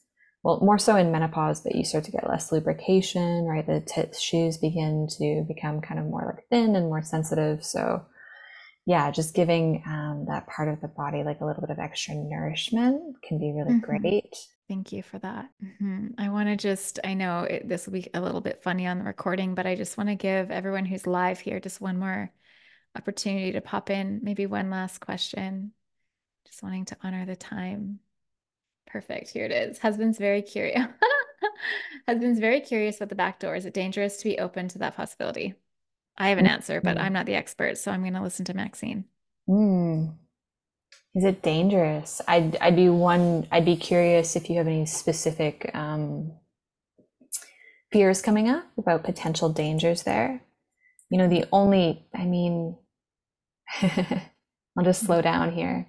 well, 0.43 0.59
more 0.61 0.79
so 0.79 0.97
in 0.97 1.13
menopause, 1.13 1.61
but 1.61 1.75
you 1.75 1.85
start 1.85 2.05
to 2.05 2.11
get 2.11 2.29
less 2.29 2.51
lubrication, 2.51 3.45
right? 3.45 3.67
The 3.67 3.81
tissues 3.81 4.59
begin 4.59 5.07
to 5.19 5.45
become 5.47 5.81
kind 5.81 6.01
of 6.01 6.07
more 6.07 6.33
like 6.35 6.45
thin 6.51 6.75
and 6.75 6.87
more 6.87 7.03
sensitive. 7.03 7.65
So, 7.65 8.05
yeah, 8.85 9.13
just 9.13 9.37
giving 9.37 9.85
um, 9.87 10.25
that 10.29 10.49
part 10.49 10.69
of 10.69 10.81
the 10.81 10.89
body 10.89 11.23
like 11.23 11.41
a 11.41 11.45
little 11.45 11.61
bit 11.61 11.71
of 11.71 11.79
extra 11.79 12.17
nourishment 12.17 13.17
can 13.23 13.39
be 13.39 13.53
really 13.53 13.75
mm-hmm. 13.75 14.01
great. 14.01 14.35
Thank 14.69 14.91
you 14.91 15.05
for 15.05 15.21
that. 15.21 15.49
Mm-hmm. 15.63 16.09
I 16.19 16.31
want 16.31 16.49
to 16.49 16.57
just, 16.57 16.99
I 17.05 17.15
know 17.15 17.43
it, 17.43 17.69
this 17.69 17.87
will 17.87 17.93
be 17.93 18.09
a 18.13 18.21
little 18.21 18.41
bit 18.41 18.65
funny 18.65 18.89
on 18.89 18.99
the 18.99 19.05
recording, 19.05 19.55
but 19.55 19.67
I 19.67 19.77
just 19.77 19.97
want 19.97 20.09
to 20.09 20.17
give 20.17 20.51
everyone 20.51 20.87
who's 20.87 21.07
live 21.07 21.39
here 21.39 21.61
just 21.61 21.81
one 21.81 21.99
more 21.99 22.33
opportunity 22.97 23.53
to 23.53 23.61
pop 23.61 23.91
in, 23.91 24.21
maybe 24.25 24.47
one 24.47 24.71
last 24.71 24.99
question. 24.99 25.73
Just 26.49 26.65
wanting 26.65 26.87
to 26.87 26.97
honor 27.05 27.25
the 27.25 27.37
time. 27.37 28.01
Perfect. 28.93 29.31
Here 29.31 29.47
it 29.47 29.53
is. 29.53 29.79
Husband's 29.79 30.19
very 30.19 30.43
curious. 30.43 30.87
Husband's 32.07 32.39
very 32.39 32.61
curious 32.61 32.99
about 32.99 33.09
the 33.09 33.15
back 33.15 33.39
door. 33.39 33.57
Is 33.57 33.65
it 33.65 33.73
dangerous 33.73 34.19
to 34.19 34.25
be 34.25 34.39
open 34.39 34.69
to 34.69 34.79
that 34.81 34.95
possibility? 34.95 35.55
I 36.19 36.29
have 36.29 36.37
an 36.37 36.47
answer, 36.47 36.83
but 36.83 36.99
I'm 36.99 37.15
not 37.15 37.25
the 37.25 37.35
expert, 37.35 37.79
so 37.79 37.91
I'm 37.91 38.03
going 38.03 38.13
to 38.13 38.23
listen 38.23 38.45
to 38.45 38.55
Maxine. 38.55 39.07
Mm. 39.49 40.15
Is 41.15 41.25
it 41.25 41.43
dangerous? 41.43 42.21
I'd 42.29 42.57
I'd 42.59 42.77
be 42.77 42.91
one. 42.91 43.47
I'd 43.51 43.65
be 43.65 43.77
curious 43.77 44.37
if 44.37 44.51
you 44.51 44.59
have 44.59 44.67
any 44.67 44.85
specific 44.85 45.71
um, 45.75 46.33
fears 47.91 48.21
coming 48.21 48.51
up 48.51 48.65
about 48.77 49.05
potential 49.05 49.49
dangers 49.49 50.03
there. 50.03 50.43
You 51.09 51.19
know, 51.19 51.29
the 51.29 51.47
only. 51.51 52.07
I 52.15 52.25
mean, 52.25 52.77
I'll 53.83 54.85
just 54.85 55.07
slow 55.07 55.23
down 55.23 55.53
here. 55.53 55.87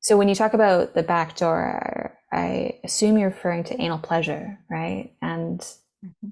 So 0.00 0.16
when 0.16 0.28
you 0.28 0.34
talk 0.34 0.54
about 0.54 0.94
the 0.94 1.02
back 1.02 1.36
door, 1.36 2.18
I 2.32 2.78
assume 2.84 3.18
you're 3.18 3.30
referring 3.30 3.64
to 3.64 3.80
anal 3.80 3.98
pleasure, 3.98 4.58
right? 4.70 5.12
And 5.20 5.60
mm-hmm. 6.04 6.28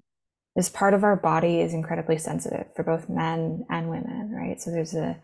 this 0.57 0.69
part 0.69 0.95
of 0.95 1.05
our 1.05 1.16
body 1.16 1.61
is 1.61 1.75
incredibly 1.75 2.19
sensitive 2.19 2.66
for 2.75 2.83
both 2.83 3.09
men 3.09 3.66
and 3.69 3.91
women, 3.91 4.33
right? 4.33 4.61
So 4.61 4.71
there's 4.71 4.95
a 4.95 5.16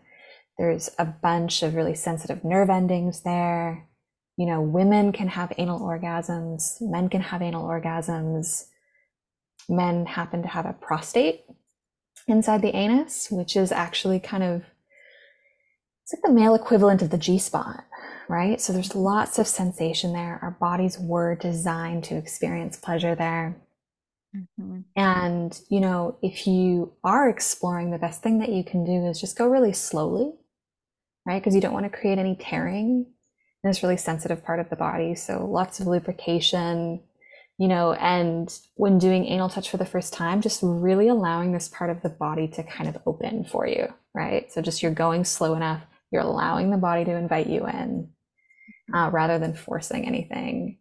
there's 0.57 0.89
a 0.97 1.05
bunch 1.05 1.63
of 1.63 1.75
really 1.75 1.95
sensitive 1.95 2.45
nerve 2.45 2.69
endings 2.69 3.23
there. 3.23 3.87
You 4.37 4.45
know, 4.45 4.61
women 4.61 5.11
can 5.11 5.27
have 5.27 5.51
anal 5.57 5.81
orgasms, 5.81 6.77
men 6.81 7.09
can 7.09 7.21
have 7.21 7.41
anal 7.41 7.67
orgasms. 7.67 8.65
Men 9.67 10.05
happen 10.05 10.43
to 10.43 10.47
have 10.47 10.67
a 10.67 10.73
prostate 10.73 11.45
inside 12.27 12.61
the 12.61 12.75
anus, 12.75 13.29
which 13.31 13.55
is 13.55 13.71
actually 13.71 14.19
kind 14.19 14.43
of 14.43 14.63
it's 16.03 16.13
like 16.13 16.21
the 16.21 16.39
male 16.39 16.53
equivalent 16.53 17.01
of 17.01 17.09
the 17.09 17.17
G 17.17 17.39
spot, 17.39 17.83
right? 18.27 18.59
So 18.59 18.73
there's 18.73 18.95
lots 18.95 19.39
of 19.39 19.47
sensation 19.47 20.13
there. 20.13 20.39
Our 20.41 20.51
bodies 20.51 20.97
were 20.99 21.35
designed 21.35 22.03
to 22.05 22.15
experience 22.15 22.77
pleasure 22.77 23.15
there. 23.15 23.57
Mm-hmm. 24.35 24.79
And, 24.95 25.59
you 25.69 25.79
know, 25.79 26.17
if 26.21 26.47
you 26.47 26.93
are 27.03 27.29
exploring, 27.29 27.91
the 27.91 27.97
best 27.97 28.21
thing 28.21 28.39
that 28.39 28.49
you 28.49 28.63
can 28.63 28.83
do 28.83 29.05
is 29.07 29.21
just 29.21 29.37
go 29.37 29.47
really 29.47 29.73
slowly, 29.73 30.33
right? 31.25 31.41
Because 31.41 31.55
you 31.55 31.61
don't 31.61 31.73
want 31.73 31.91
to 31.91 31.97
create 31.97 32.17
any 32.17 32.35
tearing 32.35 33.05
in 33.63 33.69
this 33.69 33.83
really 33.83 33.97
sensitive 33.97 34.43
part 34.43 34.59
of 34.59 34.69
the 34.69 34.75
body. 34.75 35.15
So 35.15 35.45
lots 35.45 35.79
of 35.79 35.87
lubrication, 35.87 37.01
you 37.57 37.67
know, 37.67 37.93
and 37.93 38.53
when 38.75 38.97
doing 38.97 39.25
anal 39.25 39.49
touch 39.49 39.69
for 39.69 39.77
the 39.77 39.85
first 39.85 40.13
time, 40.13 40.41
just 40.41 40.59
really 40.61 41.07
allowing 41.07 41.53
this 41.53 41.69
part 41.69 41.89
of 41.89 42.01
the 42.01 42.09
body 42.09 42.47
to 42.49 42.63
kind 42.63 42.89
of 42.89 42.97
open 43.05 43.45
for 43.45 43.65
you, 43.65 43.93
right? 44.13 44.51
So 44.51 44.61
just 44.61 44.83
you're 44.83 44.91
going 44.91 45.23
slow 45.23 45.55
enough 45.55 45.81
you're 46.15 46.23
allowing 46.23 46.69
the 46.69 46.77
body 46.77 47.03
to 47.05 47.11
invite 47.11 47.47
you 47.47 47.67
in 47.67 48.09
uh, 48.93 49.09
rather 49.11 49.39
than 49.39 49.55
forcing 49.55 50.05
anything. 50.05 50.79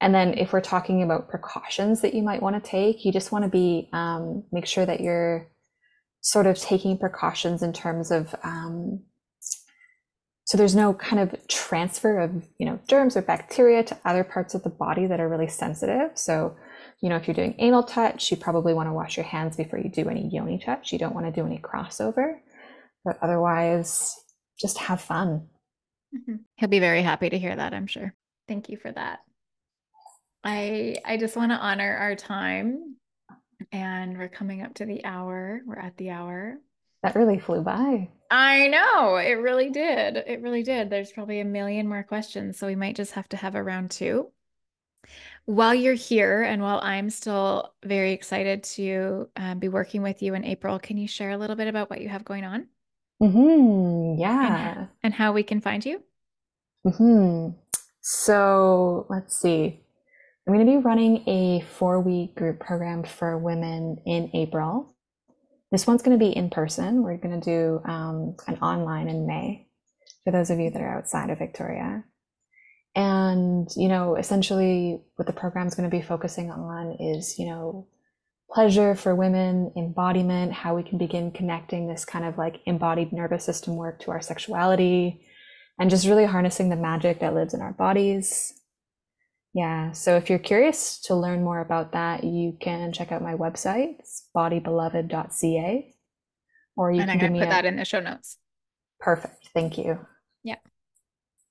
And 0.00 0.14
then 0.14 0.36
if 0.36 0.52
we're 0.52 0.60
talking 0.60 1.02
about 1.02 1.28
precautions 1.28 2.00
that 2.00 2.14
you 2.14 2.22
might 2.22 2.42
want 2.42 2.62
to 2.62 2.70
take, 2.70 3.04
you 3.04 3.12
just 3.12 3.30
want 3.30 3.44
to 3.44 3.50
be 3.50 3.88
um, 3.92 4.44
make 4.50 4.66
sure 4.66 4.84
that 4.84 5.00
you're 5.00 5.48
sort 6.20 6.46
of 6.46 6.58
taking 6.58 6.98
precautions 6.98 7.62
in 7.62 7.72
terms 7.72 8.10
of 8.10 8.34
um, 8.42 9.02
so 10.44 10.58
there's 10.58 10.74
no 10.74 10.92
kind 10.92 11.20
of 11.20 11.48
transfer 11.48 12.18
of 12.18 12.46
you 12.58 12.66
know 12.66 12.78
germs 12.88 13.16
or 13.16 13.22
bacteria 13.22 13.82
to 13.84 13.96
other 14.04 14.24
parts 14.24 14.54
of 14.54 14.62
the 14.64 14.70
body 14.70 15.06
that 15.06 15.20
are 15.20 15.28
really 15.28 15.48
sensitive. 15.48 16.10
So 16.14 16.56
you 17.00 17.08
know 17.08 17.16
if 17.16 17.28
you're 17.28 17.34
doing 17.34 17.54
anal 17.58 17.84
touch, 17.84 18.30
you 18.30 18.36
probably 18.36 18.74
want 18.74 18.88
to 18.88 18.92
wash 18.92 19.16
your 19.16 19.24
hands 19.24 19.56
before 19.56 19.78
you 19.78 19.88
do 19.88 20.08
any 20.08 20.28
yoni 20.32 20.58
touch. 20.58 20.92
You 20.92 20.98
don't 20.98 21.14
want 21.14 21.26
to 21.26 21.32
do 21.32 21.46
any 21.46 21.58
crossover. 21.58 22.38
But 23.04 23.18
otherwise, 23.22 24.16
just 24.60 24.78
have 24.78 25.00
fun. 25.00 25.48
Mm-hmm. 26.14 26.36
He'll 26.56 26.68
be 26.68 26.80
very 26.80 27.02
happy 27.02 27.30
to 27.30 27.38
hear 27.38 27.54
that, 27.54 27.74
I'm 27.74 27.86
sure. 27.86 28.14
Thank 28.48 28.68
you 28.68 28.76
for 28.76 28.92
that. 28.92 29.20
I 30.44 30.96
I 31.04 31.16
just 31.16 31.36
want 31.36 31.52
to 31.52 31.56
honor 31.56 31.96
our 31.96 32.16
time 32.16 32.96
and 33.70 34.18
we're 34.18 34.28
coming 34.28 34.62
up 34.62 34.74
to 34.74 34.84
the 34.84 35.04
hour. 35.04 35.60
We're 35.64 35.78
at 35.78 35.96
the 35.96 36.10
hour. 36.10 36.58
That 37.02 37.16
really 37.16 37.38
flew 37.38 37.62
by. 37.62 38.10
I 38.30 38.68
know. 38.68 39.16
It 39.16 39.32
really 39.32 39.70
did. 39.70 40.16
It 40.16 40.40
really 40.40 40.62
did. 40.62 40.88
There's 40.88 41.12
probably 41.12 41.40
a 41.40 41.44
million 41.44 41.88
more 41.88 42.02
questions, 42.02 42.58
so 42.58 42.66
we 42.66 42.76
might 42.76 42.96
just 42.96 43.12
have 43.12 43.28
to 43.30 43.36
have 43.36 43.54
a 43.54 43.62
round 43.62 43.90
2. 43.90 44.28
While 45.44 45.74
you're 45.74 45.94
here 45.94 46.42
and 46.42 46.62
while 46.62 46.80
I'm 46.80 47.10
still 47.10 47.74
very 47.84 48.12
excited 48.12 48.62
to 48.64 49.28
uh, 49.36 49.54
be 49.56 49.68
working 49.68 50.02
with 50.02 50.22
you 50.22 50.34
in 50.34 50.44
April, 50.44 50.78
can 50.78 50.96
you 50.96 51.08
share 51.08 51.30
a 51.30 51.36
little 51.36 51.56
bit 51.56 51.66
about 51.66 51.90
what 51.90 52.00
you 52.00 52.08
have 52.08 52.24
going 52.24 52.44
on? 52.44 52.68
Mm-hmm. 53.22 54.20
Yeah. 54.20 54.78
And, 54.78 54.88
and 55.02 55.14
how 55.14 55.32
we 55.32 55.42
can 55.42 55.60
find 55.60 55.84
you? 55.84 56.02
Mm-hmm. 56.86 57.56
So 58.00 59.06
let's 59.08 59.40
see. 59.40 59.80
I'm 60.46 60.54
going 60.54 60.66
to 60.66 60.72
be 60.72 60.78
running 60.78 61.28
a 61.28 61.60
four 61.60 62.00
week 62.00 62.34
group 62.34 62.58
program 62.58 63.04
for 63.04 63.38
women 63.38 63.98
in 64.04 64.30
April. 64.34 64.96
This 65.70 65.86
one's 65.86 66.02
going 66.02 66.18
to 66.18 66.24
be 66.24 66.36
in 66.36 66.50
person. 66.50 67.02
We're 67.02 67.16
going 67.16 67.40
to 67.40 67.44
do 67.44 67.80
um, 67.88 68.36
an 68.48 68.56
online 68.56 69.08
in 69.08 69.26
May 69.26 69.68
for 70.24 70.32
those 70.32 70.50
of 70.50 70.58
you 70.58 70.70
that 70.70 70.82
are 70.82 70.98
outside 70.98 71.30
of 71.30 71.38
Victoria. 71.38 72.04
And, 72.94 73.68
you 73.76 73.88
know, 73.88 74.16
essentially 74.16 75.00
what 75.16 75.26
the 75.26 75.32
program 75.32 75.66
is 75.66 75.74
going 75.74 75.88
to 75.88 75.96
be 75.96 76.02
focusing 76.02 76.50
on 76.50 76.96
is, 77.00 77.38
you 77.38 77.46
know, 77.46 77.86
pleasure 78.52 78.94
for 78.94 79.14
women, 79.14 79.72
embodiment, 79.76 80.52
how 80.52 80.76
we 80.76 80.82
can 80.82 80.98
begin 80.98 81.30
connecting 81.30 81.88
this 81.88 82.04
kind 82.04 82.24
of 82.24 82.36
like 82.36 82.60
embodied 82.66 83.12
nervous 83.12 83.44
system 83.44 83.76
work 83.76 84.00
to 84.00 84.10
our 84.10 84.20
sexuality, 84.20 85.24
and 85.78 85.90
just 85.90 86.06
really 86.06 86.26
harnessing 86.26 86.68
the 86.68 86.76
magic 86.76 87.20
that 87.20 87.34
lives 87.34 87.54
in 87.54 87.60
our 87.60 87.72
bodies. 87.72 88.52
Yeah, 89.54 89.92
so 89.92 90.16
if 90.16 90.30
you're 90.30 90.38
curious 90.38 91.00
to 91.02 91.14
learn 91.14 91.44
more 91.44 91.60
about 91.60 91.92
that, 91.92 92.24
you 92.24 92.56
can 92.60 92.92
check 92.92 93.12
out 93.12 93.22
my 93.22 93.34
website, 93.34 93.96
it's 93.98 94.28
bodybeloved.ca. 94.34 95.94
Or 96.74 96.90
you 96.90 97.02
and 97.02 97.10
can 97.10 97.20
I'm 97.20 97.34
to 97.34 97.38
put 97.40 97.48
a... 97.48 97.50
that 97.50 97.64
in 97.66 97.76
the 97.76 97.84
show 97.84 98.00
notes. 98.00 98.38
Perfect. 98.98 99.50
Thank 99.52 99.76
you. 99.76 99.98
Yeah. 100.42 100.56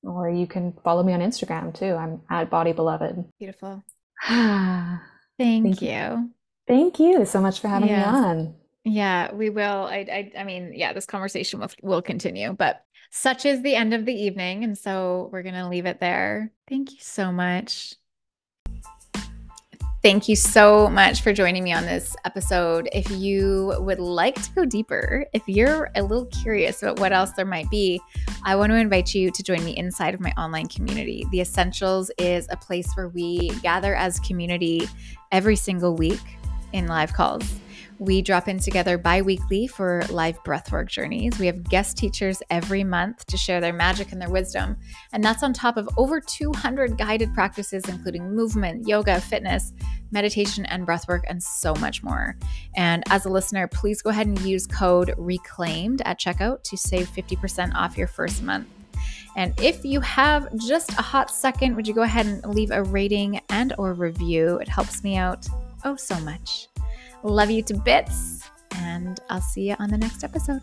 Or 0.02 0.30
you 0.30 0.47
can 0.47 0.74
follow 0.84 1.04
me 1.04 1.14
on 1.14 1.20
Instagram 1.20 1.78
too. 1.78 1.93
I'm 1.93 2.22
at 2.30 2.49
bodybeloved. 2.49 3.26
Beautiful. 3.38 3.84
Thank, 4.28 4.99
Thank 5.38 5.82
you. 5.82 5.89
you. 5.89 6.32
Thank 6.72 6.99
you 6.99 7.26
so 7.26 7.41
much 7.41 7.59
for 7.59 7.67
having 7.67 7.89
yeah. 7.89 8.09
me 8.09 8.17
on. 8.17 8.55
Yeah, 8.86 9.34
we 9.34 9.49
will. 9.49 9.88
I, 9.88 10.05
I, 10.09 10.32
I 10.39 10.43
mean, 10.45 10.72
yeah, 10.74 10.93
this 10.93 11.05
conversation 11.05 11.59
will 11.59 11.69
will 11.82 12.01
continue, 12.01 12.53
but 12.53 12.86
such 13.09 13.45
is 13.45 13.61
the 13.61 13.76
end 13.76 13.93
of 13.93 14.05
the 14.05 14.13
evening, 14.13 14.63
and 14.63 14.78
so 14.78 15.28
we're 15.34 15.43
gonna 15.43 15.67
leave 15.67 15.86
it 15.86 15.99
there. 15.99 16.53
Thank 16.69 16.93
you 16.93 16.99
so 17.01 17.30
much. 17.30 17.95
Thank 20.01 20.30
you 20.30 20.38
so 20.38 20.88
much 20.88 21.22
for 21.22 21.34
joining 21.34 21.61
me 21.65 21.74
on 21.74 21.84
this 21.84 22.15
episode. 22.24 22.88
If 22.93 23.11
you 23.11 23.76
would 23.80 23.99
like 23.99 24.41
to 24.41 24.51
go 24.53 24.63
deeper, 24.63 25.26
if 25.34 25.43
you're 25.47 25.91
a 25.95 26.01
little 26.01 26.26
curious 26.28 26.82
about 26.82 27.01
what 27.01 27.11
else 27.11 27.32
there 27.34 27.45
might 27.45 27.69
be, 27.69 27.99
I 28.45 28.55
want 28.55 28.72
to 28.72 28.78
invite 28.78 29.13
you 29.13 29.30
to 29.30 29.43
join 29.43 29.63
me 29.65 29.76
inside 29.76 30.13
of 30.13 30.22
my 30.22 30.32
online 30.38 30.69
community. 30.69 31.28
The 31.32 31.41
Essentials 31.41 32.09
is 32.17 32.47
a 32.49 32.55
place 32.55 32.89
where 32.95 33.09
we 33.09 33.49
gather 33.61 33.93
as 33.93 34.22
community 34.22 34.88
every 35.34 35.57
single 35.57 35.95
week 35.95 36.22
in 36.74 36.88
live 36.88 37.13
calls. 37.13 37.43
We 38.01 38.24
drop 38.24 38.47
in 38.47 38.57
together 38.57 38.97
bi 38.97 39.22
weekly 39.22 39.67
for 39.67 40.01
live 40.09 40.43
breathwork 40.43 40.88
journeys. 40.88 41.38
We 41.38 41.45
have 41.45 41.63
guest 41.63 41.97
teachers 41.97 42.41
every 42.49 42.84
month 42.84 43.28
to 43.28 43.38
share 43.38 43.61
their 43.61 43.74
magic 43.74 44.11
and 44.11 44.19
their 44.19 44.32
wisdom. 44.32 44.76
And 45.13 45.24
that's 45.24 45.43
on 45.43 45.53
top 45.53 45.78
of 45.78 45.88
over 45.97 46.19
200 46.19 46.97
guided 46.97 47.32
practices, 47.36 47.84
including 47.88 48.36
movement, 48.36 48.88
yoga, 48.88 49.22
fitness, 49.22 49.72
meditation, 50.09 50.65
and 50.65 50.88
breathwork, 50.88 51.22
and 51.28 51.43
so 51.43 51.76
much 51.76 52.01
more. 52.01 52.36
And 52.76 53.03
as 53.11 53.26
a 53.26 53.30
listener, 53.30 53.67
please 53.67 54.01
go 54.01 54.09
ahead 54.09 54.26
and 54.26 54.41
use 54.41 54.65
code 54.65 55.13
RECLAIMED 55.19 56.01
at 56.03 56.19
checkout 56.19 56.63
to 56.63 56.78
save 56.78 57.07
50% 57.07 57.76
off 57.76 57.99
your 57.99 58.07
first 58.07 58.41
month. 58.41 58.67
And 59.36 59.53
if 59.61 59.86
you 59.86 60.01
have 60.01 60.47
just 60.57 60.91
a 60.93 61.03
hot 61.03 61.30
second, 61.30 61.76
would 61.76 61.88
you 61.88 61.93
go 61.93 62.01
ahead 62.01 62.26
and 62.26 62.43
leave 62.47 62.72
a 62.72 62.82
rating 62.82 63.41
and 63.49 63.74
or 63.78 63.93
review? 63.93 64.57
It 64.57 64.67
helps 64.67 65.03
me 65.03 65.17
out 65.17 65.47
oh 65.86 65.95
so 65.95 66.19
much. 66.21 66.67
Love 67.23 67.51
you 67.51 67.61
to 67.63 67.73
bits, 67.75 68.49
and 68.75 69.19
I'll 69.29 69.41
see 69.41 69.69
you 69.69 69.75
on 69.79 69.89
the 69.89 69.97
next 69.97 70.23
episode. 70.23 70.61